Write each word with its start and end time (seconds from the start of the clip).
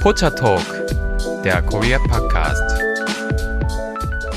Pocha 0.00 0.30
Talk, 0.30 0.64
der 1.44 1.60
Korea 1.60 1.98
Podcast. 1.98 2.82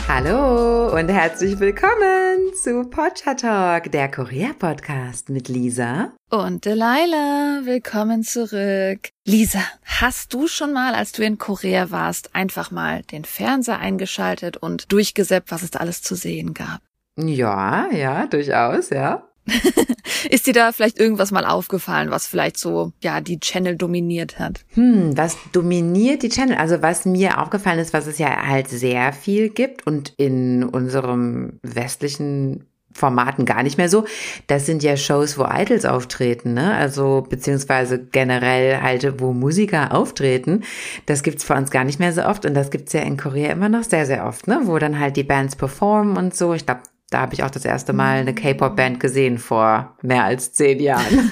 Hallo 0.09 0.93
und 0.93 1.07
herzlich 1.07 1.57
willkommen 1.57 2.53
zu 2.61 2.83
Pocha 2.89 3.33
Talk, 3.33 3.89
der 3.89 4.11
Korea 4.11 4.49
Podcast 4.59 5.29
mit 5.29 5.47
Lisa 5.47 6.11
und 6.29 6.65
Delilah. 6.65 7.61
Willkommen 7.63 8.23
zurück. 8.23 9.07
Lisa, 9.25 9.61
hast 9.85 10.33
du 10.33 10.47
schon 10.47 10.73
mal, 10.73 10.95
als 10.95 11.13
du 11.13 11.23
in 11.23 11.37
Korea 11.37 11.91
warst, 11.91 12.35
einfach 12.35 12.69
mal 12.69 13.03
den 13.03 13.23
Fernseher 13.23 13.79
eingeschaltet 13.79 14.57
und 14.57 14.91
durchgesäppt, 14.91 15.49
was 15.49 15.63
es 15.63 15.71
da 15.71 15.79
alles 15.79 16.01
zu 16.01 16.15
sehen 16.15 16.53
gab? 16.53 16.81
Ja, 17.15 17.87
ja, 17.89 18.27
durchaus, 18.27 18.89
ja. 18.89 19.23
Ist 20.29 20.47
dir 20.47 20.53
da 20.53 20.71
vielleicht 20.71 20.99
irgendwas 20.99 21.31
mal 21.31 21.45
aufgefallen, 21.45 22.11
was 22.11 22.27
vielleicht 22.27 22.57
so, 22.57 22.93
ja, 23.01 23.21
die 23.21 23.39
Channel 23.39 23.75
dominiert 23.75 24.39
hat? 24.39 24.65
Hm, 24.73 25.17
was 25.17 25.37
dominiert 25.51 26.23
die 26.23 26.29
Channel? 26.29 26.57
Also 26.57 26.81
was 26.81 27.05
mir 27.05 27.39
aufgefallen 27.39 27.79
ist, 27.79 27.93
was 27.93 28.07
es 28.07 28.17
ja 28.17 28.47
halt 28.47 28.69
sehr 28.69 29.13
viel 29.13 29.49
gibt 29.49 29.85
und 29.85 30.13
in 30.17 30.63
unserem 30.63 31.59
westlichen 31.61 32.65
Formaten 32.93 33.45
gar 33.45 33.63
nicht 33.63 33.77
mehr 33.77 33.89
so. 33.89 34.05
Das 34.47 34.65
sind 34.65 34.83
ja 34.83 34.95
Shows, 34.97 35.37
wo 35.37 35.45
Idols 35.49 35.85
auftreten, 35.85 36.53
ne? 36.53 36.75
Also 36.75 37.25
beziehungsweise 37.27 37.99
generell 37.99 38.81
halt, 38.81 39.19
wo 39.19 39.33
Musiker 39.33 39.93
auftreten. 39.93 40.63
Das 41.05 41.23
gibt's 41.23 41.45
bei 41.45 41.57
uns 41.57 41.71
gar 41.71 41.83
nicht 41.83 41.99
mehr 41.99 42.13
so 42.13 42.23
oft 42.23 42.45
und 42.45 42.53
das 42.53 42.69
gibt's 42.69 42.93
ja 42.93 43.01
in 43.01 43.17
Korea 43.17 43.51
immer 43.51 43.69
noch 43.69 43.83
sehr, 43.83 44.05
sehr 44.05 44.25
oft, 44.25 44.47
ne? 44.47 44.61
Wo 44.65 44.77
dann 44.77 44.99
halt 44.99 45.17
die 45.17 45.23
Bands 45.23 45.55
performen 45.55 46.17
und 46.17 46.35
so. 46.35 46.53
Ich 46.53 46.65
glaube, 46.65 46.81
da 47.13 47.21
habe 47.21 47.35
ich 47.35 47.43
auch 47.43 47.51
das 47.51 47.63
erste 47.63 47.93
Mal 47.93 48.19
eine 48.19 48.33
K-Pop-Band 48.33 48.99
gesehen 48.99 49.37
vor 49.37 49.95
mehr 50.01 50.23
als 50.23 50.51
zehn 50.51 50.79
Jahren. 50.79 51.31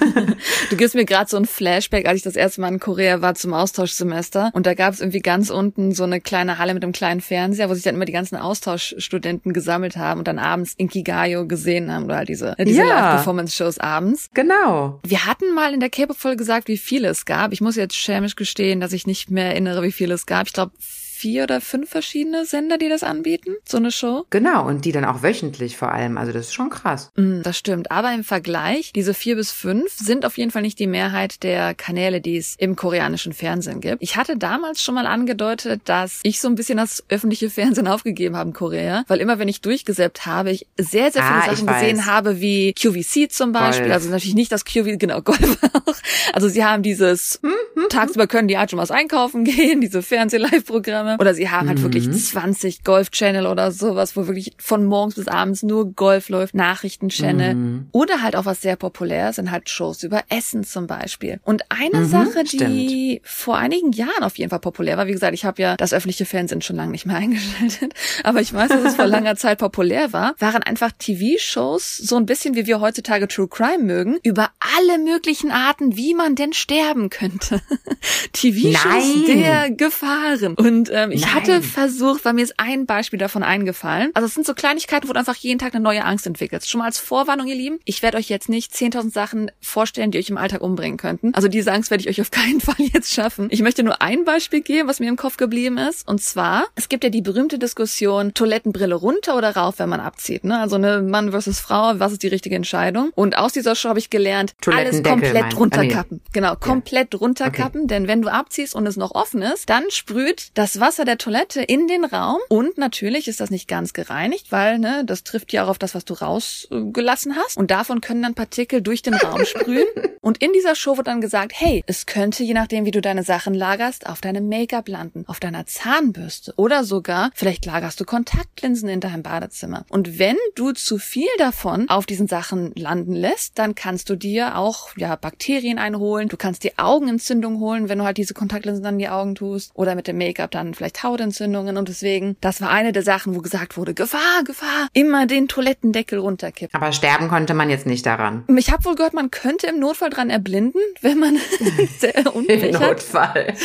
du 0.70 0.76
gibst 0.76 0.94
mir 0.94 1.06
gerade 1.06 1.30
so 1.30 1.38
ein 1.38 1.46
Flashback, 1.46 2.08
als 2.08 2.18
ich 2.18 2.24
das 2.24 2.36
erste 2.36 2.62
Mal 2.62 2.68
in 2.68 2.80
Korea 2.80 3.22
war 3.22 3.34
zum 3.34 3.54
Austauschsemester. 3.54 4.52
Und 4.54 4.68
da 4.68 4.76
gab 4.76 4.94
es 4.94 5.00
irgendwie 5.00 5.22
ganz 5.22 5.50
unten 5.50 5.92
so 5.94 6.04
eine 6.04 6.22
kleine 6.22 6.60
Halle 6.60 6.76
mit 6.76 6.84
einem 6.84 6.94
kleinen 6.94 7.20
Fernseher, 7.20 7.70
wo 7.70 7.74
sich 7.74 7.84
dann 7.84 7.96
immer 7.96 8.06
die 8.06 8.12
ganzen 8.12 8.36
Austauschstudenten 8.36 9.54
gesammelt 9.54 9.98
haben 9.98 10.20
und 10.20 10.28
dann 10.28 10.38
abends 10.38 10.74
in 10.78 10.88
Kigayo 10.88 11.48
gesehen 11.48 11.92
haben 11.92 12.06
oder 12.06 12.18
halt 12.18 12.30
diese, 12.30 12.56
diese 12.60 12.82
ja. 12.82 12.86
Live-Performance-Shows 12.86 13.80
abends. 13.80 14.30
Genau. 14.36 15.00
Wir 15.04 15.26
hatten 15.26 15.54
mal 15.56 15.74
in 15.74 15.80
der 15.80 15.90
K-Pop-Folge 15.90 16.38
gesagt, 16.38 16.68
wie 16.68 16.78
viele 16.78 17.08
es 17.08 17.26
gab. 17.26 17.54
Ich 17.54 17.62
muss 17.62 17.76
jetzt 17.76 17.96
schämisch 17.96 18.36
gestehen, 18.36 18.80
dass 18.80 18.94
ich 18.94 19.08
nicht 19.08 19.32
mehr 19.32 19.46
erinnere, 19.48 19.82
wie 19.82 19.92
viele 19.92 20.14
es 20.14 20.28
gab. 20.28 20.46
Ich 20.46 20.54
glaube 20.54 20.74
vier 21.22 21.44
oder 21.44 21.62
fünf 21.62 21.90
verschiedene 21.92 22.46
Sender, 22.46 22.80
die 22.80 22.90
das 22.90 23.04
anbieten, 23.04 23.56
so 23.64 23.78
eine 23.78 23.92
Show. 23.92 24.26
Genau, 24.32 24.68
und 24.68 24.86
die 24.86 24.92
dann 24.92 25.06
auch 25.06 25.22
wöchentlich 25.22 25.78
vor 25.78 25.92
allem. 25.92 26.18
Also 26.18 26.32
das 26.32 26.48
ist 26.48 26.54
schon 26.54 26.72
krass. 26.72 27.12
Mm, 27.16 27.44
das 27.44 27.60
stimmt. 27.60 27.92
Aber 27.92 28.12
im 28.12 28.24
Vergleich, 28.24 28.92
diese 28.94 29.14
vier 29.14 29.36
bis 29.36 29.52
fünf 29.52 29.92
sind 29.94 30.26
auf 30.26 30.40
jeden 30.40 30.50
Fall 30.50 30.64
nicht 30.64 30.80
die 30.80 30.88
Mehrheit 30.88 31.44
der 31.44 31.76
Kanäle, 31.76 32.22
die 32.22 32.38
es 32.38 32.56
im 32.58 32.76
koreanischen 32.76 33.34
Fernsehen 33.34 33.82
gibt. 33.82 34.02
Ich 34.02 34.16
hatte 34.16 34.36
damals 34.36 34.82
schon 34.82 34.96
mal 34.96 35.06
angedeutet, 35.06 35.82
dass 35.86 36.22
ich 36.24 36.42
so 36.42 36.48
ein 36.48 36.56
bisschen 36.56 36.78
das 36.78 37.04
öffentliche 37.10 37.52
Fernsehen 37.52 37.88
aufgegeben 37.88 38.36
habe 38.36 38.50
in 38.50 38.54
Korea, 38.56 39.04
weil 39.08 39.20
immer 39.20 39.38
wenn 39.38 39.48
ich 39.48 39.62
durchgesäppt 39.62 40.26
habe, 40.26 40.50
ich 40.50 40.66
sehr, 40.80 41.12
sehr 41.12 41.22
viele 41.22 41.44
ah, 41.44 41.56
Sachen 41.56 41.68
gesehen 41.68 42.06
habe, 42.08 42.42
wie 42.42 42.74
QVC 42.74 43.32
zum 43.32 43.52
Beispiel. 43.52 43.86
Golf. 43.86 43.94
Also 43.94 44.10
natürlich 44.10 44.36
nicht 44.36 44.52
das 44.52 44.66
QVC, 44.66 45.00
genau, 45.00 45.22
Golf 45.22 45.58
auch. 45.74 45.96
Also 46.34 46.50
sie 46.50 46.66
haben 46.66 46.82
dieses, 46.82 47.40
hm, 47.44 47.54
hm, 47.76 47.90
tagsüber 47.90 48.26
können 48.26 48.48
die 48.48 48.58
was 48.72 48.92
einkaufen 48.92 49.44
gehen, 49.52 49.82
diese 49.82 50.02
Fernseh-Live-Programme 50.02 51.11
Programme. 51.18 51.22
Oder 51.22 51.34
sie 51.34 51.50
haben 51.50 51.68
halt 51.68 51.80
mhm. 51.80 51.84
wirklich 51.84 52.12
20 52.12 52.84
Golf-Channel 52.84 53.46
oder 53.46 53.72
sowas, 53.72 54.16
wo 54.16 54.28
wirklich 54.28 54.54
von 54.58 54.86
morgens 54.86 55.16
bis 55.16 55.28
abends 55.28 55.64
nur 55.64 55.94
Golf 55.94 56.30
läuft, 56.30 56.56
Nachrichten-Channel. 56.56 57.56
Mhm. 57.56 57.88
Oder 57.92 58.22
halt 58.22 58.36
auch 58.36 58.46
was 58.46 58.62
sehr 58.62 58.76
populär 58.76 59.34
sind 59.34 59.52
halt 59.52 59.70
Shows 59.70 60.04
über 60.04 60.24
Essen 60.30 60.64
zum 60.64 60.88
Beispiel. 60.88 61.40
Und 61.44 61.64
eine 61.70 62.06
mhm, 62.06 62.10
Sache, 62.10 62.44
die 62.44 63.20
stimmt. 63.20 63.28
vor 63.28 63.58
einigen 63.58 63.92
Jahren 63.92 64.24
auf 64.24 64.38
jeden 64.38 64.50
Fall 64.50 64.60
populär 64.60 64.98
war, 64.98 65.08
wie 65.08 65.12
gesagt, 65.12 65.34
ich 65.34 65.46
habe 65.46 65.62
ja 65.62 65.78
das 65.78 65.94
öffentliche 65.94 66.26
Fernsehen 66.26 66.62
schon 66.62 66.76
lange 66.76 66.92
nicht 66.92 67.06
mehr 67.06 67.16
eingeschaltet, 67.22 67.94
aber 68.24 68.42
ich 68.42 68.54
weiß, 68.54 68.70
dass 68.70 68.84
es 68.84 68.96
vor 68.96 69.06
langer 69.12 69.36
Zeit 69.36 69.60
populär 69.60 70.14
war, 70.14 70.36
waren 70.40 70.64
einfach 70.64 70.92
TV-Shows, 70.98 71.98
so 71.98 72.18
ein 72.18 72.26
bisschen 72.26 72.56
wie 72.56 72.66
wir 72.66 72.82
heutzutage 72.82 73.28
True 73.28 73.48
Crime 73.48 73.84
mögen, 73.84 74.18
über 74.24 74.50
alle 74.78 74.98
möglichen 75.00 75.52
Arten, 75.52 75.96
wie 75.98 76.14
man 76.14 76.36
denn 76.36 76.54
sterben 76.54 77.10
könnte. 77.10 77.62
TV-Shows 78.34 79.26
der 79.28 79.72
Gefahren. 79.72 80.56
Und 80.56 80.90
äh, 80.90 81.01
ähm, 81.02 81.12
ich 81.12 81.22
Nein. 81.22 81.34
hatte 81.34 81.62
versucht, 81.62 82.26
weil 82.26 82.34
mir 82.34 82.44
ist 82.44 82.56
ein 82.58 82.86
Beispiel 82.86 83.20
davon 83.20 83.44
eingefallen. 83.44 84.12
Also 84.14 84.28
es 84.28 84.34
sind 84.34 84.46
so 84.46 84.54
Kleinigkeiten, 84.54 85.08
wo 85.08 85.14
du 85.14 85.20
einfach 85.20 85.36
jeden 85.36 85.60
Tag 85.60 85.74
eine 85.74 85.84
neue 85.84 86.04
Angst 86.06 86.28
entwickelst. 86.28 86.70
Schon 86.70 86.80
mal 86.80 86.86
als 86.86 87.00
Vorwarnung, 87.00 87.48
ihr 87.48 87.56
Lieben. 87.56 87.80
Ich 87.86 88.04
werde 88.04 88.18
euch 88.18 88.30
jetzt 88.30 88.50
nicht 88.50 88.74
10.000 88.74 89.12
Sachen 89.12 89.52
vorstellen, 89.62 90.12
die 90.12 90.18
euch 90.18 90.30
im 90.30 90.38
Alltag 90.38 90.62
umbringen 90.62 90.98
könnten. 90.98 91.34
Also 91.34 91.48
diese 91.48 91.72
Angst 91.72 91.92
werde 91.92 92.02
ich 92.02 92.10
euch 92.10 92.22
auf 92.22 92.32
keinen 92.32 92.62
Fall 92.62 92.76
jetzt 92.78 93.12
schaffen. 93.12 93.48
Ich 93.52 93.62
möchte 93.62 93.84
nur 93.84 94.02
ein 94.02 94.26
Beispiel 94.26 94.62
geben, 94.62 94.88
was 94.88 95.00
mir 95.00 95.10
im 95.10 95.18
Kopf 95.18 95.38
geblieben 95.38 95.78
ist. 95.78 96.08
Und 96.08 96.22
zwar, 96.22 96.66
es 96.76 96.90
gibt 96.90 97.04
ja 97.04 97.10
die 97.10 97.22
berühmte 97.22 97.60
Diskussion, 97.60 98.34
Toilettenbrille 98.34 98.96
runter 98.96 99.38
oder 99.38 99.56
rauf, 99.56 99.80
wenn 99.80 99.90
man 99.90 100.00
abzieht. 100.00 100.44
Ne? 100.44 100.60
Also 100.60 100.76
eine 100.76 101.02
Mann 101.02 101.32
versus 101.32 101.60
Frau, 101.60 101.94
was 102.00 102.12
ist 102.12 102.24
die 102.24 102.28
richtige 102.28 102.56
Entscheidung? 102.56 103.12
Und 103.16 103.38
aus 103.38 103.54
dieser 103.54 103.76
Show 103.76 103.90
habe 103.90 104.00
ich 104.00 104.10
gelernt, 104.10 104.54
alles 104.68 105.04
komplett 105.04 105.58
runterkappen. 105.58 106.22
Genau, 106.34 106.56
komplett 106.56 107.14
ja. 107.14 107.20
runterkappen. 107.20 107.82
Okay. 107.82 107.88
Denn 107.88 108.08
wenn 108.08 108.22
du 108.22 108.30
abziehst 108.30 108.76
und 108.76 108.86
es 108.86 108.98
noch 108.98 109.12
offen 109.16 109.42
ist, 109.42 109.70
dann 109.70 109.84
sprüht 109.90 110.52
das 110.54 110.80
Wasser 110.80 110.91
Wasser 110.92 111.06
der 111.06 111.18
Toilette 111.18 111.62
in 111.62 111.88
den 111.88 112.04
Raum. 112.04 112.40
Und 112.50 112.78
natürlich 112.78 113.30
ist 113.30 113.40
das 113.40 113.50
nicht 113.50 113.70
ganz 113.70 113.94
gereinigt, 113.94 114.52
weil 114.52 114.78
ne, 114.78 115.06
das 115.06 115.24
trifft 115.24 115.54
ja 115.54 115.64
auch 115.64 115.70
auf 115.70 115.80
das, 115.80 115.96
was 115.96 116.04
du 116.04 116.16
rausgelassen 116.16 117.38
hast. 117.38 117.56
Und 117.56 117.72
davon 117.72 118.02
können 118.02 118.22
dann 118.22 118.34
Partikel 118.34 118.82
durch 118.82 119.02
den 119.02 119.14
Raum 119.14 119.46
sprühen. 119.46 119.88
Und 120.22 120.38
in 120.40 120.52
dieser 120.54 120.76
Show 120.76 120.98
wird 120.98 121.08
dann 121.08 121.20
gesagt, 121.20 121.54
hey, 121.56 121.84
es 121.88 122.06
könnte 122.06 122.44
je 122.44 122.54
nachdem, 122.54 122.86
wie 122.86 122.92
du 122.92 123.02
deine 123.02 123.24
Sachen 123.24 123.56
lagerst, 123.56 124.06
auf 124.06 124.22
deinem 124.22 124.50
Make-up 124.50 124.88
landen, 124.88 125.24
auf 125.28 125.40
deiner 125.40 125.66
Zahnbürste 125.66 126.54
oder 126.58 126.84
sogar 126.84 127.32
vielleicht 127.34 127.66
lagerst 127.66 128.00
du 128.00 128.06
Kontaktlinsen 128.06 128.88
in 128.88 129.00
deinem 129.00 129.24
Badezimmer. 129.24 129.86
Und 129.90 130.20
wenn 130.20 130.36
du 130.54 130.74
zu 130.74 131.00
viel 131.00 131.30
davon 131.40 131.90
auf 131.90 132.06
diesen 132.06 132.28
Sachen 132.28 132.72
landen 132.76 133.14
lässt, 133.14 133.58
dann 133.58 133.74
kannst 133.74 134.10
du 134.12 134.16
dir 134.16 134.58
auch 134.58 134.90
ja 134.96 135.16
Bakterien 135.16 135.80
einholen, 135.80 136.28
du 136.28 136.38
kannst 136.38 136.66
dir 136.66 136.74
Augenentzündung 136.78 137.60
holen, 137.60 137.90
wenn 137.90 137.98
du 137.98 138.04
halt 138.04 138.18
diese 138.18 138.36
Kontaktlinsen 138.36 138.84
dann 138.84 138.96
in 138.96 139.00
die 139.00 139.10
Augen 139.10 139.34
tust. 139.34 139.72
Oder 139.74 139.96
mit 139.96 140.08
dem 140.08 140.20
Make-up 140.20 140.52
dann 140.52 140.76
vielleicht 140.82 141.04
Hautentzündungen 141.04 141.78
und 141.78 141.90
deswegen, 141.90 142.38
das 142.42 142.60
war 142.60 142.72
eine 142.72 142.92
der 142.92 143.04
Sachen, 143.04 143.36
wo 143.36 143.42
gesagt 143.42 143.78
wurde, 143.78 143.94
Gefahr, 143.94 144.44
Gefahr, 144.44 144.88
immer 144.94 145.28
den 145.28 145.48
Toilettendeckel 145.48 146.18
runterkippen. 146.18 146.74
Aber 146.74 146.92
sterben 146.92 147.28
konnte 147.28 147.54
man 147.54 147.70
jetzt 147.70 147.86
nicht 147.86 148.04
daran. 148.04 148.44
Ich 148.58 148.72
habe 148.72 148.84
wohl 148.86 148.96
gehört, 148.96 149.14
man 149.14 149.30
könnte 149.30 149.68
im 149.68 149.80
Notfall 149.80 150.10
dran 150.10 150.32
erblinden, 150.32 150.82
wenn 151.02 151.20
man 151.20 151.38
sehr 152.00 152.26
Im 152.26 152.72
Notfall. 152.72 153.54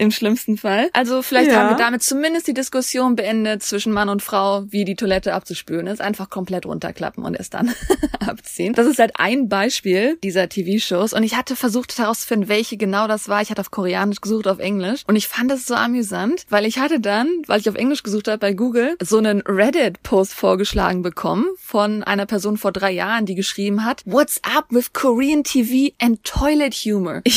Im 0.00 0.10
schlimmsten 0.10 0.56
Fall. 0.56 0.88
Also 0.94 1.20
vielleicht 1.20 1.50
ja. 1.50 1.58
haben 1.58 1.68
wir 1.68 1.76
damit 1.76 2.02
zumindest 2.02 2.48
die 2.48 2.54
Diskussion 2.54 3.16
beendet 3.16 3.62
zwischen 3.62 3.92
Mann 3.92 4.08
und 4.08 4.22
Frau, 4.22 4.64
wie 4.70 4.86
die 4.86 4.96
Toilette 4.96 5.34
abzuspülen 5.34 5.86
ist. 5.86 6.00
Einfach 6.00 6.30
komplett 6.30 6.64
runterklappen 6.64 7.22
und 7.22 7.34
es 7.38 7.50
dann 7.50 7.74
abziehen. 8.26 8.72
Das 8.72 8.86
ist 8.86 8.98
halt 8.98 9.12
ein 9.16 9.50
Beispiel 9.50 10.16
dieser 10.24 10.48
TV-Shows. 10.48 11.12
Und 11.12 11.22
ich 11.22 11.36
hatte 11.36 11.54
versucht 11.54 11.98
herauszufinden, 11.98 12.48
welche 12.48 12.78
genau 12.78 13.08
das 13.08 13.28
war. 13.28 13.42
Ich 13.42 13.50
hatte 13.50 13.60
auf 13.60 13.70
Koreanisch 13.70 14.22
gesucht, 14.22 14.48
auf 14.48 14.58
Englisch. 14.58 15.02
Und 15.06 15.16
ich 15.16 15.28
fand 15.28 15.52
es 15.52 15.66
so 15.66 15.74
amüsant, 15.74 16.29
weil 16.48 16.66
ich 16.66 16.78
hatte 16.78 17.00
dann, 17.00 17.28
weil 17.46 17.60
ich 17.60 17.68
auf 17.68 17.74
Englisch 17.74 18.02
gesucht 18.02 18.28
habe 18.28 18.38
bei 18.38 18.52
Google, 18.52 18.96
so 19.02 19.18
einen 19.18 19.40
Reddit-Post 19.42 20.34
vorgeschlagen 20.34 21.02
bekommen 21.02 21.46
von 21.58 22.02
einer 22.02 22.26
Person 22.26 22.56
vor 22.56 22.72
drei 22.72 22.90
Jahren, 22.90 23.26
die 23.26 23.34
geschrieben 23.34 23.84
hat, 23.84 24.02
What's 24.04 24.40
up 24.42 24.66
with 24.70 24.92
Korean 24.92 25.44
TV 25.44 25.94
and 26.00 26.22
Toilet 26.24 26.74
Humor? 26.74 27.22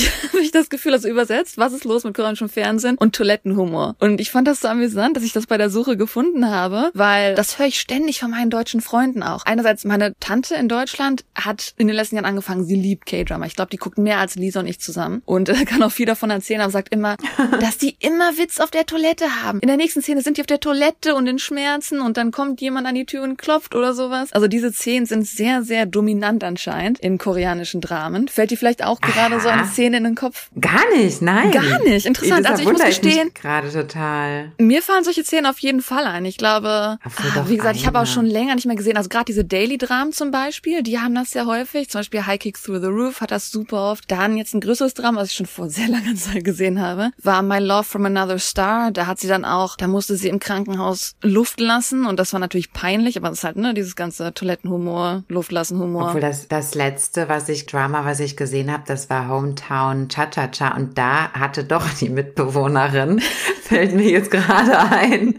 Ich 0.43 0.49
habe 0.49 0.63
das 0.63 0.69
Gefühl, 0.69 0.93
also 0.93 1.07
übersetzt, 1.07 1.57
was 1.57 1.73
ist 1.73 1.83
los 1.85 2.03
mit 2.03 2.13
koreanischem 2.13 2.49
Fernsehen 2.49 2.97
und 2.97 3.15
Toilettenhumor? 3.15 3.95
Und 3.99 4.19
ich 4.19 4.29
fand 4.29 4.47
das 4.47 4.59
so 4.59 4.67
amüsant, 4.67 5.15
dass 5.15 5.23
ich 5.23 5.33
das 5.33 5.47
bei 5.47 5.57
der 5.57 5.69
Suche 5.69 5.97
gefunden 5.97 6.49
habe, 6.49 6.91
weil 6.93 7.35
das 7.35 7.59
höre 7.59 7.67
ich 7.67 7.79
ständig 7.79 8.19
von 8.19 8.31
meinen 8.31 8.49
deutschen 8.49 8.81
Freunden 8.81 9.23
auch. 9.23 9.45
Einerseits 9.45 9.85
meine 9.85 10.13
Tante 10.19 10.55
in 10.55 10.67
Deutschland 10.67 11.23
hat 11.35 11.73
in 11.77 11.87
den 11.87 11.95
letzten 11.95 12.15
Jahren 12.15 12.25
angefangen, 12.25 12.65
sie 12.65 12.75
liebt 12.75 13.05
K-Drama. 13.05 13.45
Ich 13.45 13.55
glaube, 13.55 13.69
die 13.69 13.77
guckt 13.77 13.97
mehr 13.97 14.19
als 14.19 14.35
Lisa 14.35 14.59
und 14.59 14.67
ich 14.67 14.79
zusammen 14.79 15.21
und 15.25 15.49
äh, 15.49 15.65
kann 15.65 15.81
auch 15.83 15.91
viel 15.91 16.05
davon 16.05 16.29
erzählen, 16.29 16.61
aber 16.61 16.71
sagt 16.71 16.93
immer, 16.93 17.17
dass 17.59 17.77
die 17.77 17.95
immer 17.99 18.37
Witz 18.37 18.59
auf 18.59 18.71
der 18.71 18.82
Toilette 18.85 19.43
haben. 19.43 19.59
In 19.59 19.67
der 19.67 19.77
nächsten 19.77 20.01
Szene 20.01 20.21
sind 20.21 20.37
die 20.37 20.41
auf 20.41 20.47
der 20.47 20.59
Toilette 20.59 21.15
und 21.15 21.27
in 21.27 21.39
Schmerzen 21.39 22.01
und 22.01 22.17
dann 22.17 22.31
kommt 22.31 22.61
jemand 22.61 22.87
an 22.87 22.95
die 22.95 23.05
Tür 23.05 23.23
und 23.23 23.37
klopft 23.37 23.75
oder 23.75 23.93
sowas. 23.93 24.31
Also 24.33 24.47
diese 24.47 24.71
Szenen 24.71 25.05
sind 25.05 25.25
sehr, 25.25 25.63
sehr 25.63 25.85
dominant 25.85 26.43
anscheinend 26.43 26.99
in 26.99 27.17
koreanischen 27.17 27.81
Dramen. 27.81 28.27
Fällt 28.27 28.51
dir 28.51 28.57
vielleicht 28.57 28.83
auch 28.83 29.01
gerade 29.01 29.39
so 29.39 29.49
eine 29.49 29.65
Szene 29.65 29.97
in 29.97 30.03
den 30.03 30.15
Kopf? 30.15 30.49
Gar 30.59 30.89
nicht, 30.95 31.21
nein. 31.21 31.51
Gar 31.51 31.83
nicht. 31.83 32.05
Interessant. 32.05 32.47
Also 32.49 32.63
ich 32.63 32.71
muss 32.71 32.83
gestehen. 32.83 33.31
Gerade 33.33 33.71
total. 33.71 34.51
Mir 34.57 34.81
fallen 34.81 35.03
solche 35.03 35.23
Szenen 35.23 35.45
auf 35.45 35.59
jeden 35.59 35.81
Fall 35.81 36.05
ein. 36.05 36.25
Ich 36.25 36.37
glaube, 36.37 36.97
ah, 37.01 37.09
wie 37.47 37.55
gesagt, 37.55 37.75
eine. 37.75 37.77
ich 37.77 37.87
habe 37.87 37.99
auch 37.99 38.05
schon 38.05 38.25
länger 38.25 38.55
nicht 38.55 38.65
mehr 38.65 38.75
gesehen. 38.75 38.97
Also 38.97 39.09
gerade 39.09 39.25
diese 39.25 39.45
Daily-Dramen 39.45 40.13
zum 40.13 40.31
Beispiel, 40.31 40.83
die 40.83 40.99
haben 40.99 41.15
das 41.15 41.31
sehr 41.31 41.45
häufig. 41.45 41.89
Zum 41.89 41.99
Beispiel 41.99 42.25
High 42.25 42.39
Kicks 42.39 42.63
Through 42.63 42.81
the 42.81 42.87
Roof 42.87 43.21
hat 43.21 43.31
das 43.31 43.51
super 43.51 43.91
oft. 43.91 44.09
Dann 44.09 44.37
jetzt 44.37 44.53
ein 44.53 44.61
größeres 44.61 44.93
Drama, 44.93 45.21
was 45.21 45.29
ich 45.29 45.35
schon 45.35 45.45
vor 45.45 45.69
sehr 45.73 45.87
langer 45.87 46.15
Zeit 46.15 46.43
gesehen 46.43 46.81
habe, 46.81 47.11
war 47.21 47.41
My 47.41 47.59
Love 47.59 47.83
from 47.83 48.05
Another 48.05 48.39
Star. 48.39 48.72
Da 48.93 49.07
hat 49.07 49.19
sie 49.19 49.27
dann 49.27 49.45
auch, 49.45 49.77
da 49.77 49.87
musste 49.87 50.15
sie 50.15 50.29
im 50.29 50.39
Krankenhaus 50.39 51.15
Luft 51.21 51.59
lassen 51.59 52.05
und 52.05 52.19
das 52.19 52.33
war 52.33 52.39
natürlich 52.39 52.73
peinlich, 52.73 53.17
aber 53.17 53.29
das 53.29 53.39
ist 53.39 53.43
halt, 53.43 53.55
ne, 53.55 53.73
dieses 53.73 53.95
ganze 53.95 54.33
Toilettenhumor, 54.33 55.23
Luftlassen-Humor. 55.29 56.07
Obwohl 56.07 56.21
das, 56.21 56.47
das 56.47 56.75
letzte, 56.75 57.29
was 57.29 57.47
ich, 57.49 57.65
Drama, 57.65 58.05
was 58.05 58.19
ich 58.19 58.35
gesehen 58.35 58.71
habe, 58.71 58.83
das 58.85 59.09
war 59.09 59.29
Hometown 59.29 60.09
Cha-Cha-Cha 60.09 60.75
und 60.75 60.97
da 60.97 61.31
hatte 61.31 61.63
doch 61.63 61.87
die 61.99 62.09
mit 62.09 62.33
Mitbewohnerin, 62.33 63.19
fällt 63.63 63.93
mir 63.93 64.09
jetzt 64.09 64.31
gerade 64.31 64.79
ein, 64.79 65.35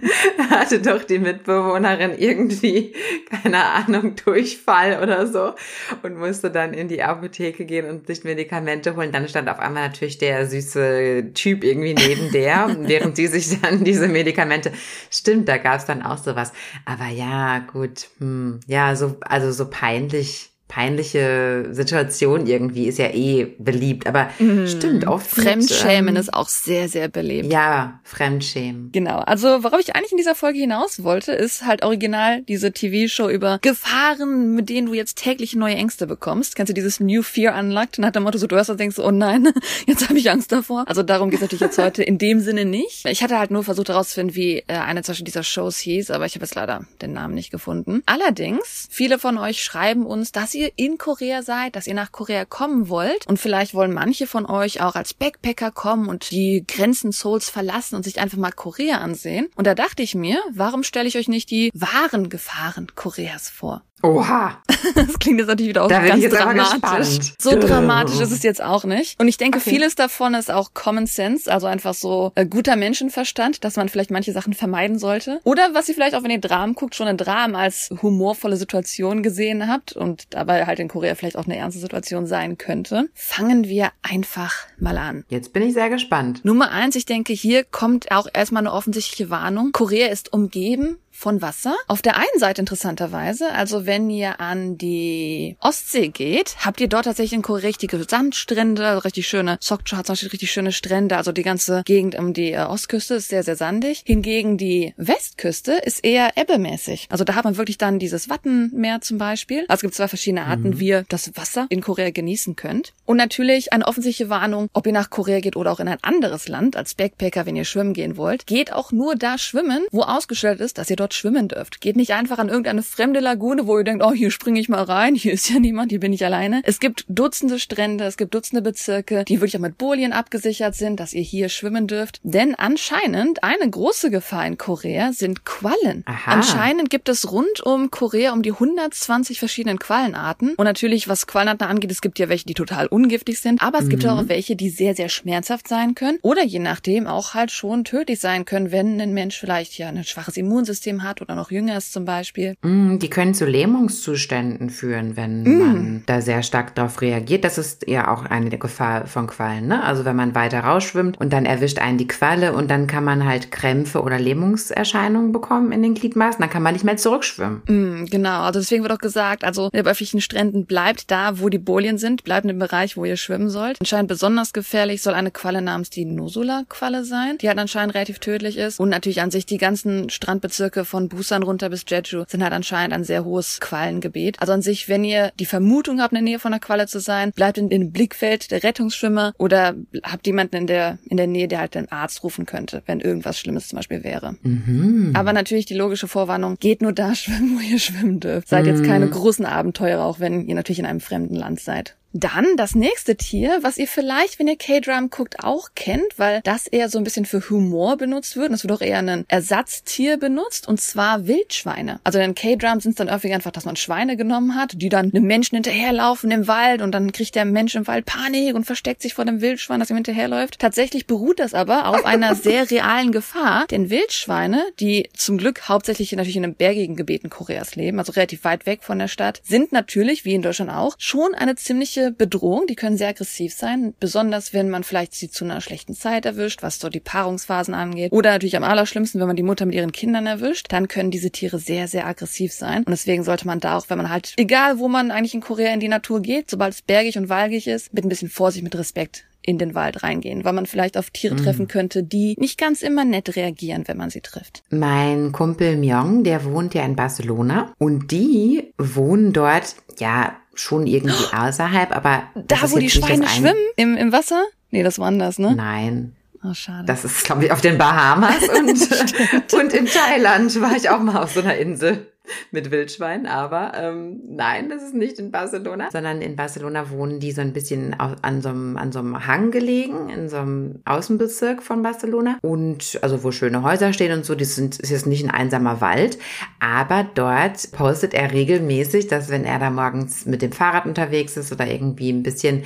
hatte 0.50 0.80
doch 0.80 1.02
die 1.02 1.18
Mitbewohnerin 1.18 2.12
irgendwie, 2.16 2.94
keine 3.42 3.64
Ahnung, 3.64 4.14
Durchfall 4.24 5.02
oder 5.02 5.26
so 5.26 5.54
und 6.02 6.18
musste 6.18 6.50
dann 6.50 6.72
in 6.72 6.88
die 6.88 7.02
Apotheke 7.02 7.64
gehen 7.64 7.88
und 7.88 8.06
sich 8.06 8.24
Medikamente 8.24 8.96
holen. 8.96 9.12
Dann 9.12 9.28
stand 9.28 9.48
auf 9.48 9.58
einmal 9.58 9.88
natürlich 9.88 10.18
der 10.18 10.46
süße 10.46 11.32
Typ 11.34 11.64
irgendwie 11.64 11.94
neben 11.94 12.30
der, 12.32 12.76
während 12.80 13.16
sie 13.16 13.23
sich 13.28 13.60
dann 13.60 13.84
diese 13.84 14.08
Medikamente, 14.08 14.72
stimmt, 15.10 15.48
da 15.48 15.58
gab 15.58 15.78
es 15.80 15.86
dann 15.86 16.02
auch 16.02 16.18
sowas. 16.18 16.52
Aber 16.84 17.08
ja, 17.08 17.58
gut, 17.60 18.08
hm, 18.18 18.60
ja, 18.66 18.96
so, 18.96 19.16
also 19.20 19.52
so 19.52 19.68
peinlich 19.68 20.53
peinliche 20.68 21.68
Situation 21.72 22.46
irgendwie 22.46 22.86
ist 22.86 22.98
ja 22.98 23.08
eh 23.08 23.54
beliebt, 23.58 24.06
aber 24.06 24.30
mm. 24.38 24.66
stimmt 24.66 25.06
oft. 25.06 25.26
Fremdschämen 25.26 26.16
ähm, 26.16 26.20
ist 26.20 26.32
auch 26.32 26.48
sehr, 26.48 26.88
sehr 26.88 27.08
beliebt. 27.08 27.52
Ja, 27.52 28.00
Fremdschämen. 28.02 28.90
Genau. 28.90 29.18
Also, 29.18 29.62
worauf 29.62 29.80
ich 29.80 29.94
eigentlich 29.94 30.12
in 30.12 30.18
dieser 30.18 30.34
Folge 30.34 30.58
hinaus 30.58 31.04
wollte, 31.04 31.32
ist 31.32 31.66
halt 31.66 31.84
original 31.84 32.42
diese 32.42 32.72
TV-Show 32.72 33.28
über 33.28 33.58
Gefahren, 33.60 34.54
mit 34.54 34.70
denen 34.70 34.86
du 34.86 34.94
jetzt 34.94 35.18
täglich 35.18 35.54
neue 35.54 35.74
Ängste 35.74 36.06
bekommst. 36.06 36.56
Kennst 36.56 36.70
du 36.70 36.74
dieses 36.74 36.98
New 36.98 37.22
Fear 37.22 37.58
Unlocked? 37.58 37.98
Nach 37.98 38.10
dem 38.10 38.22
Motto, 38.22 38.38
so 38.38 38.46
du 38.46 38.56
hörst 38.56 38.70
und 38.70 38.80
denkst, 38.80 38.98
oh 38.98 39.10
nein, 39.10 39.52
jetzt 39.86 40.08
habe 40.08 40.18
ich 40.18 40.30
Angst 40.30 40.50
davor. 40.50 40.84
Also 40.88 41.02
darum 41.02 41.30
geht 41.30 41.38
es 41.38 41.42
natürlich 41.42 41.60
jetzt 41.60 41.78
heute 41.78 42.02
in 42.02 42.16
dem 42.18 42.40
Sinne 42.40 42.64
nicht. 42.64 43.06
Ich 43.06 43.22
hatte 43.22 43.38
halt 43.38 43.50
nur 43.50 43.64
versucht 43.64 43.90
herauszufinden, 43.90 44.34
wie 44.34 44.60
äh, 44.66 44.78
eine 44.78 45.02
zum 45.02 45.12
Beispiel 45.12 45.26
dieser 45.26 45.42
Shows 45.42 45.78
hieß, 45.78 46.10
aber 46.10 46.24
ich 46.24 46.34
habe 46.34 46.44
jetzt 46.44 46.54
leider 46.54 46.86
den 47.02 47.12
Namen 47.12 47.34
nicht 47.34 47.50
gefunden. 47.50 48.02
Allerdings, 48.06 48.88
viele 48.90 49.18
von 49.18 49.36
euch 49.36 49.62
schreiben 49.62 50.06
uns, 50.06 50.32
dass 50.32 50.53
ihr 50.54 50.72
in 50.76 50.98
Korea 50.98 51.42
seid, 51.42 51.76
dass 51.76 51.86
ihr 51.86 51.94
nach 51.94 52.12
Korea 52.12 52.44
kommen 52.44 52.88
wollt. 52.88 53.26
Und 53.26 53.38
vielleicht 53.38 53.74
wollen 53.74 53.92
manche 53.92 54.26
von 54.26 54.46
euch 54.46 54.80
auch 54.80 54.94
als 54.94 55.14
Backpacker 55.14 55.70
kommen 55.70 56.08
und 56.08 56.30
die 56.30 56.64
Grenzen 56.66 57.12
Souls 57.12 57.50
verlassen 57.50 57.96
und 57.96 58.04
sich 58.04 58.20
einfach 58.20 58.38
mal 58.38 58.52
Korea 58.52 58.98
ansehen. 58.98 59.48
Und 59.56 59.66
da 59.66 59.74
dachte 59.74 60.02
ich 60.02 60.14
mir, 60.14 60.40
warum 60.52 60.82
stelle 60.82 61.08
ich 61.08 61.16
euch 61.16 61.28
nicht 61.28 61.50
die 61.50 61.70
wahren 61.74 62.28
Gefahren 62.28 62.88
Koreas 62.94 63.48
vor? 63.48 63.82
Oha. 64.04 64.58
Das 64.94 65.18
klingt 65.18 65.38
jetzt 65.38 65.48
natürlich 65.48 65.70
wieder 65.70 65.84
auch 65.84 65.88
da 65.88 66.06
ganz 66.06 66.22
dramatisch. 66.28 67.32
So 67.38 67.58
dramatisch 67.58 68.20
ist 68.20 68.32
es 68.32 68.42
jetzt 68.42 68.62
auch 68.62 68.84
nicht. 68.84 69.18
Und 69.18 69.28
ich 69.28 69.38
denke, 69.38 69.58
okay. 69.58 69.70
vieles 69.70 69.94
davon 69.94 70.34
ist 70.34 70.50
auch 70.50 70.74
Common 70.74 71.06
Sense, 71.06 71.50
also 71.50 71.66
einfach 71.66 71.94
so 71.94 72.32
äh, 72.34 72.44
guter 72.44 72.76
Menschenverstand, 72.76 73.64
dass 73.64 73.76
man 73.76 73.88
vielleicht 73.88 74.10
manche 74.10 74.32
Sachen 74.32 74.52
vermeiden 74.52 74.98
sollte. 74.98 75.40
Oder 75.44 75.70
was 75.72 75.88
ihr 75.88 75.94
vielleicht 75.94 76.14
auch, 76.14 76.22
wenn 76.22 76.30
ihr 76.30 76.40
Dramen 76.40 76.74
guckt, 76.74 76.94
schon 76.94 77.08
ein 77.08 77.16
Dramen 77.16 77.56
als 77.56 77.90
humorvolle 78.02 78.56
Situation 78.56 79.22
gesehen 79.22 79.68
habt 79.68 79.94
und 79.94 80.34
dabei 80.34 80.66
halt 80.66 80.80
in 80.80 80.88
Korea 80.88 81.14
vielleicht 81.14 81.38
auch 81.38 81.46
eine 81.46 81.56
ernste 81.56 81.80
Situation 81.80 82.26
sein 82.26 82.58
könnte. 82.58 83.08
Fangen 83.14 83.64
wir 83.64 83.90
einfach 84.02 84.54
mal 84.78 84.98
an. 84.98 85.24
Jetzt 85.28 85.54
bin 85.54 85.62
ich 85.62 85.72
sehr 85.72 85.88
gespannt. 85.88 86.44
Nummer 86.44 86.70
eins, 86.70 86.94
ich 86.94 87.06
denke, 87.06 87.32
hier 87.32 87.64
kommt 87.64 88.10
auch 88.10 88.26
erstmal 88.32 88.62
eine 88.62 88.72
offensichtliche 88.72 89.30
Warnung. 89.30 89.72
Korea 89.72 90.08
ist 90.08 90.32
umgeben 90.32 90.98
von 91.14 91.42
Wasser. 91.42 91.74
Auf 91.88 92.02
der 92.02 92.16
einen 92.16 92.38
Seite 92.38 92.60
interessanterweise, 92.60 93.52
also 93.52 93.86
wenn 93.86 94.10
ihr 94.10 94.40
an 94.40 94.76
die 94.76 95.56
Ostsee 95.60 96.08
geht, 96.08 96.56
habt 96.60 96.80
ihr 96.80 96.88
dort 96.88 97.06
tatsächlich 97.06 97.32
in 97.32 97.42
Korea 97.42 97.64
richtige 97.64 98.04
Sandstrände, 98.04 98.86
also 98.86 99.00
richtig 99.00 99.26
schöne, 99.26 99.56
Sokcho 99.60 99.96
hat 99.96 100.06
zum 100.06 100.12
Beispiel 100.12 100.30
richtig 100.30 100.52
schöne 100.52 100.72
Strände, 100.72 101.16
also 101.16 101.32
die 101.32 101.42
ganze 101.42 101.82
Gegend 101.84 102.16
um 102.16 102.32
die 102.32 102.52
äh, 102.52 102.64
Ostküste 102.64 103.14
ist 103.14 103.28
sehr, 103.28 103.42
sehr 103.42 103.56
sandig. 103.56 104.02
Hingegen 104.04 104.58
die 104.58 104.94
Westküste 104.96 105.72
ist 105.72 106.04
eher 106.04 106.36
ebbemäßig. 106.36 107.06
Also 107.10 107.24
da 107.24 107.34
hat 107.34 107.44
man 107.44 107.56
wirklich 107.56 107.78
dann 107.78 107.98
dieses 107.98 108.28
Wattenmeer 108.28 109.00
zum 109.00 109.18
Beispiel. 109.18 109.64
Also 109.68 109.78
es 109.78 109.80
gibt 109.82 109.94
zwei 109.94 110.08
verschiedene 110.08 110.44
Arten, 110.44 110.70
mhm. 110.70 110.80
wie 110.80 110.88
ihr 110.88 111.04
das 111.08 111.36
Wasser 111.36 111.66
in 111.70 111.80
Korea 111.80 112.10
genießen 112.10 112.56
könnt. 112.56 112.92
Und 113.06 113.16
natürlich 113.16 113.72
eine 113.72 113.86
offensichtliche 113.86 114.30
Warnung, 114.30 114.68
ob 114.72 114.86
ihr 114.86 114.92
nach 114.92 115.10
Korea 115.10 115.40
geht 115.40 115.56
oder 115.56 115.72
auch 115.72 115.80
in 115.80 115.88
ein 115.88 116.02
anderes 116.02 116.48
Land 116.48 116.76
als 116.76 116.94
Backpacker, 116.94 117.46
wenn 117.46 117.56
ihr 117.56 117.64
schwimmen 117.64 117.94
gehen 117.94 118.16
wollt, 118.16 118.46
geht 118.46 118.72
auch 118.72 118.92
nur 118.92 119.16
da 119.16 119.38
schwimmen, 119.38 119.84
wo 119.90 120.02
ausgestellt 120.02 120.60
ist, 120.60 120.78
dass 120.78 120.90
ihr 120.90 120.96
dort 120.96 121.03
dort 121.04 121.14
schwimmen 121.14 121.48
dürft. 121.48 121.82
Geht 121.82 121.96
nicht 121.96 122.14
einfach 122.14 122.38
an 122.38 122.48
irgendeine 122.48 122.82
fremde 122.82 123.20
Lagune, 123.20 123.66
wo 123.66 123.76
ihr 123.76 123.84
denkt, 123.84 124.02
oh, 124.02 124.12
hier 124.12 124.30
springe 124.30 124.58
ich 124.58 124.70
mal 124.70 124.82
rein, 124.82 125.14
hier 125.24 125.32
ist 125.34 125.50
ja 125.50 125.60
niemand, 125.60 125.90
hier 125.92 126.00
bin 126.00 126.12
ich 126.12 126.24
alleine. 126.24 126.62
Es 126.64 126.80
gibt 126.80 127.04
Dutzende 127.08 127.58
Strände, 127.58 128.04
es 128.04 128.16
gibt 128.16 128.34
Dutzende 128.34 128.62
Bezirke, 128.62 129.24
die 129.24 129.40
wirklich 129.40 129.56
auch 129.56 129.60
mit 129.60 129.76
Bolien 129.76 130.12
abgesichert 130.12 130.74
sind, 130.74 130.98
dass 130.98 131.12
ihr 131.12 131.22
hier 131.22 131.50
schwimmen 131.50 131.86
dürft. 131.86 132.20
Denn 132.22 132.54
anscheinend 132.54 133.44
eine 133.44 133.68
große 133.68 134.10
Gefahr 134.10 134.46
in 134.46 134.56
Korea 134.56 135.12
sind 135.12 135.44
Quallen. 135.44 136.02
Aha. 136.06 136.32
Anscheinend 136.32 136.88
gibt 136.88 137.08
es 137.08 137.30
rund 137.30 137.60
um 137.60 137.90
Korea 137.90 138.32
um 138.32 138.42
die 138.42 138.52
120 138.52 139.38
verschiedenen 139.38 139.78
Quallenarten. 139.78 140.54
Und 140.54 140.64
natürlich, 140.64 141.08
was 141.08 141.26
Quallenarten 141.26 141.66
angeht, 141.66 141.90
es 141.90 142.00
gibt 142.00 142.18
ja 142.18 142.30
welche, 142.30 142.46
die 142.46 142.54
total 142.54 142.86
ungiftig 142.86 143.40
sind, 143.40 143.62
aber 143.62 143.78
es 143.78 143.84
mhm. 143.84 143.90
gibt 143.90 144.06
auch 144.06 144.28
welche, 144.28 144.56
die 144.56 144.70
sehr, 144.70 144.94
sehr 144.94 145.10
schmerzhaft 145.10 145.68
sein 145.68 145.94
können 145.94 146.18
oder 146.22 146.44
je 146.44 146.60
nachdem 146.60 147.06
auch 147.06 147.34
halt 147.34 147.50
schon 147.50 147.84
tödlich 147.84 148.20
sein 148.20 148.46
können, 148.46 148.72
wenn 148.72 149.00
ein 149.00 149.12
Mensch 149.12 149.38
vielleicht 149.38 149.76
ja 149.76 149.88
ein 149.88 150.02
schwaches 150.04 150.36
Immunsystem 150.36 150.93
Immunsystem 150.94 151.02
hat 151.02 151.20
oder 151.20 151.34
noch 151.34 151.50
jünger 151.50 151.76
ist 151.76 151.92
zum 151.92 152.04
Beispiel. 152.04 152.54
Mm, 152.62 152.98
die 152.98 153.10
können 153.10 153.34
zu 153.34 153.46
Lähmungszuständen 153.46 154.70
führen, 154.70 155.16
wenn 155.16 155.42
mm. 155.42 155.58
man 155.58 156.02
da 156.06 156.20
sehr 156.20 156.42
stark 156.42 156.74
darauf 156.74 157.00
reagiert. 157.00 157.44
Das 157.44 157.58
ist 157.58 157.88
ja 157.88 158.12
auch 158.12 158.24
eine 158.24 158.50
der 158.50 158.58
Gefahr 158.58 159.06
von 159.06 159.26
Quallen. 159.26 159.66
Ne? 159.66 159.82
Also 159.82 160.04
wenn 160.04 160.16
man 160.16 160.34
weiter 160.34 160.60
rausschwimmt 160.60 161.20
und 161.20 161.32
dann 161.32 161.46
erwischt 161.46 161.78
einen 161.78 161.98
die 161.98 162.06
Qualle 162.06 162.52
und 162.52 162.70
dann 162.70 162.86
kann 162.86 163.04
man 163.04 163.24
halt 163.24 163.50
Krämpfe 163.50 164.02
oder 164.02 164.18
Lähmungserscheinungen 164.18 165.32
bekommen 165.32 165.72
in 165.72 165.82
den 165.82 165.94
Gliedmaßen. 165.94 166.40
Dann 166.40 166.50
kann 166.50 166.62
man 166.62 166.72
nicht 166.72 166.84
mehr 166.84 166.96
zurückschwimmen. 166.96 167.62
Mm, 167.66 168.06
genau, 168.06 168.42
also 168.42 168.60
deswegen 168.60 168.82
wird 168.82 168.92
auch 168.92 168.98
gesagt, 168.98 169.44
also 169.44 169.70
bei 169.70 169.80
öffentlichen 169.80 170.20
Stränden 170.20 170.66
bleibt 170.66 171.10
da, 171.10 171.40
wo 171.40 171.48
die 171.48 171.58
Bolien 171.58 171.98
sind, 171.98 172.24
bleibt 172.24 172.44
in 172.44 172.48
dem 172.48 172.58
Bereich, 172.58 172.96
wo 172.96 173.04
ihr 173.04 173.16
schwimmen 173.16 173.50
sollt. 173.50 173.80
Anscheinend 173.80 174.08
besonders 174.08 174.52
gefährlich 174.52 175.02
soll 175.02 175.14
eine 175.14 175.30
Qualle 175.30 175.62
namens 175.62 175.90
die 175.90 176.04
Nosula-Qualle 176.04 177.04
sein, 177.04 177.38
die 177.38 177.48
halt 177.48 177.58
anscheinend 177.58 177.94
relativ 177.94 178.18
tödlich 178.18 178.56
ist. 178.56 178.80
Und 178.80 178.88
natürlich 178.88 179.20
an 179.20 179.30
sich 179.30 179.46
die 179.46 179.58
ganzen 179.58 180.10
Strandbezirke 180.10 180.83
von 180.84 181.08
Busan 181.08 181.42
runter 181.42 181.68
bis 181.68 181.84
Jeju 181.86 182.24
sind 182.28 182.42
halt 182.42 182.52
anscheinend 182.52 182.94
ein 182.94 183.04
sehr 183.04 183.24
hohes 183.24 183.60
Quallengebiet. 183.60 184.40
Also 184.40 184.52
an 184.52 184.62
sich, 184.62 184.88
wenn 184.88 185.04
ihr 185.04 185.32
die 185.38 185.46
Vermutung 185.46 186.00
habt, 186.00 186.12
in 186.12 186.16
der 186.16 186.22
Nähe 186.22 186.38
von 186.38 186.52
einer 186.52 186.60
Qualle 186.60 186.86
zu 186.86 187.00
sein, 187.00 187.32
bleibt 187.32 187.58
in, 187.58 187.68
in 187.70 187.92
Blickfeld 187.92 188.50
der 188.50 188.62
Rettungsschwimmer 188.62 189.34
oder 189.38 189.74
habt 190.02 190.26
jemanden 190.26 190.56
in 190.56 190.66
der, 190.66 190.98
in 191.06 191.16
der 191.16 191.26
Nähe, 191.26 191.48
der 191.48 191.60
halt 191.60 191.74
den 191.74 191.90
Arzt 191.90 192.22
rufen 192.22 192.46
könnte, 192.46 192.82
wenn 192.86 193.00
irgendwas 193.00 193.38
Schlimmes 193.38 193.68
zum 193.68 193.76
Beispiel 193.76 194.04
wäre. 194.04 194.36
Mhm. 194.42 195.12
Aber 195.14 195.32
natürlich 195.32 195.66
die 195.66 195.74
logische 195.74 196.08
Vorwarnung, 196.08 196.56
geht 196.58 196.82
nur 196.82 196.92
da 196.92 197.14
schwimmen, 197.14 197.56
wo 197.56 197.60
ihr 197.60 197.78
schwimmen 197.78 198.20
dürft. 198.20 198.48
Seid 198.48 198.66
jetzt 198.66 198.84
keine 198.84 199.06
mhm. 199.06 199.10
großen 199.10 199.46
Abenteurer, 199.46 200.04
auch 200.04 200.20
wenn 200.20 200.46
ihr 200.46 200.54
natürlich 200.54 200.78
in 200.78 200.86
einem 200.86 201.00
fremden 201.00 201.34
Land 201.34 201.60
seid. 201.60 201.96
Dann 202.16 202.56
das 202.56 202.76
nächste 202.76 203.16
Tier, 203.16 203.58
was 203.62 203.76
ihr 203.76 203.88
vielleicht, 203.88 204.38
wenn 204.38 204.46
ihr 204.46 204.56
K-Drum 204.56 205.10
guckt, 205.10 205.42
auch 205.42 205.70
kennt, 205.74 206.16
weil 206.16 206.42
das 206.44 206.68
eher 206.68 206.88
so 206.88 206.98
ein 206.98 207.02
bisschen 207.02 207.26
für 207.26 207.50
Humor 207.50 207.96
benutzt 207.96 208.36
wird. 208.36 208.50
Und 208.50 208.54
es 208.54 208.62
wird 208.62 208.72
auch 208.72 208.80
eher 208.80 208.98
ein 208.98 209.24
Ersatztier 209.26 210.16
benutzt, 210.16 210.68
und 210.68 210.80
zwar 210.80 211.26
Wildschweine. 211.26 211.98
Also 212.04 212.20
in 212.20 212.36
K-Drum 212.36 212.78
sind 212.78 212.92
es 212.92 212.96
dann 212.98 213.10
häufig 213.10 213.34
einfach, 213.34 213.50
dass 213.50 213.64
man 213.64 213.74
Schweine 213.74 214.16
genommen 214.16 214.54
hat, 214.54 214.74
die 214.76 214.88
dann 214.88 215.10
einem 215.12 215.24
Menschen 215.24 215.56
hinterherlaufen 215.56 216.30
im 216.30 216.46
Wald 216.46 216.82
und 216.82 216.92
dann 216.92 217.10
kriegt 217.10 217.34
der 217.34 217.46
Mensch 217.46 217.74
im 217.74 217.88
Wald 217.88 218.06
Panik 218.06 218.54
und 218.54 218.64
versteckt 218.64 219.02
sich 219.02 219.14
vor 219.14 219.24
dem 219.24 219.40
Wildschwein, 219.40 219.80
das 219.80 219.90
ihm 219.90 219.96
hinterherläuft. 219.96 220.60
Tatsächlich 220.60 221.08
beruht 221.08 221.40
das 221.40 221.52
aber 221.52 221.88
auf 221.88 222.04
einer 222.04 222.36
sehr 222.36 222.70
realen 222.70 223.10
Gefahr, 223.10 223.66
denn 223.66 223.90
Wildschweine, 223.90 224.62
die 224.78 225.08
zum 225.16 225.36
Glück 225.36 225.68
hauptsächlich 225.68 226.12
natürlich 226.12 226.36
in 226.36 226.42
den 226.42 226.54
bergigen 226.54 226.94
Gebieten 226.94 227.28
Koreas 227.28 227.74
leben, 227.74 227.98
also 227.98 228.12
relativ 228.12 228.44
weit 228.44 228.66
weg 228.66 228.84
von 228.84 229.00
der 229.00 229.08
Stadt, 229.08 229.40
sind 229.42 229.72
natürlich, 229.72 230.24
wie 230.24 230.34
in 230.34 230.42
Deutschland 230.42 230.70
auch, 230.70 230.94
schon 230.98 231.34
eine 231.34 231.56
ziemliche 231.56 232.03
Bedrohung, 232.10 232.66
die 232.66 232.74
können 232.74 232.96
sehr 232.96 233.08
aggressiv 233.08 233.54
sein, 233.54 233.94
besonders 234.00 234.52
wenn 234.52 234.70
man 234.70 234.84
vielleicht 234.84 235.14
sie 235.14 235.30
zu 235.30 235.44
einer 235.44 235.60
schlechten 235.60 235.94
Zeit 235.94 236.26
erwischt, 236.26 236.62
was 236.62 236.78
so 236.78 236.88
die 236.88 237.00
Paarungsphasen 237.00 237.74
angeht. 237.74 238.12
Oder 238.12 238.30
natürlich 238.30 238.56
am 238.56 238.64
allerschlimmsten, 238.64 239.20
wenn 239.20 239.26
man 239.26 239.36
die 239.36 239.42
Mutter 239.42 239.66
mit 239.66 239.74
ihren 239.74 239.92
Kindern 239.92 240.26
erwischt, 240.26 240.66
dann 240.70 240.88
können 240.88 241.10
diese 241.10 241.30
Tiere 241.30 241.58
sehr, 241.58 241.88
sehr 241.88 242.06
aggressiv 242.06 242.52
sein. 242.52 242.78
Und 242.78 242.90
deswegen 242.90 243.24
sollte 243.24 243.46
man 243.46 243.60
da 243.60 243.76
auch, 243.76 243.88
wenn 243.88 243.98
man 243.98 244.10
halt, 244.10 244.34
egal 244.36 244.78
wo 244.78 244.88
man 244.88 245.10
eigentlich 245.10 245.34
in 245.34 245.40
Korea 245.40 245.72
in 245.72 245.80
die 245.80 245.88
Natur 245.88 246.20
geht, 246.20 246.50
sobald 246.50 246.74
es 246.74 246.82
bergig 246.82 247.18
und 247.18 247.28
walgig 247.28 247.66
ist, 247.66 247.92
mit 247.92 248.04
ein 248.04 248.08
bisschen 248.08 248.28
Vorsicht, 248.28 248.64
mit 248.64 248.76
Respekt 248.76 249.24
in 249.46 249.58
den 249.58 249.74
Wald 249.74 250.02
reingehen, 250.02 250.44
weil 250.44 250.52
man 250.52 250.66
vielleicht 250.66 250.96
auf 250.96 251.10
Tiere 251.10 251.34
mhm. 251.34 251.38
treffen 251.38 251.68
könnte, 251.68 252.02
die 252.02 252.34
nicht 252.38 252.58
ganz 252.58 252.82
immer 252.82 253.04
nett 253.04 253.36
reagieren, 253.36 253.84
wenn 253.86 253.96
man 253.96 254.10
sie 254.10 254.20
trifft. 254.20 254.62
Mein 254.70 255.32
Kumpel 255.32 255.76
Myong, 255.76 256.24
der 256.24 256.44
wohnt 256.44 256.74
ja 256.74 256.84
in 256.84 256.96
Barcelona 256.96 257.72
und 257.78 258.10
die 258.10 258.72
wohnen 258.78 259.32
dort, 259.32 259.76
ja, 259.98 260.36
schon 260.58 260.86
irgendwie 260.86 261.24
außerhalb, 261.32 261.94
aber. 261.94 262.24
Da, 262.34 262.56
wo 262.70 262.78
die 262.78 262.90
Schweine 262.90 263.26
schwimmen? 263.28 263.60
Im, 263.76 263.96
Im 263.96 264.12
Wasser? 264.12 264.44
Nee, 264.70 264.82
das 264.82 264.98
war 264.98 265.08
anders, 265.08 265.38
ne? 265.38 265.54
Nein. 265.54 266.16
Oh, 266.44 266.52
schade. 266.52 266.84
Das 266.86 267.04
ist, 267.04 267.24
glaube 267.24 267.46
ich, 267.46 267.52
auf 267.52 267.62
den 267.62 267.78
Bahamas 267.78 268.48
und, 268.48 269.52
und 269.54 269.72
in 269.72 269.86
Thailand 269.86 270.60
war 270.60 270.76
ich 270.76 270.90
auch 270.90 271.00
mal 271.00 271.22
auf 271.22 271.32
so 271.32 271.40
einer 271.40 271.56
Insel 271.56 272.06
mit 272.50 272.70
Wildschwein, 272.70 273.26
aber 273.26 273.72
ähm, 273.76 274.20
nein, 274.28 274.68
das 274.68 274.82
ist 274.82 274.94
nicht 274.94 275.18
in 275.18 275.30
Barcelona, 275.30 275.90
sondern 275.90 276.22
in 276.22 276.36
Barcelona 276.36 276.90
wohnen 276.90 277.20
die 277.20 277.32
so 277.32 277.40
ein 277.40 277.52
bisschen 277.52 277.94
an 277.94 278.40
so, 278.40 278.48
einem, 278.48 278.76
an 278.76 278.92
so 278.92 278.98
einem 278.98 279.26
Hang 279.26 279.50
gelegen, 279.50 280.08
in 280.08 280.28
so 280.28 280.36
einem 280.36 280.80
Außenbezirk 280.84 281.62
von 281.62 281.82
Barcelona. 281.82 282.38
Und 282.42 282.98
also 283.02 283.22
wo 283.24 283.30
schöne 283.30 283.62
Häuser 283.62 283.92
stehen 283.92 284.12
und 284.12 284.24
so, 284.24 284.34
das 284.34 284.54
sind, 284.54 284.78
ist 284.80 284.90
jetzt 284.90 285.06
nicht 285.06 285.24
ein 285.24 285.30
einsamer 285.30 285.80
Wald, 285.80 286.18
aber 286.60 287.06
dort 287.14 287.72
postet 287.72 288.14
er 288.14 288.32
regelmäßig, 288.32 289.06
dass 289.06 289.28
wenn 289.28 289.44
er 289.44 289.58
da 289.58 289.70
morgens 289.70 290.24
mit 290.24 290.40
dem 290.42 290.52
Fahrrad 290.52 290.86
unterwegs 290.86 291.36
ist 291.36 291.52
oder 291.52 291.66
irgendwie 291.66 292.10
ein 292.10 292.22
bisschen 292.22 292.64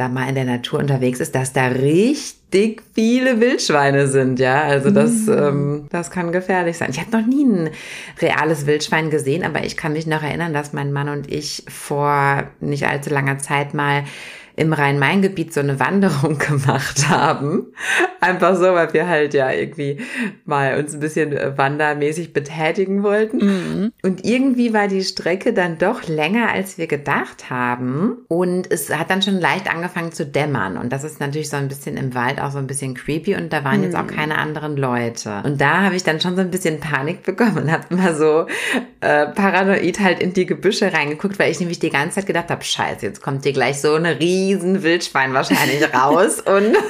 da 0.00 0.08
mal 0.08 0.28
in 0.28 0.34
der 0.34 0.44
Natur 0.46 0.78
unterwegs 0.78 1.20
ist, 1.20 1.34
dass 1.34 1.52
da 1.52 1.66
richtig 1.66 2.82
viele 2.94 3.40
Wildschweine 3.40 4.08
sind, 4.08 4.40
ja. 4.40 4.62
Also 4.62 4.90
das, 4.90 5.26
Mhm. 5.26 5.32
ähm, 5.38 5.86
das 5.90 6.10
kann 6.10 6.32
gefährlich 6.32 6.78
sein. 6.78 6.90
Ich 6.90 6.98
habe 7.00 7.10
noch 7.16 7.26
nie 7.26 7.44
ein 7.44 7.70
reales 8.20 8.66
Wildschwein 8.66 9.10
gesehen, 9.10 9.44
aber 9.44 9.62
ich 9.64 9.76
kann 9.76 9.92
mich 9.92 10.06
noch 10.06 10.22
erinnern, 10.22 10.52
dass 10.52 10.72
mein 10.72 10.92
Mann 10.92 11.08
und 11.08 11.30
ich 11.30 11.64
vor 11.68 12.44
nicht 12.60 12.86
allzu 12.86 13.10
langer 13.10 13.38
Zeit 13.38 13.74
mal 13.74 14.04
im 14.56 14.72
Rhein-Main-Gebiet 14.72 15.52
so 15.52 15.60
eine 15.60 15.80
Wanderung 15.80 16.38
gemacht 16.48 17.08
haben. 17.08 17.72
Einfach 18.20 18.56
so, 18.56 18.64
weil 18.64 18.92
wir 18.92 19.08
halt 19.08 19.34
ja 19.34 19.50
irgendwie 19.50 19.98
mal 20.44 20.78
uns 20.78 20.94
ein 20.94 21.00
bisschen 21.00 21.32
äh, 21.32 21.56
wandermäßig 21.56 22.32
betätigen 22.32 23.02
wollten. 23.02 23.38
Mhm. 23.38 23.92
Und 24.02 24.24
irgendwie 24.24 24.74
war 24.74 24.88
die 24.88 25.02
Strecke 25.02 25.52
dann 25.52 25.78
doch 25.78 26.06
länger, 26.06 26.50
als 26.50 26.76
wir 26.78 26.86
gedacht 26.86 27.50
haben. 27.50 28.18
Und 28.28 28.70
es 28.70 28.94
hat 28.94 29.10
dann 29.10 29.22
schon 29.22 29.40
leicht 29.40 29.72
angefangen 29.72 30.12
zu 30.12 30.26
dämmern. 30.26 30.76
Und 30.76 30.92
das 30.92 31.04
ist 31.04 31.20
natürlich 31.20 31.48
so 31.48 31.56
ein 31.56 31.68
bisschen 31.68 31.96
im 31.96 32.14
Wald 32.14 32.40
auch 32.40 32.50
so 32.50 32.58
ein 32.58 32.66
bisschen 32.66 32.94
creepy. 32.94 33.36
Und 33.36 33.52
da 33.52 33.64
waren 33.64 33.82
jetzt 33.82 33.96
auch 33.96 34.06
keine 34.06 34.38
anderen 34.38 34.76
Leute. 34.76 35.42
Und 35.44 35.60
da 35.60 35.82
habe 35.82 35.96
ich 35.96 36.02
dann 36.02 36.20
schon 36.20 36.36
so 36.36 36.42
ein 36.42 36.50
bisschen 36.50 36.80
Panik 36.80 37.22
bekommen 37.22 37.58
und 37.58 37.72
habe 37.72 37.94
mal 37.94 38.14
so 38.14 38.46
äh, 39.00 39.26
paranoid 39.26 40.00
halt 40.00 40.20
in 40.20 40.32
die 40.32 40.46
Gebüsche 40.46 40.92
reingeguckt, 40.92 41.38
weil 41.38 41.50
ich 41.50 41.60
nämlich 41.60 41.78
die 41.78 41.90
ganze 41.90 42.16
Zeit 42.16 42.26
gedacht 42.26 42.50
habe, 42.50 42.64
scheiße, 42.64 43.06
jetzt 43.06 43.22
kommt 43.22 43.44
hier 43.44 43.52
gleich 43.52 43.80
so 43.80 43.94
eine 43.94 44.20
riesen 44.50 44.82
Wildschwein 44.82 45.32
wahrscheinlich 45.32 45.82
raus. 45.94 46.40
Und 46.40 46.76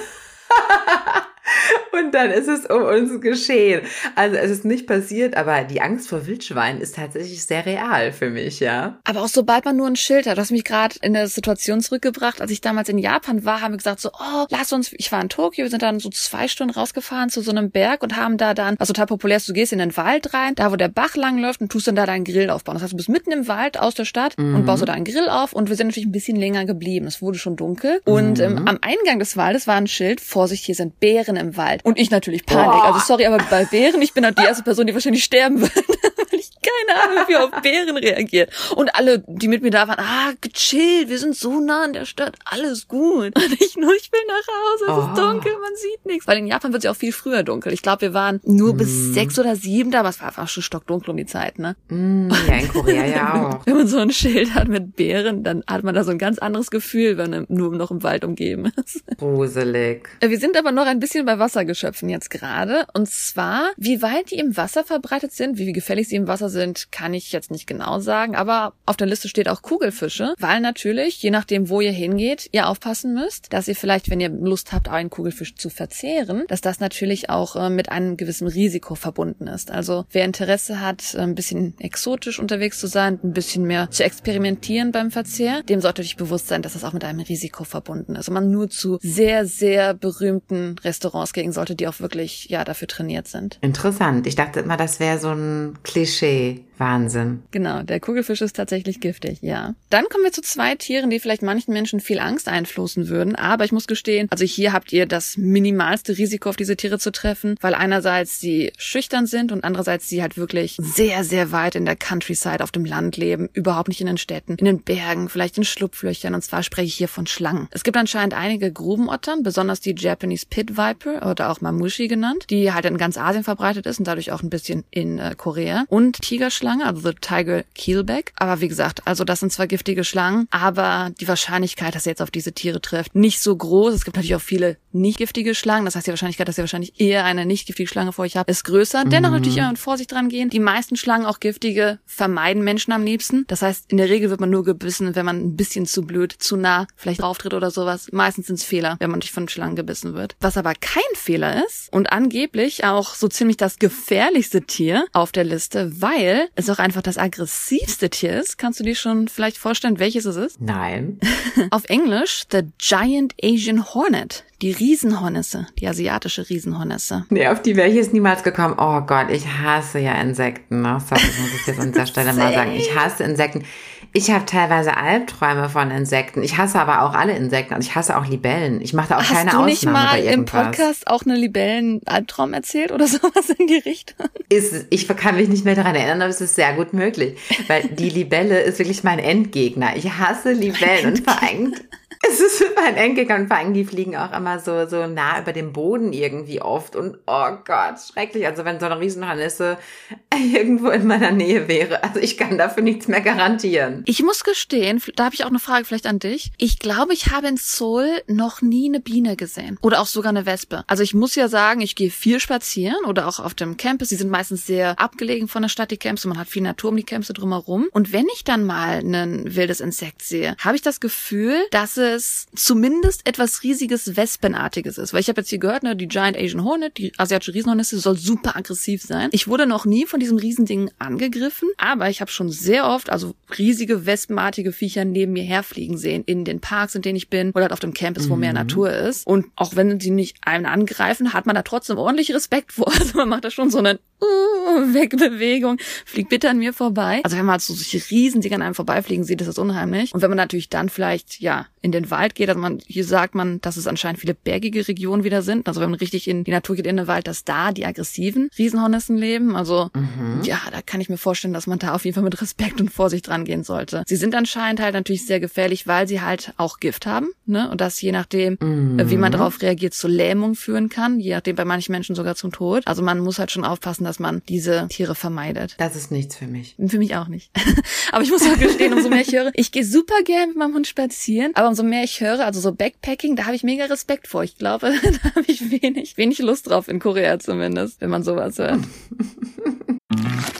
Und 2.10 2.16
dann 2.16 2.32
ist 2.32 2.48
es 2.48 2.66
um 2.66 2.82
uns 2.82 3.20
geschehen. 3.20 3.82
Also 4.16 4.34
es 4.34 4.50
ist 4.50 4.64
nicht 4.64 4.88
passiert, 4.88 5.36
aber 5.36 5.62
die 5.62 5.80
Angst 5.80 6.08
vor 6.08 6.26
Wildschweinen 6.26 6.80
ist 6.80 6.96
tatsächlich 6.96 7.44
sehr 7.44 7.64
real 7.64 8.10
für 8.10 8.30
mich, 8.30 8.58
ja. 8.58 8.98
Aber 9.04 9.22
auch 9.22 9.28
sobald 9.28 9.64
man 9.64 9.76
nur 9.76 9.86
ein 9.86 9.94
Schild 9.94 10.26
hat, 10.26 10.36
du 10.36 10.40
hast 10.40 10.50
mich 10.50 10.64
gerade 10.64 10.96
in 11.02 11.14
eine 11.14 11.28
Situation 11.28 11.80
zurückgebracht, 11.80 12.40
als 12.40 12.50
ich 12.50 12.60
damals 12.60 12.88
in 12.88 12.98
Japan 12.98 13.44
war, 13.44 13.60
haben 13.60 13.74
wir 13.74 13.76
gesagt 13.78 14.00
so, 14.00 14.08
oh, 14.08 14.46
lass 14.48 14.72
uns, 14.72 14.92
ich 14.92 15.12
war 15.12 15.20
in 15.22 15.28
Tokio, 15.28 15.62
wir 15.62 15.70
sind 15.70 15.82
dann 15.82 16.00
so 16.00 16.10
zwei 16.10 16.48
Stunden 16.48 16.74
rausgefahren 16.74 17.30
zu 17.30 17.42
so 17.42 17.52
einem 17.52 17.70
Berg 17.70 18.02
und 18.02 18.16
haben 18.16 18.38
da 18.38 18.54
dann, 18.54 18.74
was 18.80 18.88
total 18.88 19.06
populär 19.06 19.36
ist, 19.36 19.48
du 19.48 19.52
gehst 19.52 19.72
in 19.72 19.78
den 19.78 19.96
Wald 19.96 20.34
rein, 20.34 20.56
da 20.56 20.72
wo 20.72 20.76
der 20.76 20.88
Bach 20.88 21.14
langläuft 21.14 21.60
und 21.60 21.70
tust 21.70 21.86
dann 21.86 21.94
da 21.94 22.06
deinen 22.06 22.24
Grill 22.24 22.50
aufbauen. 22.50 22.74
Das 22.74 22.82
heißt, 22.82 22.92
du 22.92 22.96
bist 22.96 23.08
mitten 23.08 23.30
im 23.30 23.46
Wald 23.46 23.78
aus 23.78 23.94
der 23.94 24.04
Stadt 24.04 24.36
und 24.36 24.66
baust 24.66 24.80
so 24.80 24.84
deinen 24.84 25.04
Grill 25.04 25.28
auf 25.28 25.52
und 25.52 25.68
wir 25.68 25.76
sind 25.76 25.86
natürlich 25.86 26.08
ein 26.08 26.12
bisschen 26.12 26.36
länger 26.36 26.64
geblieben. 26.64 27.06
Es 27.06 27.22
wurde 27.22 27.38
schon 27.38 27.54
dunkel 27.54 28.00
und 28.04 28.40
ähm, 28.40 28.66
am 28.66 28.78
Eingang 28.80 29.20
des 29.20 29.36
Waldes 29.36 29.68
war 29.68 29.76
ein 29.76 29.86
Schild, 29.86 30.20
Vorsicht, 30.20 30.64
hier 30.64 30.74
sind 30.74 30.98
Bären 30.98 31.36
im 31.36 31.56
Wald. 31.56 31.84
Und 31.84 31.99
ich 32.00 32.10
natürlich 32.10 32.44
Panik. 32.46 32.72
Boah. 32.72 32.84
Also 32.86 33.00
sorry, 33.00 33.26
aber 33.26 33.38
bei 33.50 33.64
Bären, 33.64 34.02
ich 34.02 34.12
bin 34.12 34.24
halt 34.24 34.38
die 34.38 34.44
erste 34.44 34.62
Person, 34.62 34.86
die 34.86 34.94
wahrscheinlich 34.94 35.24
sterben 35.24 35.60
wird, 35.60 35.74
weil 36.30 36.40
ich 36.40 36.50
keine 36.62 37.02
Ahnung, 37.02 37.24
wie 37.28 37.36
auf 37.36 37.50
Bären 37.62 37.96
reagiert. 37.96 38.50
Und 38.76 38.94
alle, 38.94 39.22
die 39.26 39.48
mit 39.48 39.62
mir 39.62 39.70
da 39.70 39.88
waren, 39.88 39.98
ah, 39.98 40.32
gechillt, 40.40 41.08
wir 41.08 41.18
sind 41.18 41.36
so 41.36 41.60
nah 41.60 41.84
an 41.84 41.92
der 41.92 42.04
Stadt, 42.04 42.36
alles 42.44 42.88
gut. 42.88 43.34
Und 43.36 43.60
ich 43.60 43.76
nur, 43.76 43.94
ich 43.94 44.10
will 44.12 44.20
nach 44.28 44.46
Hause, 44.46 44.84
es 44.84 44.90
Oh. 44.90 45.12
ist 45.12 45.18
dunkel, 45.18 45.52
man 45.60 45.76
sieht 45.76 46.04
nichts. 46.06 46.26
Weil 46.26 46.38
in 46.38 46.46
Japan 46.46 46.72
wird 46.72 46.80
es 46.80 46.84
ja 46.84 46.90
auch 46.90 46.96
viel 46.96 47.12
früher 47.12 47.42
dunkel. 47.42 47.72
Ich 47.72 47.82
glaube, 47.82 48.02
wir 48.02 48.14
waren 48.14 48.40
nur 48.44 48.74
bis 48.76 49.14
sechs 49.14 49.38
oder 49.38 49.56
sieben 49.56 49.90
da, 49.90 50.00
aber 50.00 50.08
es 50.10 50.20
war 50.20 50.28
einfach 50.28 50.48
schon 50.48 50.62
stockdunkel 50.62 51.10
um 51.10 51.16
die 51.16 51.26
Zeit, 51.26 51.58
ne? 51.58 51.76
Mm, 51.88 52.30
ja, 52.48 52.54
in 52.58 52.68
Korea 52.68 53.06
ja 53.06 53.34
auch. 53.60 53.66
Wenn 53.66 53.76
man 53.76 53.86
so 53.88 53.98
ein 53.98 54.10
Schild 54.10 54.54
hat 54.54 54.68
mit 54.68 54.96
Bären, 54.96 55.42
dann 55.44 55.64
hat 55.66 55.82
man 55.84 55.94
da 55.94 56.04
so 56.04 56.10
ein 56.10 56.18
ganz 56.18 56.38
anderes 56.38 56.70
Gefühl, 56.70 57.16
wenn 57.18 57.30
man 57.30 57.46
nur 57.48 57.74
noch 57.74 57.90
im 57.90 58.02
Wald 58.02 58.24
umgeben 58.24 58.72
ist. 58.84 59.02
Gruselig. 59.18 60.08
Wir 60.20 60.38
sind 60.38 60.56
aber 60.56 60.72
noch 60.72 60.86
ein 60.86 61.00
bisschen 61.00 61.24
bei 61.24 61.38
Wassergeschöpfen 61.38 62.08
jetzt 62.08 62.30
gerade. 62.30 62.86
Und 62.94 63.08
zwar, 63.08 63.70
wie 63.76 64.02
weit 64.02 64.30
die 64.30 64.38
im 64.38 64.56
Wasser 64.56 64.84
verbreitet 64.84 65.32
sind, 65.32 65.56
wie 65.58 65.72
gefährlich 65.72 66.08
sie 66.08 66.16
im 66.16 66.28
Wasser 66.28 66.49
sind, 66.50 66.92
kann 66.92 67.14
ich 67.14 67.32
jetzt 67.32 67.50
nicht 67.50 67.66
genau 67.66 68.00
sagen. 68.00 68.36
Aber 68.36 68.74
auf 68.86 68.96
der 68.96 69.06
Liste 69.06 69.28
steht 69.28 69.48
auch 69.48 69.62
Kugelfische, 69.62 70.34
weil 70.38 70.60
natürlich, 70.60 71.22
je 71.22 71.30
nachdem, 71.30 71.68
wo 71.68 71.80
ihr 71.80 71.92
hingeht, 71.92 72.48
ihr 72.52 72.68
aufpassen 72.68 73.14
müsst, 73.14 73.52
dass 73.52 73.68
ihr 73.68 73.76
vielleicht, 73.76 74.10
wenn 74.10 74.20
ihr 74.20 74.28
Lust 74.28 74.72
habt, 74.72 74.88
einen 74.88 75.10
Kugelfisch 75.10 75.54
zu 75.54 75.70
verzehren, 75.70 76.44
dass 76.48 76.60
das 76.60 76.80
natürlich 76.80 77.30
auch 77.30 77.56
äh, 77.56 77.70
mit 77.70 77.90
einem 77.90 78.16
gewissen 78.16 78.48
Risiko 78.48 78.94
verbunden 78.94 79.46
ist. 79.46 79.70
Also 79.70 80.04
wer 80.10 80.24
Interesse 80.24 80.80
hat, 80.80 81.14
ein 81.16 81.34
bisschen 81.34 81.74
exotisch 81.78 82.38
unterwegs 82.38 82.78
zu 82.78 82.86
sein, 82.86 83.18
ein 83.22 83.32
bisschen 83.32 83.64
mehr 83.64 83.90
zu 83.90 84.04
experimentieren 84.04 84.92
beim 84.92 85.10
Verzehr, 85.10 85.62
dem 85.62 85.80
sollte 85.80 86.02
euch 86.02 86.16
bewusst 86.16 86.48
sein, 86.48 86.62
dass 86.62 86.74
das 86.74 86.84
auch 86.84 86.92
mit 86.92 87.04
einem 87.04 87.20
Risiko 87.20 87.64
verbunden 87.64 88.12
ist. 88.12 88.20
Also 88.20 88.32
man 88.32 88.50
nur 88.50 88.68
zu 88.68 88.98
sehr, 89.00 89.46
sehr 89.46 89.94
berühmten 89.94 90.76
Restaurants 90.84 91.32
gehen 91.32 91.52
sollte, 91.52 91.74
die 91.74 91.88
auch 91.88 92.00
wirklich 92.00 92.48
ja 92.48 92.64
dafür 92.64 92.88
trainiert 92.88 93.28
sind. 93.28 93.58
Interessant. 93.60 94.26
Ich 94.26 94.34
dachte 94.34 94.60
immer, 94.60 94.76
das 94.76 95.00
wäre 95.00 95.18
so 95.18 95.30
ein 95.30 95.78
Klischee. 95.82 96.39
que 96.40 96.69
Wahnsinn. 96.80 97.42
Genau, 97.50 97.82
der 97.82 98.00
Kugelfisch 98.00 98.40
ist 98.40 98.56
tatsächlich 98.56 99.00
giftig, 99.00 99.38
ja. 99.42 99.74
Dann 99.90 100.06
kommen 100.10 100.24
wir 100.24 100.32
zu 100.32 100.40
zwei 100.40 100.74
Tieren, 100.74 101.10
die 101.10 101.20
vielleicht 101.20 101.42
manchen 101.42 101.72
Menschen 101.72 102.00
viel 102.00 102.18
Angst 102.18 102.48
einflößen 102.48 103.08
würden. 103.08 103.36
Aber 103.36 103.64
ich 103.64 103.72
muss 103.72 103.86
gestehen, 103.86 104.28
also 104.30 104.44
hier 104.44 104.72
habt 104.72 104.92
ihr 104.92 105.06
das 105.06 105.36
minimalste 105.36 106.16
Risiko, 106.16 106.48
auf 106.48 106.56
diese 106.56 106.76
Tiere 106.76 106.98
zu 106.98 107.12
treffen, 107.12 107.56
weil 107.60 107.74
einerseits 107.74 108.40
sie 108.40 108.72
schüchtern 108.78 109.26
sind 109.26 109.52
und 109.52 109.62
andererseits 109.62 110.08
sie 110.08 110.22
halt 110.22 110.36
wirklich 110.36 110.76
sehr, 110.80 111.22
sehr 111.24 111.52
weit 111.52 111.74
in 111.74 111.84
der 111.84 111.96
Countryside 111.96 112.64
auf 112.64 112.72
dem 112.72 112.84
Land 112.84 113.16
leben, 113.16 113.50
überhaupt 113.52 113.88
nicht 113.88 114.00
in 114.00 114.06
den 114.06 114.18
Städten, 114.18 114.54
in 114.54 114.64
den 114.64 114.82
Bergen, 114.82 115.28
vielleicht 115.28 115.58
in 115.58 115.64
Schlupflöchern. 115.64 116.34
Und 116.34 116.42
zwar 116.42 116.62
spreche 116.62 116.86
ich 116.86 116.94
hier 116.94 117.08
von 117.08 117.26
Schlangen. 117.26 117.68
Es 117.72 117.84
gibt 117.84 117.96
anscheinend 117.96 118.34
einige 118.34 118.72
Grubenottern, 118.72 119.42
besonders 119.42 119.80
die 119.80 119.94
Japanese 119.94 120.46
Pit 120.48 120.78
Viper 120.78 121.30
oder 121.30 121.50
auch 121.50 121.60
Mamushi 121.60 122.08
genannt, 122.08 122.46
die 122.48 122.72
halt 122.72 122.86
in 122.86 122.96
ganz 122.96 123.18
Asien 123.18 123.44
verbreitet 123.44 123.84
ist 123.86 123.98
und 123.98 124.06
dadurch 124.06 124.32
auch 124.32 124.42
ein 124.42 124.50
bisschen 124.50 124.84
in 124.90 125.18
äh, 125.18 125.34
Korea. 125.36 125.84
Und 125.88 126.20
Tigerschlangen, 126.22 126.69
also 126.78 127.00
the 127.00 127.14
Tiger 127.20 127.64
Keelback. 127.74 128.32
Aber 128.36 128.60
wie 128.60 128.68
gesagt, 128.68 129.06
also 129.06 129.24
das 129.24 129.40
sind 129.40 129.52
zwar 129.52 129.66
giftige 129.66 130.04
Schlangen, 130.04 130.46
aber 130.50 131.10
die 131.20 131.26
Wahrscheinlichkeit, 131.26 131.94
dass 131.94 132.06
ihr 132.06 132.10
jetzt 132.10 132.22
auf 132.22 132.30
diese 132.30 132.52
Tiere 132.52 132.80
trifft, 132.80 133.14
nicht 133.14 133.40
so 133.40 133.56
groß. 133.56 133.94
Es 133.94 134.04
gibt 134.04 134.16
natürlich 134.16 134.36
auch 134.36 134.40
viele 134.40 134.76
nicht 134.92 135.18
giftige 135.18 135.54
Schlangen. 135.54 135.84
Das 135.84 135.96
heißt, 135.96 136.06
die 136.06 136.10
Wahrscheinlichkeit, 136.10 136.48
dass 136.48 136.58
ihr 136.58 136.62
wahrscheinlich 136.62 137.00
eher 137.00 137.24
eine 137.24 137.46
nicht 137.46 137.66
giftige 137.66 137.88
Schlange 137.88 138.12
vor 138.12 138.24
euch 138.24 138.36
habt, 138.36 138.50
ist 138.50 138.64
größer. 138.64 139.04
Dennoch 139.04 139.30
natürlich 139.30 139.56
immer 139.56 139.70
mit 139.70 139.78
Vorsicht 139.78 140.12
dran 140.12 140.28
gehen. 140.28 140.50
Die 140.50 140.60
meisten 140.60 140.96
Schlangen, 140.96 141.26
auch 141.26 141.40
giftige, 141.40 141.98
vermeiden 142.06 142.62
Menschen 142.64 142.92
am 142.92 143.04
liebsten. 143.04 143.44
Das 143.48 143.62
heißt, 143.62 143.90
in 143.90 143.98
der 143.98 144.08
Regel 144.08 144.30
wird 144.30 144.40
man 144.40 144.50
nur 144.50 144.64
gebissen, 144.64 145.14
wenn 145.14 145.26
man 145.26 145.38
ein 145.38 145.56
bisschen 145.56 145.86
zu 145.86 146.02
blöd, 146.02 146.32
zu 146.32 146.56
nah 146.56 146.86
vielleicht 146.96 147.22
auftritt 147.22 147.54
oder 147.54 147.70
sowas. 147.70 148.08
Meistens 148.12 148.46
sind 148.46 148.56
es 148.56 148.64
Fehler, 148.64 148.96
wenn 148.98 149.10
man 149.10 149.20
durch 149.20 149.32
von 149.32 149.48
Schlangen 149.48 149.76
gebissen 149.76 150.14
wird. 150.14 150.36
Was 150.40 150.56
aber 150.56 150.74
kein 150.74 151.02
Fehler 151.14 151.64
ist 151.64 151.92
und 151.92 152.12
angeblich 152.12 152.84
auch 152.84 153.14
so 153.14 153.28
ziemlich 153.28 153.56
das 153.56 153.78
gefährlichste 153.78 154.62
Tier 154.62 155.06
auf 155.12 155.32
der 155.32 155.44
Liste, 155.44 156.00
weil 156.00 156.48
es 156.60 156.70
auch 156.70 156.78
einfach 156.78 157.02
das 157.02 157.18
aggressivste 157.18 158.10
Tier 158.10 158.40
ist. 158.40 158.58
Kannst 158.58 158.80
du 158.80 158.84
dir 158.84 158.94
schon 158.94 159.28
vielleicht 159.28 159.58
vorstellen, 159.58 159.98
welches 159.98 160.24
es 160.24 160.36
ist? 160.36 160.60
Nein. 160.60 161.18
Auf 161.70 161.84
Englisch 161.86 162.44
The 162.50 162.62
Giant 162.78 163.34
Asian 163.42 163.94
Hornet. 163.94 164.44
Die 164.62 164.72
Riesenhornisse, 164.72 165.66
die 165.78 165.88
asiatische 165.88 166.50
Riesenhornisse. 166.50 167.24
Nee, 167.30 167.48
auf 167.48 167.62
die 167.62 167.76
wäre 167.76 167.88
ich 167.88 167.94
jetzt 167.94 168.12
niemals 168.12 168.42
gekommen. 168.42 168.74
Oh 168.76 169.00
Gott, 169.00 169.30
ich 169.30 169.46
hasse 169.46 170.00
ja 170.00 170.12
Insekten. 170.20 170.82
Ne? 170.82 171.00
Sorry, 171.08 171.22
das 171.22 171.38
muss 171.38 171.60
ich 171.60 171.66
jetzt 171.66 171.80
an 171.80 171.92
dieser 171.92 172.06
Stelle 172.06 172.34
mal 172.34 172.52
sagen. 172.52 172.72
Ich 172.72 172.94
hasse 172.94 173.24
Insekten. 173.24 173.64
Ich 174.12 174.30
habe 174.30 174.44
teilweise 174.44 174.96
Albträume 174.96 175.68
von 175.68 175.90
Insekten. 175.92 176.42
Ich 176.42 176.56
hasse 176.56 176.80
aber 176.80 177.02
auch 177.02 177.14
alle 177.14 177.36
Insekten. 177.36 177.74
Und 177.74 177.84
ich 177.84 177.94
hasse 177.94 178.18
auch 178.18 178.26
Libellen. 178.26 178.80
Ich 178.80 178.92
mache 178.92 179.10
da 179.10 179.16
auch 179.16 179.22
Hast 179.22 179.32
keine 179.32 179.50
du 179.52 179.64
nicht 179.64 179.86
Ausnahme 179.86 180.22
mal 180.22 180.32
im. 180.32 180.44
Podcast 180.46 181.06
auch 181.06 181.22
eine 181.22 181.36
Libellen-Albtraum 181.36 182.52
erzählt 182.52 182.90
oder 182.90 183.06
sowas 183.08 183.50
in 183.50 183.68
die 183.68 183.78
Richtung? 183.78 184.26
Ist, 184.48 184.86
ich 184.90 185.06
kann 185.06 185.36
mich 185.36 185.48
nicht 185.48 185.64
mehr 185.64 185.76
daran 185.76 185.94
erinnern, 185.94 186.22
aber 186.22 186.30
es 186.30 186.40
ist 186.40 186.56
sehr 186.56 186.72
gut 186.74 186.92
möglich. 186.92 187.38
Weil 187.68 187.84
die 187.88 188.10
Libelle 188.10 188.60
ist 188.60 188.80
wirklich 188.80 189.04
mein 189.04 189.20
Endgegner. 189.20 189.96
Ich 189.96 190.10
hasse 190.10 190.52
Libellen 190.52 191.06
und 191.06 191.20
vor 191.24 191.40
allem, 191.40 191.74
es 192.22 192.38
ist 192.38 192.64
mein 192.76 192.96
Endgegner 192.96 193.36
und 193.36 193.48
vor 193.48 193.56
allem, 193.56 193.72
die 193.72 193.84
fliegen 193.84 194.14
auch 194.14 194.32
immer 194.36 194.58
so, 194.58 194.86
so 194.86 195.06
nah 195.06 195.40
über 195.40 195.52
dem 195.52 195.72
Boden 195.72 196.12
irgendwie 196.12 196.60
oft 196.60 196.94
und 196.94 197.18
oh 197.26 197.50
Gott, 197.64 197.94
schrecklich. 198.12 198.46
Also 198.46 198.64
wenn 198.64 198.78
so 198.78 198.86
eine 198.86 199.00
Riesenhornisse 199.00 199.78
irgendwo 200.34 200.90
in 200.90 201.06
meiner 201.06 201.30
Nähe 201.30 201.66
wäre. 201.66 202.04
Also 202.04 202.20
ich 202.20 202.36
kann 202.36 202.58
dafür 202.58 202.82
nichts 202.82 203.08
mehr 203.08 203.22
garantieren. 203.22 204.02
Ich 204.06 204.22
muss 204.22 204.44
gestehen, 204.44 205.02
da 205.16 205.24
habe 205.24 205.34
ich 205.34 205.44
auch 205.44 205.48
eine 205.48 205.58
Frage 205.58 205.86
vielleicht 205.86 206.06
an 206.06 206.18
dich. 206.18 206.52
Ich 206.58 206.78
glaube, 206.78 207.14
ich 207.14 207.28
habe 207.28 207.48
in 207.48 207.56
Seoul 207.56 208.22
noch 208.26 208.60
nie 208.60 208.88
eine 208.88 209.00
Biene 209.00 209.36
gesehen. 209.36 209.78
Oder 209.80 210.00
auch 210.00 210.06
sogar 210.06 210.30
eine 210.30 210.44
Wespe. 210.44 210.84
Also 210.88 211.02
ich 211.02 211.14
muss 211.14 211.34
ja 211.34 211.48
sagen, 211.48 211.80
ich 211.80 211.96
gehe 211.96 212.10
viel 212.10 212.38
spazieren 212.38 213.04
oder 213.06 213.28
auch 213.28 213.40
auf 213.40 213.54
dem 213.54 213.78
Campus. 213.78 214.08
Die 214.08 214.16
sind 214.16 214.30
meistens 214.30 214.66
sehr 214.66 214.98
abgelegen 215.00 215.48
von 215.48 215.62
der 215.62 215.70
Stadt, 215.70 215.90
die 215.90 215.96
Camps. 215.96 216.26
Und 216.26 216.30
man 216.30 216.38
hat 216.38 216.48
viel 216.48 216.62
Natur 216.62 216.90
um 216.90 216.96
die 216.96 217.02
Camps 217.02 217.28
drumherum. 217.28 217.88
Und 217.92 218.12
wenn 218.12 218.26
ich 218.34 218.44
dann 218.44 218.64
mal 218.64 218.98
ein 218.98 219.54
wildes 219.56 219.80
Insekt 219.80 220.22
sehe, 220.22 220.54
habe 220.58 220.76
ich 220.76 220.82
das 220.82 221.00
Gefühl, 221.00 221.56
dass 221.70 221.96
es 221.96 222.09
zumindest 222.18 223.26
etwas 223.26 223.62
riesiges 223.62 224.16
Wespenartiges 224.16 224.98
ist. 224.98 225.12
Weil 225.12 225.20
ich 225.20 225.28
habe 225.28 225.40
jetzt 225.40 225.50
hier 225.50 225.58
gehört, 225.58 225.82
ne, 225.82 225.94
die 225.94 226.08
Giant 226.08 226.36
Asian 226.36 226.64
Hornet, 226.64 226.98
die 226.98 227.12
asiatische 227.18 227.54
Riesenhornisse, 227.54 227.98
soll 227.98 228.16
super 228.16 228.56
aggressiv 228.56 229.02
sein. 229.02 229.28
Ich 229.32 229.48
wurde 229.48 229.66
noch 229.66 229.84
nie 229.84 230.06
von 230.06 230.20
diesem 230.20 230.38
Riesending 230.38 230.90
angegriffen, 230.98 231.68
aber 231.76 232.10
ich 232.10 232.20
habe 232.20 232.30
schon 232.30 232.50
sehr 232.50 232.86
oft, 232.86 233.10
also 233.10 233.34
riesige 233.58 234.06
wespenartige 234.06 234.72
Viecher 234.72 235.04
neben 235.04 235.32
mir 235.32 235.44
herfliegen 235.44 235.98
sehen, 235.98 236.24
in 236.26 236.44
den 236.44 236.60
Parks, 236.60 236.94
in 236.94 237.02
denen 237.02 237.16
ich 237.16 237.28
bin, 237.28 237.50
oder 237.50 237.62
halt 237.62 237.72
auf 237.72 237.80
dem 237.80 237.94
Campus, 237.94 238.28
wo 238.28 238.36
mehr 238.36 238.52
Natur 238.52 238.90
ist. 238.90 239.26
Und 239.26 239.46
auch 239.56 239.76
wenn 239.76 240.00
sie 240.00 240.10
nicht 240.10 240.38
einen 240.44 240.66
angreifen, 240.66 241.32
hat 241.32 241.46
man 241.46 241.54
da 241.54 241.62
trotzdem 241.62 241.98
ordentlich 241.98 242.34
Respekt 242.34 242.72
vor. 242.72 242.90
Also 243.00 243.16
man 243.16 243.30
macht 243.30 243.44
da 243.44 243.50
schon 243.50 243.70
so 243.70 243.78
einen 243.78 243.98
uh, 244.22 244.94
Wegbewegung, 244.94 245.78
fliegt 246.04 246.28
bitte 246.28 246.50
an 246.50 246.58
mir 246.58 246.72
vorbei. 246.72 247.20
Also 247.24 247.36
wenn 247.36 247.44
man 247.44 247.54
halt 247.54 247.62
so 247.62 247.74
solche 247.74 248.00
Riesendinger 248.10 248.56
an 248.56 248.62
einem 248.62 248.74
vorbeifliegen 248.74 249.24
sieht, 249.24 249.40
ist 249.40 249.48
das 249.48 249.58
unheimlich. 249.58 250.14
Und 250.14 250.22
wenn 250.22 250.30
man 250.30 250.36
natürlich 250.36 250.68
dann 250.68 250.88
vielleicht, 250.88 251.40
ja, 251.40 251.66
in 251.82 251.92
den 251.92 252.10
Wald 252.10 252.34
geht, 252.34 252.48
also 252.48 252.60
man, 252.60 252.78
hier 252.86 253.04
sagt 253.04 253.34
man, 253.34 253.60
dass 253.60 253.76
es 253.76 253.86
anscheinend 253.86 254.20
viele 254.20 254.34
bergige 254.34 254.86
Regionen 254.86 255.24
wieder 255.24 255.42
sind. 255.42 255.66
Also 255.66 255.80
wenn 255.80 255.90
man 255.90 255.98
richtig 255.98 256.28
in 256.28 256.44
die 256.44 256.50
Natur 256.50 256.76
geht, 256.76 256.86
in 256.86 256.96
den 256.96 257.06
Wald, 257.06 257.26
dass 257.26 257.44
da 257.44 257.72
die 257.72 257.86
aggressiven 257.86 258.50
Riesenhornissen 258.58 259.16
leben. 259.16 259.56
Also 259.56 259.90
mhm. 259.94 260.42
ja, 260.42 260.60
da 260.70 260.82
kann 260.82 261.00
ich 261.00 261.08
mir 261.08 261.16
vorstellen, 261.16 261.54
dass 261.54 261.66
man 261.66 261.78
da 261.78 261.94
auf 261.94 262.04
jeden 262.04 262.14
Fall 262.14 262.24
mit 262.24 262.40
Respekt 262.40 262.80
und 262.80 262.90
Vorsicht 262.90 263.28
rangehen 263.28 263.64
sollte. 263.64 264.04
Sie 264.06 264.16
sind 264.16 264.34
anscheinend 264.34 264.80
halt 264.80 264.94
natürlich 264.94 265.26
sehr 265.26 265.40
gefährlich, 265.40 265.86
weil 265.86 266.06
sie 266.06 266.20
halt 266.20 266.52
auch 266.58 266.80
Gift 266.80 267.06
haben, 267.06 267.28
ne? 267.46 267.70
Und 267.70 267.80
das 267.80 268.00
je 268.00 268.12
nachdem, 268.12 268.58
mhm. 268.60 269.10
wie 269.10 269.16
man 269.16 269.32
darauf 269.32 269.62
reagiert, 269.62 269.94
zu 269.94 270.08
Lähmung 270.08 270.54
führen 270.54 270.88
kann, 270.90 271.18
je 271.18 271.34
nachdem 271.34 271.56
bei 271.56 271.64
manchen 271.64 271.92
Menschen 271.92 272.14
sogar 272.14 272.34
zum 272.34 272.52
Tod. 272.52 272.86
Also 272.86 273.02
man 273.02 273.20
muss 273.20 273.38
halt 273.38 273.50
schon 273.50 273.64
aufpassen, 273.64 274.04
dass 274.10 274.18
man 274.18 274.42
diese 274.48 274.88
Tiere 274.88 275.14
vermeidet. 275.14 275.76
Das 275.78 275.94
ist 275.94 276.10
nichts 276.10 276.34
für 276.34 276.48
mich. 276.48 276.74
Für 276.84 276.98
mich 276.98 277.14
auch 277.14 277.28
nicht. 277.28 277.52
aber 278.10 278.24
ich 278.24 278.30
muss 278.30 278.42
auch 278.42 278.58
gestehen, 278.58 278.92
umso 278.92 279.08
mehr 279.08 279.20
ich 279.20 279.32
höre, 279.32 279.52
ich 279.54 279.70
gehe 279.70 279.84
super 279.84 280.24
gern 280.24 280.48
mit 280.48 280.56
meinem 280.56 280.74
Hund 280.74 280.88
spazieren, 280.88 281.52
aber 281.54 281.68
umso 281.68 281.84
mehr 281.84 282.02
ich 282.02 282.20
höre, 282.20 282.44
also 282.44 282.58
so 282.60 282.72
Backpacking, 282.72 283.36
da 283.36 283.44
habe 283.44 283.54
ich 283.54 283.62
mega 283.62 283.84
Respekt 283.84 284.26
vor. 284.26 284.42
Ich 284.42 284.58
glaube, 284.58 284.92
da 285.22 285.34
habe 285.36 285.44
ich 285.46 285.70
wenig, 285.70 286.16
wenig 286.16 286.40
Lust 286.40 286.68
drauf, 286.68 286.88
in 286.88 286.98
Korea 286.98 287.38
zumindest, 287.38 288.00
wenn 288.00 288.10
man 288.10 288.24
sowas 288.24 288.58
hört. 288.58 288.80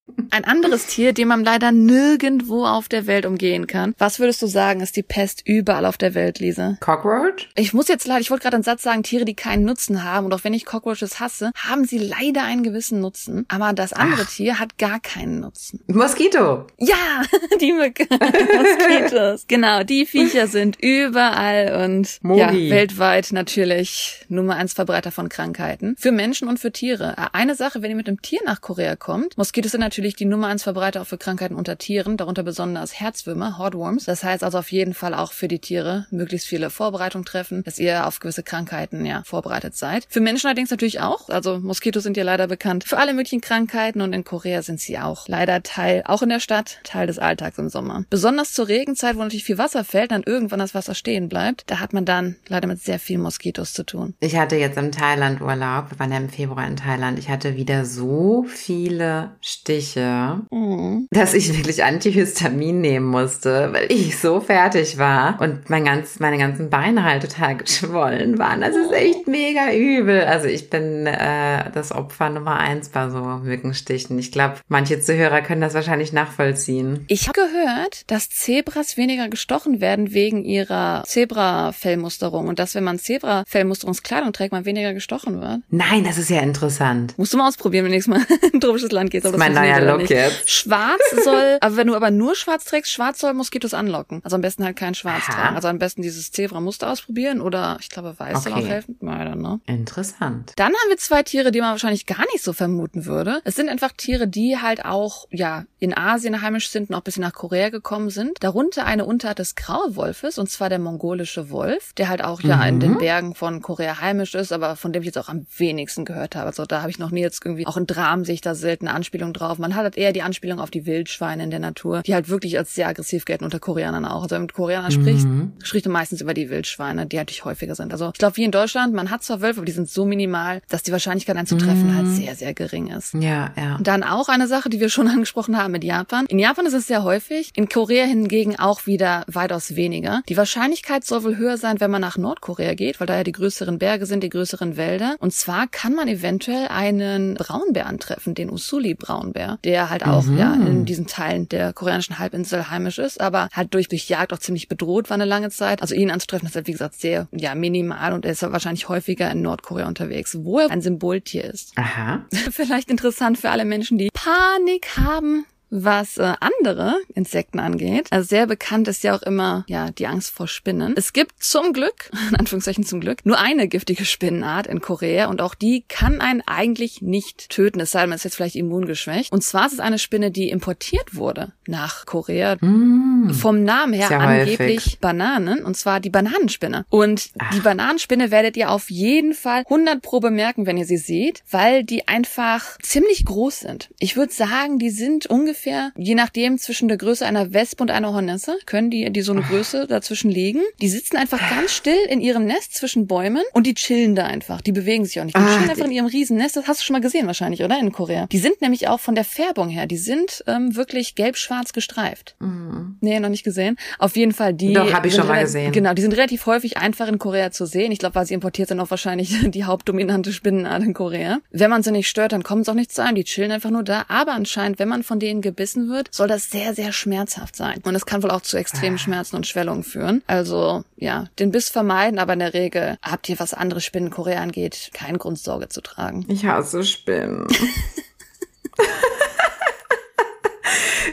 Ein 0.33 0.45
anderes 0.45 0.85
Tier, 0.87 1.11
dem 1.11 1.27
man 1.27 1.43
leider 1.43 1.73
nirgendwo 1.73 2.65
auf 2.65 2.87
der 2.87 3.05
Welt 3.05 3.25
umgehen 3.25 3.67
kann. 3.67 3.93
Was 3.97 4.17
würdest 4.19 4.41
du 4.41 4.47
sagen, 4.47 4.79
ist 4.79 4.95
die 4.95 5.03
Pest 5.03 5.41
überall 5.45 5.85
auf 5.85 5.97
der 5.97 6.13
Welt, 6.13 6.39
Lisa? 6.39 6.77
Cockroach? 6.79 7.49
Ich 7.55 7.73
muss 7.73 7.89
jetzt 7.89 8.07
leider, 8.07 8.21
ich 8.21 8.31
wollte 8.31 8.43
gerade 8.43 8.55
einen 8.55 8.63
Satz 8.63 8.81
sagen, 8.81 9.03
Tiere, 9.03 9.25
die 9.25 9.35
keinen 9.35 9.65
Nutzen 9.65 10.05
haben. 10.05 10.25
Und 10.25 10.33
auch 10.33 10.45
wenn 10.45 10.53
ich 10.53 10.65
Cockroaches 10.65 11.19
hasse, 11.19 11.51
haben 11.57 11.83
sie 11.83 11.97
leider 11.97 12.43
einen 12.43 12.63
gewissen 12.63 13.01
Nutzen. 13.01 13.45
Aber 13.49 13.73
das 13.73 13.91
andere 13.91 14.21
Ach. 14.25 14.31
Tier 14.31 14.57
hat 14.57 14.77
gar 14.77 15.01
keinen 15.01 15.41
Nutzen. 15.41 15.81
Moskito. 15.87 16.65
Ja, 16.77 17.23
die 17.59 17.73
Moskitos. 17.73 19.45
genau, 19.49 19.83
die 19.83 20.05
Viecher 20.05 20.47
sind 20.47 20.77
überall 20.81 21.83
und 21.85 22.19
ja, 22.23 22.53
weltweit 22.53 23.33
natürlich 23.33 24.25
Nummer 24.29 24.55
eins 24.55 24.71
Verbreiter 24.71 25.11
von 25.11 25.27
Krankheiten. 25.27 25.95
Für 25.99 26.13
Menschen 26.13 26.47
und 26.47 26.57
für 26.59 26.71
Tiere. 26.71 27.33
Eine 27.33 27.55
Sache, 27.55 27.81
wenn 27.81 27.89
ihr 27.91 27.97
mit 27.97 28.07
einem 28.07 28.21
Tier 28.21 28.39
nach 28.45 28.61
Korea 28.61 28.95
kommt, 28.95 29.37
Moskitos 29.37 29.71
sind 29.71 29.81
natürlich 29.81 30.15
die 30.21 30.25
Nummer 30.25 30.47
eins 30.47 30.61
Verbreiter 30.61 31.01
auch 31.01 31.07
für 31.07 31.17
Krankheiten 31.17 31.55
unter 31.55 31.79
Tieren, 31.79 32.15
darunter 32.15 32.43
besonders 32.43 32.99
Herzwürmer, 32.99 33.57
Hordworms. 33.57 34.05
Das 34.05 34.23
heißt 34.23 34.43
also 34.43 34.59
auf 34.59 34.71
jeden 34.71 34.93
Fall 34.93 35.15
auch 35.15 35.31
für 35.31 35.47
die 35.47 35.57
Tiere 35.57 36.05
möglichst 36.11 36.47
viele 36.47 36.69
Vorbereitungen 36.69 37.25
treffen, 37.25 37.63
dass 37.63 37.79
ihr 37.79 38.05
auf 38.05 38.19
gewisse 38.19 38.43
Krankheiten 38.43 39.03
ja 39.03 39.23
vorbereitet 39.25 39.75
seid. 39.75 40.05
Für 40.09 40.21
Menschen 40.21 40.45
allerdings 40.45 40.69
natürlich 40.69 41.01
auch. 41.01 41.29
Also 41.29 41.59
Moskitos 41.59 42.03
sind 42.03 42.17
ja 42.17 42.23
leider 42.23 42.45
bekannt 42.45 42.83
für 42.83 42.99
alle 42.99 43.15
möglichen 43.15 43.41
Krankheiten 43.41 44.01
und 44.01 44.13
in 44.13 44.23
Korea 44.23 44.61
sind 44.61 44.79
sie 44.79 44.99
auch 44.99 45.27
leider 45.27 45.63
Teil, 45.63 46.03
auch 46.05 46.21
in 46.21 46.29
der 46.29 46.39
Stadt, 46.39 46.77
Teil 46.83 47.07
des 47.07 47.17
Alltags 47.17 47.57
im 47.57 47.69
Sommer. 47.69 48.05
Besonders 48.11 48.53
zur 48.53 48.67
Regenzeit, 48.67 49.15
wo 49.15 49.21
natürlich 49.21 49.43
viel 49.43 49.57
Wasser 49.57 49.83
fällt, 49.83 50.11
dann 50.11 50.21
irgendwann 50.23 50.59
das 50.59 50.75
Wasser 50.75 50.93
stehen 50.93 51.29
bleibt, 51.29 51.63
da 51.65 51.79
hat 51.79 51.93
man 51.93 52.05
dann 52.05 52.35
leider 52.47 52.67
mit 52.67 52.79
sehr 52.79 52.99
vielen 52.99 53.21
Moskitos 53.21 53.73
zu 53.73 53.83
tun. 53.83 54.13
Ich 54.19 54.37
hatte 54.37 54.55
jetzt 54.55 54.77
im 54.77 54.91
Thailand 54.91 55.41
Urlaub, 55.41 55.89
wir 55.89 55.97
waren 55.97 56.11
ja 56.11 56.17
im 56.17 56.29
Februar 56.29 56.67
in 56.67 56.75
Thailand. 56.75 57.17
Ich 57.17 57.29
hatte 57.29 57.55
wieder 57.55 57.85
so 57.85 58.45
viele 58.47 59.31
Stiche 59.41 60.10
mhm. 60.51 61.07
dass 61.11 61.33
ich 61.33 61.55
wirklich 61.55 61.83
Antihistamin 61.83 62.81
nehmen 62.81 63.07
musste, 63.07 63.69
weil 63.73 63.91
ich 63.91 64.17
so 64.19 64.39
fertig 64.39 64.97
war 64.97 65.39
und 65.41 65.69
mein 65.69 65.85
ganz, 65.85 66.19
meine 66.19 66.37
ganzen 66.37 66.69
Beine 66.69 67.03
halt 67.03 67.23
total 67.23 67.57
geschwollen 67.57 68.39
waren. 68.39 68.61
Das 68.61 68.75
ist 68.75 68.91
echt 68.91 69.27
mega 69.27 69.71
übel. 69.73 70.23
Also 70.23 70.47
ich 70.47 70.69
bin 70.69 71.05
äh, 71.07 71.69
das 71.73 71.91
Opfer 71.91 72.29
Nummer 72.29 72.57
eins 72.57 72.89
bei 72.89 73.09
so 73.09 73.19
Mückenstichen. 73.19 74.17
Ich 74.19 74.31
glaube, 74.31 74.55
manche 74.67 74.99
Zuhörer 74.99 75.41
können 75.41 75.61
das 75.61 75.73
wahrscheinlich 75.73 76.13
nachvollziehen. 76.13 77.05
Ich 77.07 77.27
habe 77.27 77.39
gehört, 77.39 78.09
dass 78.09 78.29
Zebras 78.29 78.97
weniger 78.97 79.29
gestochen 79.29 79.81
werden 79.81 80.13
wegen 80.13 80.43
ihrer 80.43 81.03
Zebra-Fellmusterung 81.05 82.47
und 82.47 82.59
dass, 82.59 82.75
wenn 82.75 82.83
man 82.83 82.99
Zebra-Fellmusterungskleidung 82.99 84.33
trägt, 84.33 84.51
man 84.51 84.65
weniger 84.65 84.93
gestochen 84.93 85.41
wird. 85.41 85.61
Nein, 85.69 86.03
das 86.03 86.17
ist 86.17 86.29
ja 86.29 86.41
interessant. 86.41 87.17
Musst 87.17 87.33
du 87.33 87.37
mal 87.37 87.47
ausprobieren, 87.47 87.85
wenn 87.85 87.91
du 87.91 87.95
nächstes 87.95 88.13
Mal 88.13 88.37
in 88.47 88.55
ein 88.55 88.61
tropisches 88.61 88.91
Land 88.91 89.11
gehst. 89.11 89.25
das 89.25 89.31
ist 89.31 89.37
mein 89.37 89.53
neuer 89.53 89.79
Look 89.81 90.00
nicht. 90.01 90.11
jetzt. 90.11 90.49
Schwarz 90.49 91.01
soll, 91.23 91.57
aber 91.61 91.77
wenn 91.77 91.87
du 91.87 91.95
aber 91.95 92.11
nur 92.11 92.35
schwarz 92.35 92.65
trägst, 92.65 92.91
schwarz 92.91 93.19
soll 93.19 93.33
Moskitos 93.33 93.73
anlocken. 93.73 94.21
Also 94.23 94.35
am 94.35 94.41
besten 94.41 94.63
halt 94.63 94.75
kein 94.75 94.95
Schwarz 94.95 95.23
Aha. 95.27 95.33
tragen. 95.33 95.55
Also 95.55 95.67
am 95.67 95.79
besten 95.79 96.01
dieses 96.01 96.31
Zebra-Muster 96.31 96.89
ausprobieren 96.89 97.41
oder 97.41 97.77
ich 97.79 97.89
glaube 97.89 98.15
weiß 98.17 98.37
okay. 98.37 98.49
soll 98.49 98.53
auch 98.53 98.67
helfen. 98.67 98.97
Leider, 99.01 99.35
ne? 99.35 99.59
Interessant. 99.65 100.53
Dann 100.55 100.67
haben 100.67 100.89
wir 100.89 100.97
zwei 100.97 101.23
Tiere, 101.23 101.51
die 101.51 101.61
man 101.61 101.71
wahrscheinlich 101.71 102.05
gar 102.05 102.25
nicht 102.31 102.43
so 102.43 102.53
vermuten 102.53 103.05
würde. 103.05 103.41
Es 103.43 103.55
sind 103.55 103.69
einfach 103.69 103.91
Tiere, 103.91 104.27
die 104.27 104.57
halt 104.57 104.85
auch, 104.85 105.27
ja, 105.31 105.65
in 105.79 105.97
Asien 105.97 106.41
heimisch 106.41 106.69
sind 106.69 106.89
und 106.89 106.95
auch 106.95 107.01
bis 107.01 107.17
nach 107.17 107.33
Korea 107.33 107.69
gekommen 107.69 108.09
sind. 108.09 108.37
Darunter 108.41 108.85
eine 108.85 109.05
Unterart 109.05 109.39
des 109.39 109.55
Grauwolfes 109.55 110.37
und 110.37 110.49
zwar 110.49 110.69
der 110.69 110.79
mongolische 110.79 111.49
Wolf, 111.49 111.93
der 111.93 112.09
halt 112.09 112.23
auch 112.23 112.41
ja 112.41 112.57
mhm. 112.57 112.63
in 112.63 112.79
den 112.79 112.97
Bergen 112.97 113.35
von 113.35 113.61
Korea 113.61 113.99
heimisch 113.99 114.35
ist, 114.35 114.51
aber 114.51 114.75
von 114.75 114.93
dem 114.93 115.01
ich 115.01 115.07
jetzt 115.07 115.17
auch 115.17 115.29
am 115.29 115.47
wenigsten 115.57 116.05
gehört 116.05 116.35
habe. 116.35 116.47
Also 116.47 116.65
da 116.65 116.81
habe 116.81 116.91
ich 116.91 116.99
noch 116.99 117.11
nie 117.11 117.21
jetzt 117.21 117.45
irgendwie 117.45 117.65
auch 117.65 117.77
in 117.77 117.87
Dramen 117.87 118.25
sich 118.25 118.41
da 118.41 118.55
selten 118.55 118.87
Anspielung 118.87 119.33
drauf. 119.33 119.57
Man 119.57 119.75
hat 119.75 119.90
halt 119.91 119.97
eher 119.97 120.13
die 120.13 120.21
Anspielung 120.21 120.59
auf 120.59 120.71
die 120.71 120.85
Wildschweine 120.85 121.43
in 121.43 121.49
der 121.49 121.59
Natur, 121.59 122.01
die 122.01 122.13
halt 122.13 122.29
wirklich 122.29 122.57
als 122.57 122.73
sehr 122.73 122.87
aggressiv 122.87 123.25
gelten 123.25 123.43
unter 123.43 123.59
Koreanern 123.59 124.05
auch. 124.05 124.23
Also 124.23 124.35
wenn 124.35 124.41
du 124.41 124.45
mit 124.45 124.53
Koreanern 124.53 124.91
mhm. 124.93 125.01
sprichst, 125.01 125.27
sprichst 125.63 125.85
du 125.85 125.89
meistens 125.89 126.21
über 126.21 126.33
die 126.33 126.49
Wildschweine, 126.49 127.05
die 127.05 127.17
natürlich 127.17 127.45
häufiger 127.45 127.75
sind. 127.75 127.91
Also 127.91 128.09
ich 128.13 128.19
glaube, 128.19 128.37
wie 128.37 128.43
in 128.43 128.51
Deutschland, 128.51 128.93
man 128.93 129.09
hat 129.09 129.23
zwar 129.23 129.41
Wölfe, 129.41 129.59
aber 129.59 129.65
die 129.65 129.71
sind 129.71 129.89
so 129.89 130.05
minimal, 130.05 130.61
dass 130.69 130.83
die 130.83 130.91
Wahrscheinlichkeit 130.91 131.37
anzutreffen 131.37 131.87
mhm. 131.87 131.95
halt 131.95 132.07
sehr, 132.07 132.35
sehr 132.35 132.53
gering 132.53 132.87
ist. 132.87 133.13
Ja, 133.13 133.51
ja. 133.57 133.75
Und 133.75 133.87
dann 133.87 134.03
auch 134.03 134.29
eine 134.29 134.47
Sache, 134.47 134.69
die 134.69 134.79
wir 134.79 134.89
schon 134.89 135.07
angesprochen 135.09 135.57
haben 135.57 135.71
mit 135.71 135.83
Japan. 135.83 136.25
In 136.27 136.39
Japan 136.39 136.65
ist 136.65 136.73
es 136.73 136.87
sehr 136.87 137.03
häufig, 137.03 137.51
in 137.55 137.67
Korea 137.67 138.05
hingegen 138.05 138.57
auch 138.57 138.85
wieder 138.85 139.23
weitaus 139.27 139.75
weniger. 139.75 140.21
Die 140.29 140.37
Wahrscheinlichkeit 140.37 141.03
soll 141.03 141.23
wohl 141.23 141.37
höher 141.37 141.57
sein, 141.57 141.79
wenn 141.79 141.91
man 141.91 142.01
nach 142.01 142.17
Nordkorea 142.17 142.73
geht, 142.75 142.99
weil 142.99 143.07
da 143.07 143.17
ja 143.17 143.23
die 143.23 143.31
größeren 143.31 143.79
Berge 143.79 144.05
sind, 144.05 144.23
die 144.23 144.29
größeren 144.29 144.77
Wälder. 144.77 145.15
Und 145.19 145.33
zwar 145.33 145.67
kann 145.67 145.93
man 145.93 146.07
eventuell 146.07 146.67
einen 146.67 147.35
Braunbär 147.35 147.87
antreffen, 147.87 148.35
den 148.35 148.49
Usuli-Braunbär, 148.49 149.57
der 149.63 149.80
halt 149.89 150.05
auch 150.05 150.23
mhm. 150.23 150.37
ja 150.37 150.53
in 150.53 150.85
diesen 150.85 151.07
Teilen 151.07 151.49
der 151.49 151.73
koreanischen 151.73 152.19
Halbinsel 152.19 152.69
heimisch 152.69 152.99
ist, 152.99 153.19
aber 153.21 153.49
halt 153.53 153.73
durch, 153.73 153.87
durch 153.87 154.09
Jagd 154.09 154.33
auch 154.33 154.39
ziemlich 154.39 154.67
bedroht 154.67 155.09
war 155.09 155.15
eine 155.15 155.25
lange 155.25 155.49
Zeit. 155.49 155.81
Also 155.81 155.95
ihn 155.95 156.11
anzutreffen 156.11 156.47
ist 156.47 156.55
halt, 156.55 156.67
wie 156.67 156.73
gesagt, 156.73 156.95
sehr, 156.95 157.27
ja, 157.31 157.55
minimal 157.55 158.13
und 158.13 158.25
er 158.25 158.31
ist 158.31 158.41
wahrscheinlich 158.41 158.89
häufiger 158.89 159.29
in 159.31 159.41
Nordkorea 159.41 159.87
unterwegs, 159.87 160.37
wo 160.41 160.59
er 160.59 160.69
ein 160.69 160.81
Symboltier 160.81 161.45
ist. 161.45 161.73
Aha. 161.75 162.25
Vielleicht 162.51 162.89
interessant 162.89 163.37
für 163.37 163.49
alle 163.49 163.65
Menschen, 163.65 163.97
die 163.97 164.09
Panik 164.13 164.97
haben 164.97 165.45
was 165.71 166.17
äh, 166.17 166.33
andere 166.41 166.95
Insekten 167.15 167.59
angeht. 167.59 168.07
Also 168.11 168.27
sehr 168.27 168.45
bekannt 168.45 168.87
ist 168.89 169.03
ja 169.03 169.15
auch 169.15 169.21
immer 169.23 169.63
ja 169.67 169.89
die 169.89 170.05
Angst 170.05 170.31
vor 170.31 170.47
Spinnen. 170.47 170.93
Es 170.97 171.13
gibt 171.13 171.41
zum 171.41 171.73
Glück, 171.73 172.11
in 172.29 172.35
Anführungszeichen 172.35 172.83
zum 172.83 172.99
Glück, 172.99 173.25
nur 173.25 173.39
eine 173.39 173.67
giftige 173.67 174.05
Spinnenart 174.05 174.67
in 174.67 174.81
Korea 174.81 175.27
und 175.27 175.41
auch 175.41 175.55
die 175.55 175.85
kann 175.87 176.21
einen 176.21 176.41
eigentlich 176.45 177.01
nicht 177.01 177.49
töten, 177.49 177.79
es 177.79 177.91
sei 177.91 178.01
denn, 178.01 178.09
man 178.09 178.17
ist 178.17 178.25
jetzt 178.25 178.35
vielleicht 178.35 178.57
immungeschwächt. 178.57 179.31
Und 179.31 179.43
zwar 179.43 179.65
ist 179.65 179.73
es 179.73 179.79
eine 179.79 179.97
Spinne, 179.97 180.29
die 180.29 180.49
importiert 180.49 181.15
wurde 181.15 181.53
nach 181.67 182.05
Korea. 182.05 182.57
Mm, 182.59 183.31
vom 183.33 183.63
Namen 183.63 183.93
her 183.93 184.11
angeblich 184.11 184.59
häufig. 184.59 184.99
Bananen 184.99 185.63
und 185.63 185.77
zwar 185.77 186.01
die 186.01 186.09
Bananenspinne. 186.09 186.85
Und 186.89 187.29
Ach. 187.39 187.53
die 187.55 187.61
Bananenspinne 187.61 188.29
werdet 188.29 188.57
ihr 188.57 188.71
auf 188.71 188.91
jeden 188.91 189.33
Fall 189.33 189.63
100 189.69 190.01
pro 190.01 190.19
bemerken, 190.19 190.65
wenn 190.65 190.75
ihr 190.75 190.85
sie 190.85 190.97
seht, 190.97 191.43
weil 191.49 191.85
die 191.85 192.09
einfach 192.09 192.77
ziemlich 192.81 193.23
groß 193.23 193.61
sind. 193.61 193.89
Ich 193.99 194.17
würde 194.17 194.33
sagen, 194.33 194.77
die 194.77 194.89
sind 194.89 195.27
ungefähr 195.27 195.60
ungefähr, 195.61 195.91
je 195.95 196.15
nachdem, 196.15 196.57
zwischen 196.57 196.87
der 196.87 196.97
Größe 196.97 197.25
einer 197.25 197.53
Wespe 197.53 197.83
und 197.83 197.91
einer 197.91 198.13
Hornisse, 198.13 198.57
können 198.65 198.89
die, 198.89 199.11
die 199.11 199.21
so 199.21 199.31
eine 199.31 199.41
Größe 199.41 199.87
dazwischen 199.87 200.31
liegen. 200.31 200.61
Die 200.81 200.89
sitzen 200.89 201.17
einfach 201.17 201.39
ganz 201.49 201.71
still 201.71 201.97
in 202.09 202.21
ihrem 202.21 202.45
Nest 202.45 202.73
zwischen 202.73 203.07
Bäumen 203.07 203.43
und 203.53 203.67
die 203.67 203.73
chillen 203.73 204.15
da 204.15 204.25
einfach. 204.25 204.61
Die 204.61 204.71
bewegen 204.71 205.05
sich 205.05 205.19
auch 205.19 205.25
nicht. 205.25 205.37
Die 205.37 205.41
ah, 205.41 205.57
chillen 205.57 205.69
einfach 205.69 205.85
in 205.85 205.91
ihrem 205.91 206.07
Riesennest. 206.07 206.55
Das 206.55 206.67
hast 206.67 206.81
du 206.81 206.85
schon 206.85 206.95
mal 206.95 207.01
gesehen 207.01 207.27
wahrscheinlich, 207.27 207.63
oder? 207.63 207.79
In 207.79 207.91
Korea. 207.91 208.27
Die 208.27 208.39
sind 208.39 208.61
nämlich 208.61 208.87
auch 208.87 208.99
von 208.99 209.15
der 209.15 209.23
Färbung 209.23 209.69
her, 209.69 209.85
die 209.85 209.97
sind 209.97 210.43
ähm, 210.47 210.75
wirklich 210.75 211.15
gelb-schwarz 211.15 211.73
gestreift. 211.73 212.35
Mhm. 212.39 212.97
Nee, 213.01 213.19
noch 213.19 213.29
nicht 213.29 213.43
gesehen. 213.43 213.77
Auf 213.99 214.15
jeden 214.15 214.31
Fall 214.31 214.53
die. 214.53 214.73
Doch, 214.73 214.91
hab 214.91 215.05
ich 215.05 215.13
schon 215.13 215.27
mal 215.27 215.41
gesehen. 215.41 215.71
Genau, 215.71 215.93
die 215.93 216.01
sind 216.01 216.13
relativ 216.13 216.45
häufig 216.45 216.77
einfach 216.77 217.07
in 217.07 217.19
Korea 217.19 217.51
zu 217.51 217.65
sehen. 217.65 217.91
Ich 217.91 217.99
glaube, 217.99 218.15
weil 218.15 218.25
sie 218.25 218.33
importiert 218.33 218.69
sind, 218.69 218.79
auch 218.79 218.89
wahrscheinlich 218.89 219.35
die 219.51 219.63
hauptdominante 219.63 220.33
Spinnenart 220.33 220.83
in 220.83 220.93
Korea. 220.93 221.39
Wenn 221.51 221.69
man 221.69 221.83
sie 221.83 221.91
nicht 221.91 222.07
stört, 222.07 222.31
dann 222.31 222.43
kommt 222.43 222.63
es 222.63 222.69
auch 222.69 222.73
nicht 222.73 222.91
zu 222.91 223.03
einem. 223.03 223.15
Die 223.15 223.23
chillen 223.23 223.51
einfach 223.51 223.69
nur 223.69 223.83
da. 223.83 224.05
Aber 224.07 224.33
anscheinend, 224.33 224.79
wenn 224.79 224.89
man 224.89 225.03
von 225.03 225.19
denen 225.19 225.41
gebissen 225.51 225.89
wird, 225.89 226.07
soll 226.11 226.27
das 226.27 226.49
sehr, 226.49 226.73
sehr 226.73 226.91
schmerzhaft 226.91 227.55
sein. 227.55 227.81
Und 227.83 227.95
es 227.95 228.05
kann 228.05 228.23
wohl 228.23 228.31
auch 228.31 228.41
zu 228.41 228.57
extremen 228.57 228.97
Schmerzen 228.97 229.35
und 229.35 229.47
Schwellungen 229.47 229.83
führen. 229.83 230.23
Also, 230.27 230.83
ja, 230.95 231.25
den 231.39 231.51
Biss 231.51 231.69
vermeiden, 231.69 232.19
aber 232.19 232.33
in 232.33 232.39
der 232.39 232.53
Regel 232.53 232.97
habt 233.01 233.29
ihr, 233.29 233.39
was 233.39 233.53
andere 233.53 233.81
Spinnen 233.81 234.07
in 234.07 234.13
Korea 234.13 234.41
angeht, 234.41 234.91
keinen 234.93 235.17
Grund, 235.17 235.37
Sorge 235.39 235.69
zu 235.69 235.81
tragen. 235.81 236.25
Ich 236.27 236.45
hasse 236.45 236.83
Spinnen. 236.83 237.47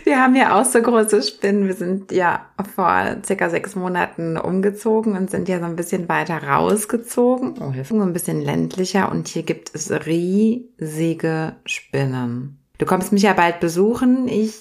Wir 0.04 0.22
haben 0.22 0.36
ja 0.36 0.58
auch 0.58 0.64
so 0.64 0.80
große 0.80 1.22
Spinnen. 1.22 1.66
Wir 1.66 1.74
sind 1.74 2.12
ja 2.12 2.46
vor 2.74 3.18
circa 3.26 3.50
sechs 3.50 3.74
Monaten 3.74 4.38
umgezogen 4.38 5.16
und 5.16 5.30
sind 5.30 5.48
ja 5.48 5.58
so 5.58 5.66
ein 5.66 5.76
bisschen 5.76 6.08
weiter 6.08 6.42
rausgezogen. 6.42 7.56
Oh, 7.60 7.72
Hilfe. 7.72 7.94
So 7.94 8.00
ein 8.00 8.14
bisschen 8.14 8.40
ländlicher 8.40 9.10
und 9.10 9.28
hier 9.28 9.42
gibt 9.42 9.74
es 9.74 9.90
riesige 9.90 11.56
Spinnen. 11.66 12.58
Du 12.78 12.86
kommst 12.86 13.12
mich 13.12 13.22
ja 13.22 13.32
bald 13.32 13.58
besuchen. 13.58 14.28
Ich, 14.28 14.54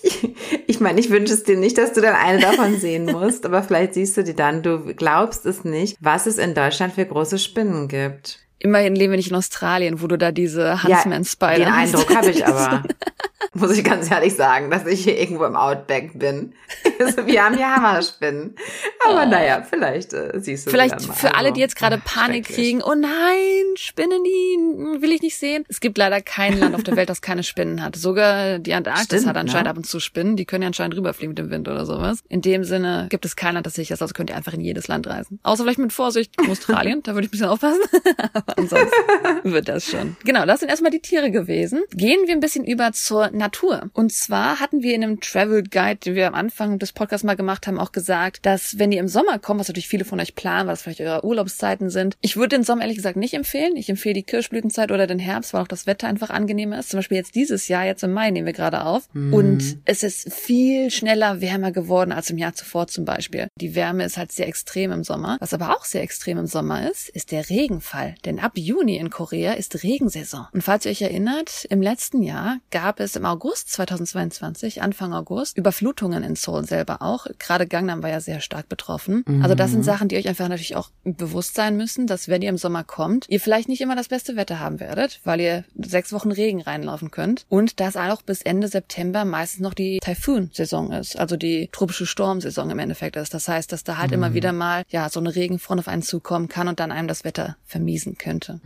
ich 0.67 0.79
meine, 0.79 0.99
ich 0.99 1.09
wünsche 1.09 1.33
es 1.33 1.43
dir 1.43 1.57
nicht, 1.57 1.77
dass 1.77 1.93
du 1.93 2.01
dann 2.01 2.15
eine 2.15 2.39
davon 2.39 2.77
sehen 2.79 3.05
musst, 3.05 3.45
aber 3.45 3.63
vielleicht 3.63 3.93
siehst 3.93 4.17
du 4.17 4.23
die 4.23 4.35
dann. 4.35 4.63
Du 4.63 4.93
glaubst 4.95 5.45
es 5.45 5.63
nicht, 5.63 5.97
was 6.01 6.25
es 6.25 6.37
in 6.37 6.55
Deutschland 6.55 6.93
für 6.93 7.05
große 7.05 7.37
Spinnen 7.37 7.87
gibt. 7.87 8.39
Immerhin 8.59 8.95
leben 8.95 9.11
wir 9.11 9.17
nicht 9.17 9.29
in 9.29 9.35
Australien, 9.35 10.01
wo 10.01 10.07
du 10.07 10.17
da 10.17 10.31
diese 10.31 10.81
Huntsman-Spider 10.81 11.65
Den 11.65 11.75
hast. 11.75 11.93
Eindruck 11.93 12.15
habe 12.15 12.31
ich 12.31 12.45
aber. 12.45 12.83
Muss 13.53 13.77
ich 13.77 13.83
ganz 13.83 14.09
ehrlich 14.11 14.35
sagen, 14.35 14.69
dass 14.69 14.85
ich 14.85 15.03
hier 15.03 15.17
irgendwo 15.17 15.45
im 15.45 15.55
Outback 15.55 16.17
bin. 16.17 16.53
Also, 16.99 17.27
wir 17.27 17.45
haben 17.45 17.55
hier 17.55 17.75
Hammerspinnen. 17.75 18.55
Aber 19.07 19.27
naja, 19.27 19.61
vielleicht 19.61 20.13
äh, 20.13 20.31
siehst 20.39 20.65
du 20.65 20.71
Vielleicht 20.71 20.99
für 20.99 21.35
alle, 21.35 21.53
die 21.53 21.59
jetzt 21.59 21.75
gerade 21.75 21.99
Panik 22.03 22.47
kriegen, 22.47 22.81
oh 22.81 22.95
nein, 22.95 23.66
Spinnen, 23.79 24.23
die 24.23 25.01
will 25.01 25.11
ich 25.11 25.21
nicht 25.21 25.37
sehen. 25.37 25.63
Es 25.67 25.79
gibt 25.79 25.97
leider 25.97 26.21
kein 26.21 26.59
Land 26.59 26.75
auf 26.75 26.83
der 26.83 26.95
Welt, 26.95 27.09
das 27.09 27.21
keine 27.21 27.43
Spinnen 27.43 27.83
hat. 27.83 27.95
Sogar 27.95 28.59
die 28.59 28.73
Antarktis 28.73 29.05
Stimmt, 29.05 29.27
hat 29.27 29.37
anscheinend 29.37 29.65
ne? 29.65 29.71
ab 29.71 29.77
und 29.77 29.85
zu 29.85 29.99
Spinnen. 29.99 30.35
Die 30.35 30.45
können 30.45 30.63
ja 30.63 30.67
anscheinend 30.67 30.95
rüberfliegen 30.95 31.29
mit 31.29 31.37
dem 31.37 31.49
Wind 31.49 31.67
oder 31.67 31.85
sowas. 31.85 32.19
In 32.29 32.41
dem 32.41 32.63
Sinne 32.63 33.07
gibt 33.09 33.25
es 33.25 33.35
kein 33.35 33.53
Land, 33.53 33.65
das 33.65 33.75
sicher 33.75 33.93
ist. 33.93 34.01
Also 34.01 34.13
könnt 34.13 34.29
ihr 34.29 34.35
einfach 34.35 34.53
in 34.53 34.61
jedes 34.61 34.87
Land 34.87 35.07
reisen. 35.07 35.39
Außer 35.43 35.63
vielleicht 35.63 35.79
mit 35.79 35.93
Vorsicht 35.93 36.33
Australien. 36.49 37.01
da 37.03 37.13
würde 37.13 37.25
ich 37.25 37.29
ein 37.29 37.31
bisschen 37.31 37.47
aufpassen. 37.47 37.81
Aber 38.33 38.57
ansonsten 38.57 38.91
wird 39.43 39.67
das 39.67 39.85
schon. 39.85 40.17
Genau, 40.23 40.45
das 40.45 40.59
sind 40.59 40.69
erstmal 40.69 40.91
die 40.91 41.01
Tiere 41.01 41.31
gewesen. 41.31 41.83
Gehen 41.91 42.27
wir 42.27 42.33
ein 42.33 42.39
bisschen 42.39 42.65
über 42.65 42.91
zur 42.93 43.31
Natur. 43.31 43.89
Und 43.93 44.11
zwar 44.11 44.59
hatten 44.59 44.81
wir 44.81 44.95
in 44.95 45.03
einem 45.03 45.19
Travel 45.19 45.63
Guide, 45.63 45.97
den 45.97 46.15
wir 46.15 46.27
am 46.27 46.35
Anfang 46.35 46.79
des 46.79 46.93
Podcasts 46.93 47.23
mal 47.23 47.35
gemacht 47.35 47.67
haben, 47.67 47.79
auch 47.79 47.91
gesagt, 47.91 48.45
dass 48.45 48.79
wenn 48.79 48.91
ihr 48.91 48.99
im 48.99 49.07
Sommer 49.07 49.39
kommt, 49.39 49.59
was 49.59 49.67
natürlich 49.67 49.87
viele 49.87 50.05
von 50.05 50.19
euch 50.19 50.35
planen, 50.35 50.67
weil 50.67 50.73
das 50.73 50.81
vielleicht 50.81 51.01
eure 51.01 51.23
Urlaubszeiten 51.23 51.89
sind, 51.89 52.17
ich 52.21 52.37
würde 52.37 52.55
den 52.55 52.63
Sommer 52.63 52.81
ehrlich 52.81 52.97
gesagt 52.97 53.17
nicht 53.17 53.33
empfehlen. 53.33 53.66
Ich 53.75 53.89
empfehle 53.89 54.13
die 54.13 54.23
Kirschblütenzeit 54.23 54.91
oder 54.91 55.07
den 55.07 55.19
Herbst, 55.19 55.53
weil 55.53 55.61
auch 55.61 55.67
das 55.67 55.87
Wetter 55.87 56.07
einfach 56.07 56.29
angenehmer 56.29 56.79
ist. 56.79 56.89
Zum 56.89 56.99
Beispiel 56.99 57.17
jetzt 57.17 57.35
dieses 57.35 57.67
Jahr, 57.67 57.85
jetzt 57.85 58.03
im 58.03 58.13
Mai 58.13 58.31
nehmen 58.31 58.45
wir 58.45 58.53
gerade 58.53 58.85
auf. 58.85 59.09
Und 59.13 59.77
es 59.85 60.03
ist 60.03 60.31
viel 60.31 60.91
schneller 60.91 61.41
wärmer 61.41 61.71
geworden 61.71 62.11
als 62.11 62.29
im 62.29 62.37
Jahr 62.37 62.53
zuvor 62.53 62.87
zum 62.87 63.05
Beispiel. 63.05 63.47
Die 63.59 63.75
Wärme 63.75 64.03
ist 64.05 64.17
halt 64.17 64.31
sehr 64.31 64.47
extrem 64.47 64.91
im 64.91 65.03
Sommer. 65.03 65.37
Was 65.39 65.53
aber 65.53 65.75
auch 65.75 65.85
sehr 65.85 66.03
extrem 66.03 66.37
im 66.37 66.47
Sommer 66.47 66.89
ist, 66.89 67.09
ist 67.09 67.31
der 67.31 67.49
Regenfall. 67.49 68.15
Denn 68.25 68.39
ab 68.39 68.53
Juni 68.55 68.97
in 68.97 69.09
Korea 69.09 69.53
ist 69.53 69.83
Regensaison. 69.83 70.47
Und 70.53 70.61
falls 70.61 70.85
ihr 70.85 70.91
euch 70.91 71.01
erinnert, 71.01 71.65
im 71.69 71.81
letzten 71.81 72.21
Jahr 72.23 72.59
gab 72.71 72.99
es 72.99 73.15
im 73.15 73.25
August 73.25 73.71
2022, 73.73 74.81
Anfang 74.81 75.13
August, 75.13 75.57
Überflutungen 75.57 76.23
in 76.23 76.35
Seoul 76.35 76.65
selber 76.65 77.01
auch. 77.01 77.25
Gerade 77.39 77.67
Gangnam 77.67 78.03
war 78.03 78.09
ja 78.09 78.21
sehr 78.21 78.41
stark 78.41 78.69
betroffen. 78.69 79.23
Also 79.41 79.55
das 79.55 79.71
sind 79.71 79.83
Sachen, 79.83 80.07
die 80.07 80.17
euch 80.17 80.27
einfach 80.27 80.47
natürlich 80.47 80.75
auch 80.75 80.89
bewusst 81.03 81.55
sein 81.55 81.77
müssen, 81.77 82.07
dass 82.07 82.27
wenn 82.27 82.41
ihr 82.41 82.49
im 82.49 82.57
Sommer 82.57 82.83
kommt, 82.83 83.25
ihr 83.29 83.39
vielleicht 83.39 83.56
nicht 83.65 83.81
immer 83.81 83.95
das 83.95 84.09
beste 84.09 84.35
Wetter 84.35 84.59
haben 84.59 84.79
werdet, 84.79 85.19
weil 85.23 85.41
ihr 85.41 85.63
sechs 85.75 86.13
Wochen 86.13 86.31
Regen 86.31 86.61
reinlaufen 86.61 87.09
könnt. 87.09 87.45
Und 87.49 87.79
dass 87.79 87.95
auch 87.95 88.21
bis 88.21 88.43
Ende 88.43 88.67
September 88.67 89.25
meistens 89.25 89.61
noch 89.61 89.73
die 89.73 89.99
Taifun-Saison 89.99 90.91
ist, 90.91 91.17
also 91.17 91.35
die 91.35 91.69
tropische 91.71 92.05
Sturmsaison 92.05 92.69
im 92.69 92.77
Endeffekt 92.79 93.15
ist. 93.15 93.33
Das 93.33 93.47
heißt, 93.47 93.71
dass 93.71 93.83
da 93.83 93.97
halt 93.97 94.11
immer 94.11 94.33
wieder 94.35 94.53
mal 94.53 94.83
ja 94.89 95.09
so 95.09 95.19
eine 95.19 95.33
Regenfront 95.33 95.79
auf 95.79 95.87
einen 95.87 96.03
zukommen 96.03 96.47
kann 96.47 96.67
und 96.67 96.79
dann 96.79 96.91
einem 96.91 97.07
das 97.07 97.23
Wetter 97.23 97.57
vermiesen 97.65 98.17
könnte. 98.17 98.59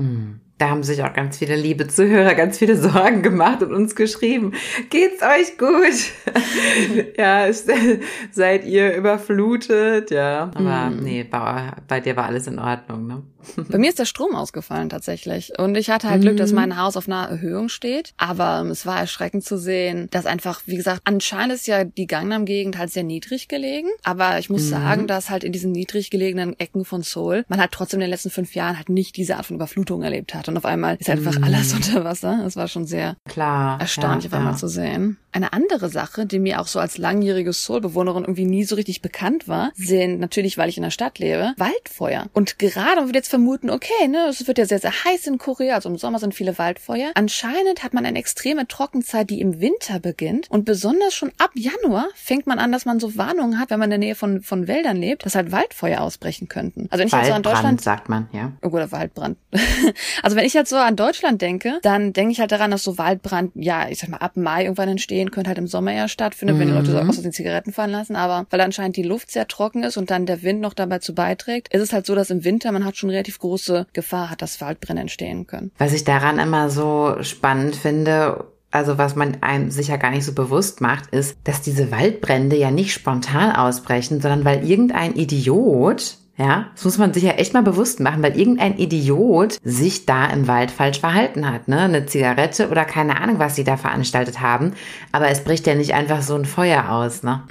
Da 0.61 0.69
haben 0.69 0.83
sich 0.83 1.01
auch 1.01 1.11
ganz 1.11 1.39
viele 1.39 1.55
liebe 1.55 1.87
Zuhörer 1.87 2.35
ganz 2.35 2.59
viele 2.59 2.77
Sorgen 2.77 3.23
gemacht 3.23 3.63
und 3.63 3.73
uns 3.73 3.95
geschrieben. 3.95 4.53
Geht's 4.91 5.23
euch 5.23 5.57
gut? 5.57 7.15
ja, 7.17 7.51
seid 8.31 8.65
ihr 8.65 8.95
überflutet? 8.95 10.11
Ja, 10.11 10.51
aber 10.53 10.91
nee, 10.91 11.23
bei, 11.23 11.71
bei 11.87 11.99
dir 11.99 12.15
war 12.15 12.25
alles 12.25 12.45
in 12.45 12.59
Ordnung, 12.59 13.07
ne? 13.07 13.23
Bei 13.69 13.77
mir 13.77 13.89
ist 13.89 13.99
der 13.99 14.05
Strom 14.05 14.35
ausgefallen 14.35 14.89
tatsächlich. 14.89 15.57
Und 15.57 15.75
ich 15.75 15.89
hatte 15.89 16.09
halt 16.09 16.21
Glück, 16.21 16.37
dass 16.37 16.51
mein 16.51 16.79
Haus 16.79 16.95
auf 16.95 17.07
einer 17.07 17.27
Erhöhung 17.27 17.69
steht. 17.69 18.13
Aber 18.17 18.61
ähm, 18.61 18.71
es 18.71 18.85
war 18.85 18.99
erschreckend 18.99 19.43
zu 19.43 19.57
sehen, 19.57 20.07
dass 20.11 20.25
einfach, 20.25 20.61
wie 20.65 20.75
gesagt, 20.75 21.01
anscheinend 21.05 21.53
ist 21.55 21.67
ja 21.67 21.83
die 21.83 22.07
Gangnam-Gegend 22.07 22.77
halt 22.77 22.91
sehr 22.91 23.03
niedrig 23.03 23.47
gelegen. 23.47 23.87
Aber 24.03 24.37
ich 24.39 24.49
muss 24.49 24.69
sagen, 24.69 25.07
dass 25.07 25.29
halt 25.29 25.43
in 25.43 25.51
diesen 25.51 25.71
niedrig 25.71 26.09
gelegenen 26.09 26.57
Ecken 26.59 26.85
von 26.85 27.01
Seoul 27.01 27.45
man 27.47 27.59
halt 27.59 27.71
trotzdem 27.71 27.99
in 27.99 28.01
den 28.01 28.11
letzten 28.11 28.29
fünf 28.29 28.53
Jahren 28.53 28.77
halt 28.77 28.89
nicht 28.89 29.17
diese 29.17 29.37
Art 29.37 29.45
von 29.45 29.55
Überflutung 29.55 30.03
erlebt 30.03 30.33
hat. 30.33 30.47
Und 30.51 30.57
auf 30.57 30.65
einmal 30.65 30.97
ist 30.97 31.09
einfach 31.09 31.41
alles 31.41 31.73
unter 31.75 32.03
Wasser. 32.03 32.39
Das 32.43 32.55
war 32.57 32.67
schon 32.67 32.85
sehr 32.85 33.15
Klar. 33.27 33.79
erstaunlich, 33.79 34.25
auf 34.27 34.33
ja, 34.33 34.37
einmal 34.39 34.53
ja. 34.53 34.57
zu 34.57 34.67
sehen. 34.67 35.17
Eine 35.31 35.53
andere 35.53 35.89
Sache, 35.89 36.25
die 36.25 36.39
mir 36.39 36.59
auch 36.59 36.67
so 36.67 36.79
als 36.79 36.97
langjährige 36.97 37.53
Seoul-Bewohnerin 37.53 38.23
irgendwie 38.23 38.45
nie 38.45 38.63
so 38.63 38.75
richtig 38.75 39.01
bekannt 39.01 39.47
war, 39.47 39.71
sind 39.75 40.19
natürlich, 40.19 40.57
weil 40.57 40.69
ich 40.69 40.77
in 40.77 40.83
der 40.83 40.91
Stadt 40.91 41.19
lebe, 41.19 41.53
Waldfeuer. 41.57 42.27
Und 42.33 42.59
gerade, 42.59 43.01
wenn 43.01 43.07
wir 43.07 43.15
jetzt 43.15 43.29
vermuten, 43.29 43.69
okay, 43.69 44.07
ne, 44.07 44.27
es 44.29 44.45
wird 44.47 44.57
ja 44.57 44.65
sehr, 44.65 44.79
sehr 44.79 44.91
heiß 44.91 45.27
in 45.27 45.37
Korea, 45.37 45.75
also 45.75 45.89
im 45.89 45.97
Sommer 45.97 46.19
sind 46.19 46.35
viele 46.35 46.57
Waldfeuer. 46.57 47.11
Anscheinend 47.15 47.83
hat 47.83 47.93
man 47.93 48.05
eine 48.05 48.19
extreme 48.19 48.67
Trockenzeit, 48.67 49.29
die 49.29 49.39
im 49.39 49.61
Winter 49.61 49.99
beginnt. 49.99 50.49
Und 50.49 50.65
besonders 50.65 51.13
schon 51.13 51.31
ab 51.37 51.51
Januar 51.53 52.07
fängt 52.15 52.47
man 52.47 52.59
an, 52.59 52.71
dass 52.71 52.85
man 52.85 52.99
so 52.99 53.17
Warnungen 53.17 53.59
hat, 53.59 53.69
wenn 53.69 53.79
man 53.79 53.91
in 53.91 54.01
der 54.01 54.07
Nähe 54.07 54.15
von, 54.15 54.41
von 54.41 54.67
Wäldern 54.67 54.97
lebt, 54.97 55.25
dass 55.25 55.35
halt 55.35 55.51
Waldfeuer 55.51 56.01
ausbrechen 56.01 56.49
könnten. 56.49 56.87
Also 56.89 57.01
wenn 57.01 57.07
ich 57.07 57.13
jetzt 57.13 57.27
so 57.27 57.33
an 57.33 57.45
Waldbrand, 57.45 57.45
Deutschland 57.45 57.81
sagt 57.81 58.09
man, 58.09 58.27
ja. 58.33 58.51
Oh, 58.61 58.67
oder 58.67 58.91
Waldbrand. 58.91 59.37
also 60.23 60.35
wenn 60.35 60.45
ich 60.45 60.53
jetzt 60.53 60.69
so 60.69 60.77
an 60.77 60.95
Deutschland 60.95 61.41
denke, 61.41 61.79
dann 61.81 62.13
denke 62.13 62.31
ich 62.31 62.39
halt 62.39 62.51
daran, 62.51 62.71
dass 62.71 62.83
so 62.83 62.97
Waldbrand, 62.97 63.51
ja, 63.55 63.87
ich 63.89 63.99
sag 63.99 64.09
mal, 64.09 64.17
ab 64.17 64.37
Mai 64.37 64.63
irgendwann 64.63 64.89
entstehen, 65.21 65.31
könnte 65.31 65.49
halt 65.49 65.57
im 65.57 65.67
Sommer 65.67 65.93
eher 65.93 66.07
stattfinden, 66.07 66.59
wenn 66.59 66.67
die 66.67 66.73
Leute 66.73 66.91
so 66.91 66.97
aus 66.97 67.21
den 67.21 67.31
Zigaretten 67.31 67.71
fallen 67.71 67.91
lassen. 67.91 68.15
Aber 68.15 68.45
weil 68.49 68.61
anscheinend 68.61 68.97
die 68.97 69.03
Luft 69.03 69.31
sehr 69.31 69.47
trocken 69.47 69.83
ist 69.83 69.97
und 69.97 70.11
dann 70.11 70.25
der 70.25 70.43
Wind 70.43 70.61
noch 70.61 70.73
dabei 70.73 70.99
zu 70.99 71.13
beiträgt, 71.13 71.73
ist 71.73 71.81
es 71.81 71.93
halt 71.93 72.05
so, 72.05 72.15
dass 72.15 72.29
im 72.29 72.43
Winter 72.43 72.71
man 72.71 72.85
hat 72.85 72.97
schon 72.97 73.09
relativ 73.09 73.39
große 73.39 73.87
Gefahr 73.93 74.29
hat, 74.29 74.41
dass 74.41 74.61
Waldbrände 74.61 75.01
entstehen 75.01 75.47
können. 75.47 75.71
Was 75.77 75.93
ich 75.93 76.03
daran 76.03 76.39
immer 76.39 76.69
so 76.69 77.17
spannend 77.21 77.75
finde, 77.75 78.45
also 78.71 78.97
was 78.97 79.15
man 79.15 79.37
einem 79.41 79.69
sicher 79.69 79.97
gar 79.97 80.11
nicht 80.11 80.25
so 80.25 80.33
bewusst 80.33 80.81
macht, 80.81 81.09
ist, 81.13 81.37
dass 81.43 81.61
diese 81.61 81.91
Waldbrände 81.91 82.55
ja 82.55 82.71
nicht 82.71 82.93
spontan 82.93 83.55
ausbrechen, 83.55 84.21
sondern 84.21 84.45
weil 84.45 84.67
irgendein 84.67 85.15
Idiot, 85.15 86.17
ja, 86.41 86.71
das 86.73 86.85
muss 86.85 86.97
man 86.97 87.13
sich 87.13 87.21
ja 87.21 87.33
echt 87.33 87.53
mal 87.53 87.61
bewusst 87.61 87.99
machen, 87.99 88.23
weil 88.23 88.35
irgendein 88.35 88.79
Idiot 88.79 89.57
sich 89.63 90.07
da 90.07 90.25
im 90.25 90.47
Wald 90.47 90.71
falsch 90.71 90.99
verhalten 90.99 91.47
hat, 91.47 91.67
ne? 91.67 91.81
Eine 91.81 92.07
Zigarette 92.07 92.69
oder 92.69 92.83
keine 92.83 93.21
Ahnung, 93.21 93.37
was 93.37 93.55
sie 93.55 93.63
da 93.63 93.77
veranstaltet 93.77 94.41
haben. 94.41 94.73
Aber 95.11 95.27
es 95.27 95.43
bricht 95.43 95.67
ja 95.67 95.75
nicht 95.75 95.93
einfach 95.93 96.23
so 96.23 96.33
ein 96.33 96.45
Feuer 96.45 96.89
aus, 96.89 97.21
ne? 97.21 97.43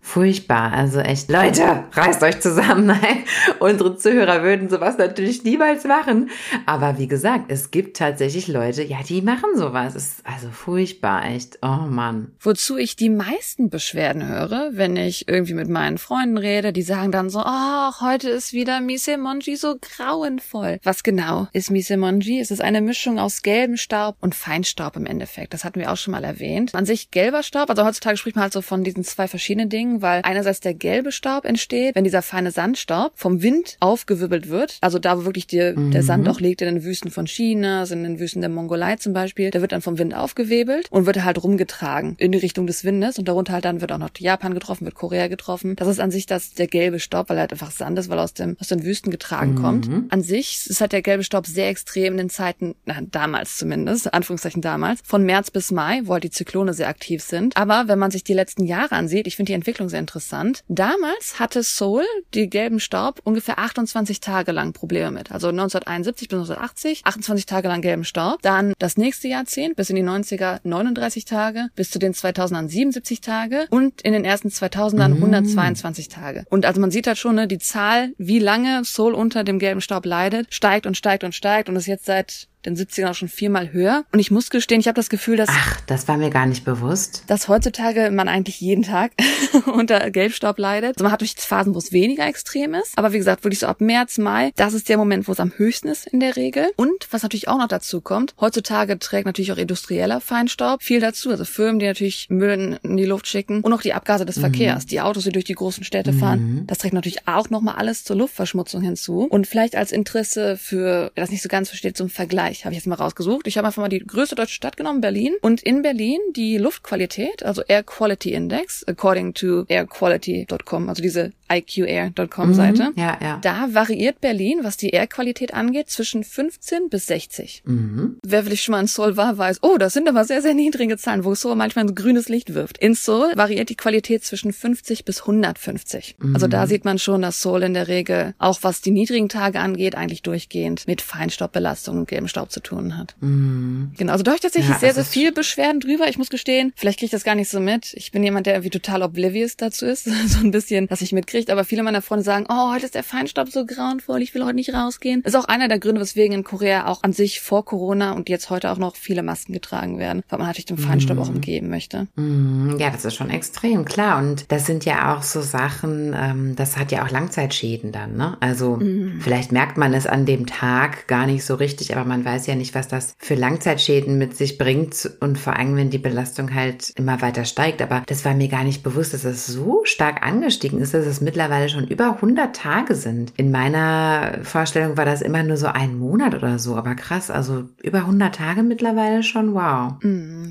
Furchtbar. 0.00 0.72
Also 0.72 1.00
echt, 1.00 1.28
Leute, 1.28 1.84
reißt 1.92 2.22
euch 2.22 2.40
zusammen. 2.40 2.86
Nein, 2.94 3.24
unsere 3.58 3.96
Zuhörer 3.98 4.42
würden 4.42 4.70
sowas 4.70 4.96
natürlich 4.96 5.44
niemals 5.44 5.84
machen. 5.84 6.30
Aber 6.64 6.96
wie 6.98 7.08
gesagt, 7.08 7.44
es 7.48 7.70
gibt 7.70 7.98
tatsächlich 7.98 8.48
Leute, 8.48 8.82
ja, 8.82 8.98
die 9.06 9.20
machen 9.20 9.50
sowas. 9.56 9.94
Es 9.94 10.06
ist 10.06 10.26
also 10.26 10.48
furchtbar, 10.50 11.26
echt. 11.26 11.58
Oh 11.60 11.86
Mann. 11.90 12.32
Wozu 12.40 12.78
ich 12.78 12.96
die 12.96 13.10
meisten 13.10 13.68
Beschwerden 13.68 14.26
höre, 14.26 14.70
wenn 14.72 14.96
ich 14.96 15.28
irgendwie 15.28 15.54
mit 15.54 15.68
meinen 15.68 15.98
Freunden 15.98 16.38
rede, 16.38 16.72
die 16.72 16.82
sagen 16.82 17.12
dann 17.12 17.28
so, 17.28 17.40
oh, 17.44 17.90
heute 18.00 18.13
ist 18.22 18.52
wieder 18.52 18.80
Misemonji 18.80 19.56
so 19.56 19.76
grauenvoll. 19.80 20.78
Was 20.84 21.02
genau 21.02 21.48
ist 21.52 21.70
Misemonji? 21.70 22.38
Es 22.38 22.52
ist 22.52 22.60
eine 22.60 22.80
Mischung 22.80 23.18
aus 23.18 23.42
gelbem 23.42 23.76
Staub 23.76 24.16
und 24.20 24.34
Feinstaub 24.34 24.96
im 24.96 25.06
Endeffekt. 25.06 25.52
Das 25.52 25.64
hatten 25.64 25.80
wir 25.80 25.90
auch 25.90 25.96
schon 25.96 26.12
mal 26.12 26.22
erwähnt. 26.22 26.74
An 26.74 26.86
sich 26.86 27.10
gelber 27.10 27.42
Staub, 27.42 27.70
also 27.70 27.84
heutzutage 27.84 28.16
spricht 28.16 28.36
man 28.36 28.44
halt 28.44 28.52
so 28.52 28.62
von 28.62 28.84
diesen 28.84 29.02
zwei 29.02 29.26
verschiedenen 29.26 29.68
Dingen, 29.68 30.02
weil 30.02 30.20
einerseits 30.22 30.60
der 30.60 30.74
gelbe 30.74 31.10
Staub 31.10 31.44
entsteht, 31.44 31.96
wenn 31.96 32.04
dieser 32.04 32.22
feine 32.22 32.52
Sandstaub 32.52 33.12
vom 33.16 33.42
Wind 33.42 33.76
aufgewirbelt 33.80 34.48
wird. 34.48 34.78
Also 34.80 35.00
da, 35.00 35.18
wo 35.18 35.24
wirklich 35.24 35.48
die, 35.48 35.74
der 35.74 36.02
Sand 36.04 36.28
auch 36.28 36.38
liegt, 36.38 36.62
in 36.62 36.72
den 36.72 36.84
Wüsten 36.84 37.10
von 37.10 37.26
China, 37.26 37.82
in 37.84 38.04
den 38.04 38.20
Wüsten 38.20 38.40
der 38.42 38.50
Mongolei 38.50 38.96
zum 38.96 39.12
Beispiel, 39.12 39.50
der 39.50 39.60
wird 39.60 39.72
dann 39.72 39.82
vom 39.82 39.98
Wind 39.98 40.14
aufgewebelt 40.14 40.86
und 40.90 41.06
wird 41.06 41.24
halt 41.24 41.42
rumgetragen 41.42 42.14
in 42.18 42.30
die 42.30 42.38
Richtung 42.38 42.66
des 42.68 42.84
Windes 42.84 43.18
und 43.18 43.26
darunter 43.26 43.54
halt 43.54 43.64
dann 43.64 43.80
wird 43.80 43.90
auch 43.90 43.98
noch 43.98 44.10
Japan 44.18 44.54
getroffen, 44.54 44.84
wird 44.84 44.94
Korea 44.94 45.26
getroffen. 45.26 45.74
Das 45.76 45.88
ist 45.88 46.00
an 46.00 46.10
sich 46.10 46.26
das, 46.26 46.54
der 46.54 46.66
gelbe 46.66 47.00
Staub, 47.00 47.28
weil 47.28 47.38
halt 47.38 47.52
einfach 47.52 47.70
Sand 47.70 47.98
ist 47.98 48.03
ist, 48.04 48.10
weil 48.10 48.18
er 48.18 48.24
aus, 48.24 48.34
dem, 48.34 48.56
aus 48.60 48.68
den 48.68 48.84
Wüsten 48.84 49.10
getragen 49.10 49.54
kommt. 49.54 49.88
An 50.10 50.22
sich 50.22 50.66
ist 50.66 50.80
halt 50.80 50.92
der 50.92 51.02
gelbe 51.02 51.24
Staub 51.24 51.46
sehr 51.46 51.68
extrem 51.68 52.14
in 52.14 52.18
den 52.18 52.30
Zeiten, 52.30 52.74
na, 52.84 53.00
damals 53.00 53.56
zumindest, 53.56 54.12
Anführungszeichen 54.12 54.62
damals, 54.62 55.00
von 55.04 55.24
März 55.24 55.50
bis 55.50 55.70
Mai, 55.70 56.02
wo 56.04 56.12
halt 56.12 56.24
die 56.24 56.30
Zyklone 56.30 56.74
sehr 56.74 56.88
aktiv 56.88 57.22
sind. 57.22 57.56
Aber 57.56 57.88
wenn 57.88 57.98
man 57.98 58.10
sich 58.10 58.24
die 58.24 58.34
letzten 58.34 58.64
Jahre 58.64 58.94
ansieht, 58.94 59.26
ich 59.26 59.36
finde 59.36 59.50
die 59.50 59.54
Entwicklung 59.54 59.88
sehr 59.88 60.00
interessant. 60.00 60.62
Damals 60.68 61.38
hatte 61.38 61.62
Seoul, 61.62 62.04
die 62.34 62.48
gelben 62.48 62.80
Staub, 62.80 63.20
ungefähr 63.24 63.58
28 63.58 64.20
Tage 64.20 64.52
lang 64.52 64.72
Probleme 64.72 65.10
mit. 65.10 65.32
Also 65.32 65.48
1971 65.48 66.28
bis 66.28 66.38
1980, 66.38 67.00
28 67.04 67.46
Tage 67.46 67.68
lang 67.68 67.80
gelben 67.80 68.04
Staub. 68.04 68.42
Dann 68.42 68.74
das 68.78 68.96
nächste 68.96 69.28
Jahrzehnt, 69.28 69.76
bis 69.76 69.90
in 69.90 69.96
die 69.96 70.02
90er, 70.02 70.60
39 70.62 71.24
Tage, 71.24 71.68
bis 71.76 71.90
zu 71.90 71.98
den 71.98 72.12
2000ern 72.12 72.68
77 72.68 73.20
Tage 73.20 73.66
und 73.70 74.02
in 74.02 74.12
den 74.12 74.24
ersten 74.24 74.48
2000ern 74.48 75.14
122 75.14 76.08
Tage. 76.08 76.44
Und 76.50 76.66
also 76.66 76.80
man 76.80 76.90
sieht 76.90 77.06
halt 77.06 77.18
schon, 77.18 77.36
ne, 77.36 77.46
die 77.46 77.58
Zahl, 77.58 77.83
wie 78.18 78.38
lange 78.38 78.84
Seoul 78.84 79.14
unter 79.14 79.44
dem 79.44 79.58
gelben 79.58 79.80
Staub 79.80 80.06
leidet, 80.06 80.52
steigt 80.52 80.86
und 80.86 80.96
steigt 80.96 81.24
und 81.24 81.34
steigt 81.34 81.68
und 81.68 81.76
ist 81.76 81.86
jetzt 81.86 82.06
seit 82.06 82.48
den 82.66 82.76
70ern 82.76 83.10
auch 83.10 83.14
schon 83.14 83.28
viermal 83.28 83.72
höher. 83.72 84.04
Und 84.12 84.18
ich 84.18 84.30
muss 84.30 84.50
gestehen, 84.50 84.80
ich 84.80 84.86
habe 84.88 84.96
das 84.96 85.08
Gefühl, 85.08 85.36
dass 85.36 85.48
Ach, 85.50 85.80
das 85.86 86.08
war 86.08 86.16
mir 86.16 86.30
gar 86.30 86.46
nicht 86.46 86.64
bewusst. 86.64 87.24
dass 87.26 87.48
heutzutage 87.48 88.10
man 88.10 88.28
eigentlich 88.28 88.60
jeden 88.60 88.82
Tag 88.82 89.12
unter 89.72 90.10
Gelbstaub 90.10 90.58
leidet. 90.58 90.96
Also 90.96 91.04
man 91.04 91.12
hat 91.12 91.20
durch 91.20 91.34
Phasen, 91.36 91.74
wo 91.74 91.78
es 91.78 91.92
weniger 91.92 92.26
extrem 92.26 92.74
ist. 92.74 92.96
Aber 92.96 93.12
wie 93.12 93.18
gesagt, 93.18 93.44
wirklich 93.44 93.60
so 93.60 93.66
ab 93.66 93.80
März, 93.80 94.18
Mai, 94.18 94.52
das 94.56 94.74
ist 94.74 94.88
der 94.88 94.96
Moment, 94.96 95.28
wo 95.28 95.32
es 95.32 95.40
am 95.40 95.52
höchsten 95.56 95.88
ist 95.88 96.06
in 96.06 96.20
der 96.20 96.36
Regel. 96.36 96.70
Und 96.76 97.08
was 97.10 97.22
natürlich 97.22 97.48
auch 97.48 97.58
noch 97.58 97.68
dazu 97.68 98.00
kommt, 98.00 98.34
heutzutage 98.40 98.98
trägt 98.98 99.26
natürlich 99.26 99.52
auch 99.52 99.56
industrieller 99.56 100.20
Feinstaub 100.20 100.82
viel 100.82 101.00
dazu. 101.00 101.30
Also 101.30 101.44
Firmen, 101.44 101.78
die 101.78 101.86
natürlich 101.86 102.28
Müll 102.30 102.78
in 102.82 102.96
die 102.96 103.04
Luft 103.04 103.26
schicken 103.26 103.60
und 103.62 103.72
auch 103.72 103.82
die 103.82 103.92
Abgase 103.94 104.24
des 104.26 104.38
Verkehrs. 104.38 104.86
Die 104.86 105.00
Autos, 105.00 105.24
die 105.24 105.32
durch 105.32 105.44
die 105.44 105.54
großen 105.54 105.84
Städte 105.84 106.12
fahren, 106.12 106.64
das 106.66 106.78
trägt 106.78 106.94
natürlich 106.94 107.26
auch 107.26 107.50
nochmal 107.50 107.74
alles 107.76 108.04
zur 108.04 108.16
Luftverschmutzung 108.16 108.82
hinzu. 108.82 109.26
Und 109.28 109.46
vielleicht 109.46 109.76
als 109.76 109.92
Interesse 109.92 110.56
für, 110.56 111.10
wer 111.14 111.22
das 111.24 111.30
nicht 111.30 111.42
so 111.42 111.48
ganz 111.48 111.68
versteht, 111.68 111.96
zum 111.96 112.08
Vergleich, 112.08 112.53
habe 112.62 112.72
ich 112.72 112.78
jetzt 112.78 112.86
mal 112.86 112.94
rausgesucht. 112.94 113.46
Ich 113.46 113.56
habe 113.56 113.66
einfach 113.66 113.82
mal 113.82 113.88
die 113.88 113.98
größte 113.98 114.34
deutsche 114.34 114.54
Stadt 114.54 114.76
genommen, 114.76 115.00
Berlin. 115.00 115.34
Und 115.40 115.62
in 115.62 115.82
Berlin 115.82 116.18
die 116.36 116.58
Luftqualität, 116.58 117.42
also 117.42 117.62
Air 117.66 117.82
Quality 117.82 118.32
Index, 118.32 118.84
according 118.86 119.34
to 119.34 119.64
airquality.com, 119.68 120.88
also 120.88 121.02
diese 121.02 121.32
IQAir.com 121.50 122.54
Seite. 122.54 122.92
Ja, 122.96 123.18
ja. 123.22 123.38
Da 123.42 123.68
variiert 123.72 124.20
Berlin, 124.20 124.60
was 124.62 124.76
die 124.76 124.90
Airqualität 124.90 125.54
angeht, 125.54 125.90
zwischen 125.90 126.24
15 126.24 126.88
bis 126.88 127.06
60. 127.06 127.62
Mhm. 127.64 128.18
Wer 128.22 128.44
vielleicht 128.44 128.64
schon 128.64 128.72
mal 128.72 128.80
in 128.80 128.86
Seoul 128.86 129.16
war, 129.16 129.36
weiß, 129.36 129.58
oh, 129.62 129.76
das 129.78 129.92
sind 129.92 130.08
aber 130.08 130.24
sehr, 130.24 130.42
sehr 130.42 130.54
niedrige 130.54 130.96
Zahlen, 130.96 131.24
wo 131.24 131.34
Seoul 131.34 131.56
manchmal 131.56 131.86
ein 131.86 131.94
grünes 131.94 132.28
Licht 132.28 132.54
wirft. 132.54 132.78
In 132.78 132.94
Seoul 132.94 133.32
variiert 133.36 133.68
die 133.68 133.76
Qualität 133.76 134.24
zwischen 134.24 134.52
50 134.52 135.04
bis 135.04 135.20
150. 135.22 136.16
Also 136.32 136.46
da 136.46 136.66
sieht 136.66 136.84
man 136.84 136.98
schon, 136.98 137.22
dass 137.22 137.40
Seoul 137.40 137.62
in 137.62 137.74
der 137.74 137.88
Regel, 137.88 138.34
auch 138.38 138.58
was 138.62 138.80
die 138.80 138.90
niedrigen 138.90 139.28
Tage 139.28 139.60
angeht, 139.60 139.94
eigentlich 139.94 140.22
durchgehend 140.22 140.86
mit 140.86 141.02
Feinstaubbelastung 141.02 141.98
und 141.98 142.08
gelbem 142.08 142.28
Staub 142.28 142.50
zu 142.50 142.60
tun 142.60 142.96
hat. 142.96 143.14
Genau, 143.20 144.12
also 144.12 144.22
da 144.22 144.30
habe 144.30 144.36
ich 144.36 144.42
tatsächlich 144.42 144.70
Ja, 144.70 144.78
sehr, 144.78 144.94
das 144.94 145.12
sehr 145.12 145.22
viel 145.22 145.32
Beschwerden 145.32 145.80
drüber. 145.80 146.08
Ich 146.08 146.18
muss 146.18 146.30
gestehen, 146.30 146.72
vielleicht 146.76 146.98
kriege 146.98 147.06
ich 147.06 147.12
das 147.12 147.24
gar 147.24 147.34
nicht 147.34 147.48
so 147.50 147.60
mit. 147.60 147.94
Ich 147.94 148.12
bin 148.12 148.22
jemand, 148.22 148.46
der 148.46 148.54
irgendwie 148.54 148.70
total 148.70 149.02
oblivious 149.02 149.56
dazu 149.56 149.86
ist, 149.86 150.04
so 150.26 150.38
ein 150.38 150.50
bisschen, 150.50 150.86
dass 150.88 151.02
ich 151.02 151.12
mitkriege. 151.34 151.52
Aber 151.52 151.64
viele 151.64 151.82
meiner 151.82 152.02
Freunde 152.02 152.24
sagen, 152.24 152.46
oh, 152.48 152.72
heute 152.72 152.86
ist 152.86 152.94
der 152.94 153.02
Feinstaub 153.02 153.48
so 153.48 153.66
grauenvoll, 153.66 154.22
ich 154.22 154.34
will 154.34 154.44
heute 154.44 154.54
nicht 154.54 154.72
rausgehen. 154.72 155.22
Das 155.22 155.34
ist 155.34 155.40
auch 155.40 155.48
einer 155.48 155.68
der 155.68 155.78
Gründe, 155.78 156.00
weswegen 156.00 156.34
in 156.34 156.44
Korea 156.44 156.86
auch 156.86 157.02
an 157.02 157.12
sich 157.12 157.40
vor 157.40 157.64
Corona 157.64 158.12
und 158.12 158.28
jetzt 158.28 158.50
heute 158.50 158.70
auch 158.70 158.78
noch 158.78 158.96
viele 158.96 159.22
Masken 159.22 159.52
getragen 159.52 159.98
werden, 159.98 160.22
weil 160.28 160.38
man 160.38 160.48
natürlich 160.48 160.66
dem 160.66 160.78
Feinstaub 160.78 161.18
auch 161.18 161.28
umgeben 161.28 161.68
möchte. 161.68 162.06
Mm, 162.16 162.76
Ja, 162.78 162.90
das 162.90 163.04
ist 163.04 163.14
schon 163.14 163.30
extrem, 163.30 163.84
klar. 163.84 164.18
Und 164.18 164.50
das 164.50 164.66
sind 164.66 164.84
ja 164.84 165.14
auch 165.14 165.22
so 165.22 165.40
Sachen, 165.40 166.14
ähm, 166.16 166.56
das 166.56 166.76
hat 166.76 166.92
ja 166.92 167.04
auch 167.04 167.10
Langzeitschäden 167.10 167.92
dann, 167.92 168.16
ne? 168.16 168.36
Also 168.40 168.78
vielleicht 169.20 169.52
merkt 169.52 169.76
man 169.76 169.94
es 169.94 170.06
an 170.06 170.26
dem 170.26 170.46
Tag 170.46 171.06
gar 171.08 171.26
nicht 171.26 171.44
so 171.44 171.54
richtig, 171.54 171.94
aber 171.96 172.04
man 172.04 172.24
weiß 172.24 172.46
ja 172.46 172.54
nicht, 172.54 172.74
was 172.74 172.88
das 172.88 173.14
für 173.18 173.34
Langzeitschäden 173.34 174.18
mit 174.18 174.36
sich 174.36 174.58
bringt 174.58 175.10
und 175.20 175.38
vor 175.38 175.56
allem, 175.56 175.76
wenn 175.76 175.90
die 175.90 175.98
Belastung 175.98 176.54
halt 176.54 176.92
immer 176.96 177.20
weiter 177.22 177.44
steigt. 177.44 177.82
Aber 177.82 178.02
das 178.06 178.24
war 178.24 178.34
mir 178.34 178.48
gar 178.48 178.64
nicht 178.64 178.82
bewusst, 178.82 179.14
dass 179.14 179.24
es 179.24 179.46
so 179.46 179.82
stark 179.84 180.24
angestiegen 180.26 180.80
ist, 180.80 180.94
dass 180.94 181.06
es 181.06 181.20
mittlerweile 181.24 181.68
schon 181.68 181.86
über 181.88 182.14
100 182.14 182.54
Tage 182.54 182.94
sind. 182.94 183.32
In 183.36 183.50
meiner 183.50 184.38
Vorstellung 184.42 184.96
war 184.96 185.04
das 185.04 185.22
immer 185.22 185.42
nur 185.42 185.56
so 185.56 185.66
ein 185.66 185.98
Monat 185.98 186.34
oder 186.34 186.58
so, 186.58 186.76
aber 186.76 186.94
krass, 186.94 187.30
also 187.30 187.64
über 187.82 187.98
100 188.00 188.34
Tage 188.34 188.62
mittlerweile 188.62 189.22
schon, 189.22 189.54
wow. 189.54 189.94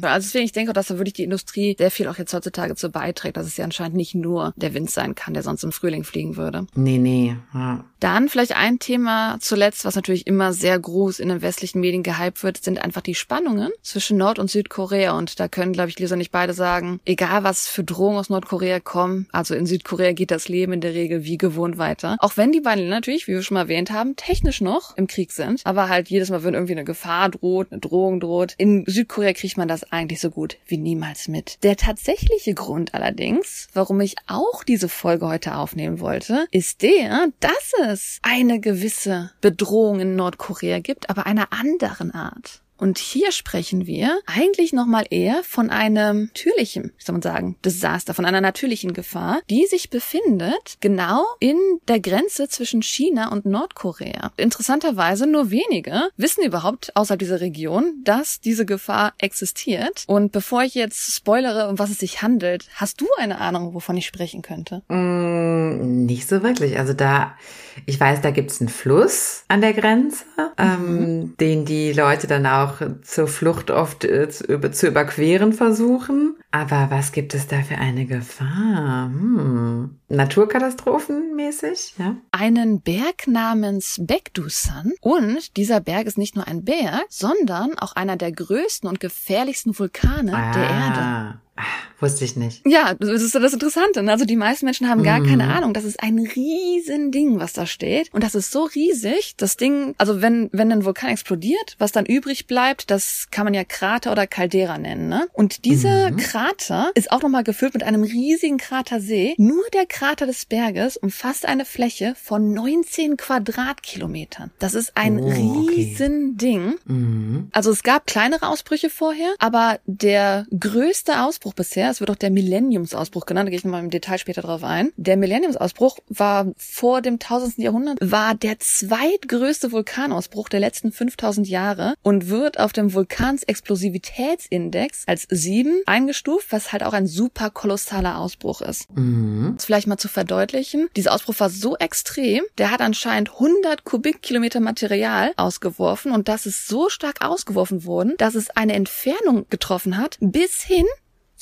Also 0.01 0.27
deswegen, 0.27 0.45
ich 0.45 0.51
denke 0.51 0.71
auch, 0.71 0.75
dass 0.75 0.87
da 0.87 0.97
wirklich 0.97 1.13
die 1.13 1.23
Industrie 1.23 1.75
sehr 1.77 1.91
viel 1.91 2.07
auch 2.07 2.17
jetzt 2.17 2.33
heutzutage 2.33 2.75
zu 2.75 2.89
beiträgt, 2.89 3.37
dass 3.37 3.47
es 3.47 3.57
ja 3.57 3.63
anscheinend 3.63 3.95
nicht 3.95 4.15
nur 4.15 4.53
der 4.55 4.73
Wind 4.73 4.89
sein 4.89 5.15
kann, 5.15 5.33
der 5.33 5.43
sonst 5.43 5.63
im 5.63 5.71
Frühling 5.71 6.03
fliegen 6.03 6.35
würde. 6.37 6.67
Nee, 6.75 6.97
nee. 6.97 7.35
Ja. 7.53 7.83
Dann 7.99 8.27
vielleicht 8.27 8.55
ein 8.55 8.79
Thema 8.79 9.37
zuletzt, 9.39 9.85
was 9.85 9.95
natürlich 9.95 10.27
immer 10.27 10.51
sehr 10.51 10.77
groß 10.77 11.19
in 11.19 11.29
den 11.29 11.41
westlichen 11.41 11.79
Medien 11.79 12.03
gehypt 12.03 12.43
wird, 12.43 12.57
sind 12.57 12.83
einfach 12.83 13.01
die 13.01 13.15
Spannungen 13.15 13.71
zwischen 13.81 14.17
Nord- 14.17 14.39
und 14.39 14.49
Südkorea. 14.49 15.17
Und 15.17 15.39
da 15.39 15.47
können, 15.47 15.73
glaube 15.73 15.89
ich, 15.89 15.99
Lisa 15.99 16.15
und 16.15 16.21
ich 16.21 16.31
beide 16.31 16.53
sagen, 16.53 16.99
egal 17.05 17.43
was 17.43 17.67
für 17.67 17.83
Drohungen 17.83 18.19
aus 18.19 18.29
Nordkorea 18.29 18.79
kommen, 18.79 19.27
also 19.31 19.55
in 19.55 19.65
Südkorea 19.65 20.11
geht 20.13 20.31
das 20.31 20.49
Leben 20.49 20.62
in 20.71 20.81
der 20.81 20.93
Regel 20.93 21.25
wie 21.25 21.37
gewohnt 21.37 21.77
weiter. 21.77 22.17
Auch 22.19 22.37
wenn 22.37 22.51
die 22.51 22.61
beiden 22.61 22.87
natürlich, 22.89 23.27
wie 23.27 23.33
wir 23.33 23.41
schon 23.43 23.55
mal 23.55 23.61
erwähnt 23.61 23.91
haben, 23.91 24.15
technisch 24.15 24.61
noch 24.61 24.95
im 24.97 25.07
Krieg 25.07 25.31
sind, 25.31 25.61
aber 25.65 25.89
halt 25.89 26.09
jedes 26.09 26.29
Mal, 26.29 26.43
wenn 26.43 26.53
irgendwie 26.53 26.73
eine 26.73 26.83
Gefahr 26.83 27.29
droht, 27.29 27.71
eine 27.71 27.81
Drohung 27.81 28.19
droht, 28.19 28.55
in 28.57 28.85
Südkorea 28.87 29.33
kriegt 29.33 29.57
man 29.57 29.67
das 29.67 29.91
eigentlich 29.91 30.21
so 30.21 30.29
gut 30.29 30.57
wie 30.67 30.77
niemals 30.77 31.27
mit. 31.27 31.63
Der 31.63 31.75
tatsächliche 31.75 32.53
Grund 32.53 32.93
allerdings, 32.93 33.67
warum 33.73 33.99
ich 34.01 34.15
auch 34.27 34.63
diese 34.63 34.89
Folge 34.89 35.27
heute 35.27 35.55
aufnehmen 35.55 35.99
wollte, 35.99 36.45
ist 36.51 36.81
der, 36.81 37.27
dass 37.39 37.73
es 37.87 38.19
eine 38.21 38.59
gewisse 38.59 39.31
Bedrohung 39.41 39.99
in 39.99 40.15
Nordkorea 40.15 40.79
gibt, 40.79 41.09
aber 41.09 41.25
einer 41.25 41.51
anderen 41.51 42.11
Art. 42.11 42.61
Und 42.77 42.97
hier 42.97 43.31
sprechen 43.31 43.87
wir 43.87 44.19
eigentlich 44.25 44.73
nochmal 44.73 45.05
eher 45.09 45.43
von 45.43 45.69
einem 45.69 46.23
natürlichen, 46.25 46.91
wie 46.97 47.03
soll 47.03 47.13
man 47.13 47.21
sagen, 47.21 47.55
Desaster, 47.63 48.13
von 48.13 48.25
einer 48.25 48.41
natürlichen 48.41 48.93
Gefahr, 48.93 49.39
die 49.49 49.65
sich 49.65 49.89
befindet 49.89 50.77
genau 50.81 51.25
in 51.39 51.57
der 51.87 51.99
Grenze 51.99 52.47
zwischen 52.49 52.81
China 52.81 53.31
und 53.31 53.45
Nordkorea. 53.45 54.31
Interessanterweise 54.37 55.27
nur 55.27 55.51
wenige 55.51 56.09
wissen 56.17 56.43
überhaupt 56.43 56.95
außerhalb 56.95 57.19
dieser 57.19 57.41
Region, 57.41 58.01
dass 58.03 58.41
diese 58.41 58.65
Gefahr 58.65 59.13
existiert. 59.17 60.03
Und 60.07 60.31
bevor 60.31 60.63
ich 60.63 60.75
jetzt 60.75 61.15
spoilere, 61.15 61.69
um 61.69 61.79
was 61.79 61.89
es 61.89 61.99
sich 61.99 62.21
handelt, 62.21 62.67
hast 62.75 62.99
du 63.01 63.07
eine 63.17 63.39
Ahnung, 63.39 63.73
wovon 63.73 63.97
ich 63.97 64.05
sprechen 64.05 64.41
könnte? 64.41 64.81
Mm, 64.89 66.05
nicht 66.05 66.27
so 66.27 66.43
wirklich. 66.43 66.77
Also 66.77 66.93
da, 66.93 67.37
ich 67.85 67.99
weiß, 67.99 68.21
da 68.21 68.31
gibt's 68.31 68.59
einen 68.59 68.69
Fluss 68.69 69.43
an 69.47 69.61
der 69.61 69.73
Grenze, 69.73 70.25
ähm, 70.57 71.35
den 71.39 71.65
die 71.65 71.93
Leute 71.93 72.27
dann 72.27 72.45
auch 72.45 72.72
zur 73.01 73.27
Flucht 73.27 73.71
oft 73.71 74.05
äh, 74.05 74.29
zu 74.29 74.87
überqueren 74.87 75.53
versuchen. 75.53 76.37
Aber 76.51 76.87
was 76.89 77.11
gibt 77.11 77.33
es 77.33 77.47
da 77.47 77.61
für 77.61 77.77
eine 77.77 78.05
Gefahr? 78.05 79.07
Hm. 79.07 79.99
Naturkatastrophenmäßig, 80.13 81.95
ja? 81.97 82.17
einen 82.31 82.81
Berg 82.81 83.27
namens 83.27 83.99
Baekdusan. 84.01 84.93
Und 85.01 85.57
dieser 85.57 85.79
Berg 85.79 86.07
ist 86.07 86.17
nicht 86.17 86.35
nur 86.35 86.47
ein 86.47 86.63
Berg, 86.63 87.05
sondern 87.09 87.77
auch 87.77 87.95
einer 87.95 88.17
der 88.17 88.31
größten 88.31 88.87
und 88.87 88.99
gefährlichsten 88.99 89.77
Vulkane 89.77 90.31
der 90.31 90.69
Erde. 90.69 91.39
Ah, 91.55 91.61
wusste 91.99 92.25
ich 92.25 92.35
nicht. 92.35 92.65
Ja, 92.65 92.95
das 92.95 93.21
ist 93.21 93.35
das 93.35 93.53
Interessante. 93.53 94.01
ne? 94.01 94.11
Also 94.11 94.25
die 94.25 94.35
meisten 94.35 94.65
Menschen 94.65 94.89
haben 94.89 95.03
gar 95.03 95.21
keine 95.21 95.53
Ahnung. 95.53 95.73
Das 95.75 95.83
ist 95.83 96.01
ein 96.01 96.17
riesen 96.17 97.11
Ding, 97.11 97.39
was 97.39 97.53
da 97.53 97.67
steht. 97.67 98.11
Und 98.11 98.23
das 98.23 98.33
ist 98.33 98.51
so 98.51 98.63
riesig. 98.63 99.35
Das 99.37 99.55
Ding, 99.55 99.93
also 99.99 100.19
wenn, 100.23 100.49
wenn 100.51 100.71
ein 100.71 100.83
Vulkan 100.83 101.11
explodiert, 101.11 101.75
was 101.77 101.91
dann 101.91 102.07
übrig 102.07 102.47
bleibt, 102.47 102.89
das 102.89 103.27
kann 103.29 103.43
man 103.45 103.53
ja 103.53 103.63
Krater 103.63 104.11
oder 104.11 104.25
Caldera 104.25 104.79
nennen. 104.79 105.09
Ne? 105.09 105.27
Und 105.31 105.65
dieser 105.65 106.11
Krater 106.11 106.89
ist 106.95 107.11
auch 107.11 107.21
nochmal 107.21 107.43
gefüllt 107.43 107.75
mit 107.75 107.83
einem 107.83 108.01
riesigen 108.01 108.57
Kratersee. 108.57 109.35
Nur 109.37 109.63
der 109.73 109.85
Krater 109.85 110.02
des 110.03 110.45
Berges 110.45 110.97
umfasst 110.97 111.45
eine 111.45 111.63
Fläche 111.65 112.13
von 112.21 112.53
19 112.53 113.15
Quadratkilometern. 113.15 114.51
Das 114.59 114.73
ist 114.73 114.91
ein 114.95 115.17
Oh, 115.19 115.27
okay. 115.27 115.69
riesen 115.71 116.37
Ding. 116.37 116.75
Mhm. 116.85 117.47
Also 117.53 117.71
es 117.71 117.83
gab 117.83 118.05
kleinere 118.05 118.49
Ausbrüche 118.49 118.89
vorher, 118.89 119.33
aber 119.39 119.79
der 119.85 120.45
größte 120.57 121.21
Ausbruch 121.23 121.53
bisher, 121.53 121.89
es 121.89 121.99
wird 122.01 122.11
auch 122.11 122.15
der 122.17 122.31
Millenniumsausbruch 122.31 123.25
genannt, 123.25 123.47
da 123.47 123.51
gehe 123.51 123.59
ich 123.59 123.65
nochmal 123.65 123.83
im 123.83 123.89
Detail 123.89 124.17
später 124.17 124.41
drauf 124.41 124.63
ein. 124.63 124.91
Der 124.97 125.15
Millenniumsausbruch 125.17 125.99
war 126.09 126.51
vor 126.57 127.01
dem 127.01 127.13
1000. 127.13 127.59
Jahrhundert, 127.59 127.97
war 128.01 128.35
der 128.35 128.59
zweitgrößte 128.59 129.71
Vulkanausbruch 129.71 130.49
der 130.49 130.59
letzten 130.59 130.91
5000 130.91 131.47
Jahre 131.47 131.93
und 132.03 132.27
wird 132.27 132.59
auf 132.59 132.73
dem 132.73 132.93
Vulkansexplosivitätsindex 132.93 135.03
als 135.07 135.27
7 135.29 135.81
eingestuft, 135.85 136.47
was 136.51 136.73
halt 136.73 136.83
auch 136.83 136.93
ein 136.93 137.07
super 137.07 137.49
kolossaler 137.49 138.17
Ausbruch 138.17 138.61
ist. 138.61 138.93
Mhm. 138.95 139.53
Das 139.55 139.65
vielleicht 139.65 139.87
mal 139.87 139.92
zu 139.97 140.07
verdeutlichen. 140.07 140.89
Dieser 140.95 141.13
Ausbruch 141.13 141.39
war 141.39 141.49
so 141.49 141.75
extrem, 141.77 142.43
der 142.57 142.71
hat 142.71 142.81
anscheinend 142.81 143.31
100 143.33 143.83
Kubikkilometer 143.83 144.59
Material 144.59 145.33
ausgeworfen 145.37 146.11
und 146.11 146.27
das 146.27 146.45
ist 146.45 146.67
so 146.67 146.89
stark 146.89 147.23
ausgeworfen 147.23 147.85
worden, 147.85 148.13
dass 148.17 148.35
es 148.35 148.49
eine 148.49 148.73
Entfernung 148.73 149.45
getroffen 149.49 149.97
hat 149.97 150.17
bis 150.19 150.61
hin 150.61 150.85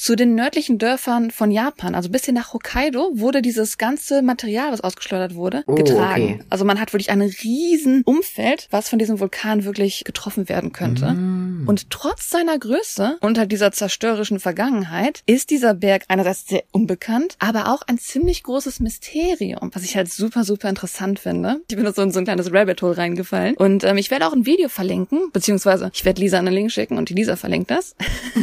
zu 0.02 0.16
den 0.16 0.34
nördlichen 0.34 0.80
Dörfern 0.80 1.30
von 1.30 1.52
Japan, 1.52 1.94
also 1.94 2.10
bis 2.10 2.26
hin 2.26 2.34
nach 2.34 2.54
Hokkaido, 2.54 3.12
wurde 3.14 3.44
dieses 3.44 3.78
ganze 3.78 4.24
Material, 4.24 4.72
was 4.72 4.82
ausgeschleudert 4.82 5.36
wurde, 5.36 5.64
Oh, 5.68 5.76
getragen. 5.76 6.24
okay. 6.24 6.40
Also 6.50 6.66
man 6.66 6.80
hat 6.82 6.92
wirklich 6.92 7.12
ein 7.12 7.22
riesen 7.22 8.02
Umfeld, 8.04 8.68
was 8.72 8.90
von 8.90 8.98
diesem 8.98 9.20
Vulkan 9.20 9.64
wirklich 9.64 10.04
getroffen 10.04 10.50
werden 10.50 10.72
könnte. 10.72 11.12
Mm. 11.12 11.66
Und 11.68 11.92
trotz 11.92 12.32
seiner 12.32 12.58
Größe 12.58 13.18
und 13.22 13.38
halt 13.38 13.52
dieser 13.52 13.72
zerstörerischen 13.72 14.40
Vergangenheit 14.40 15.22
ist 15.28 15.52
dieser 15.52 15.76
Berg 15.76 16.06
einerseits 16.08 16.48
sehr 16.48 16.64
unbekannt, 16.72 17.36
aber 17.38 17.72
auch 17.72 17.84
ein 17.84 18.00
ziemlich 18.00 18.42
großes 18.42 18.80
Mysterium, 18.80 19.70
was 19.72 19.84
ich 19.84 19.96
halt 19.96 20.12
super, 20.12 20.44
super 20.44 20.68
interessant 20.68 21.20
finde. 21.20 21.62
Ich 21.70 21.76
bin 21.76 21.86
da 21.86 21.94
so 21.94 22.02
in 22.02 22.10
so 22.10 22.18
ein 22.18 22.26
kleines 22.26 22.52
Rabbit 22.52 22.82
Hole 22.82 22.98
reingefallen. 22.98 23.56
Und 23.56 23.84
ähm, 23.84 23.98
ich 23.98 24.10
werde 24.10 24.26
auch 24.26 24.34
ein 24.34 24.48
Video 24.48 24.68
verlinken, 24.68 25.30
beziehungsweise 25.32 25.92
ich 25.94 26.04
werde 26.06 26.22
Lisa 26.22 26.40
einen 26.40 26.56
Link 26.56 26.72
schicken 26.72 26.98
und 26.98 27.10
die 27.10 27.14
Lisa 27.14 27.36
verlinkt 27.36 27.70
das. 27.70 27.96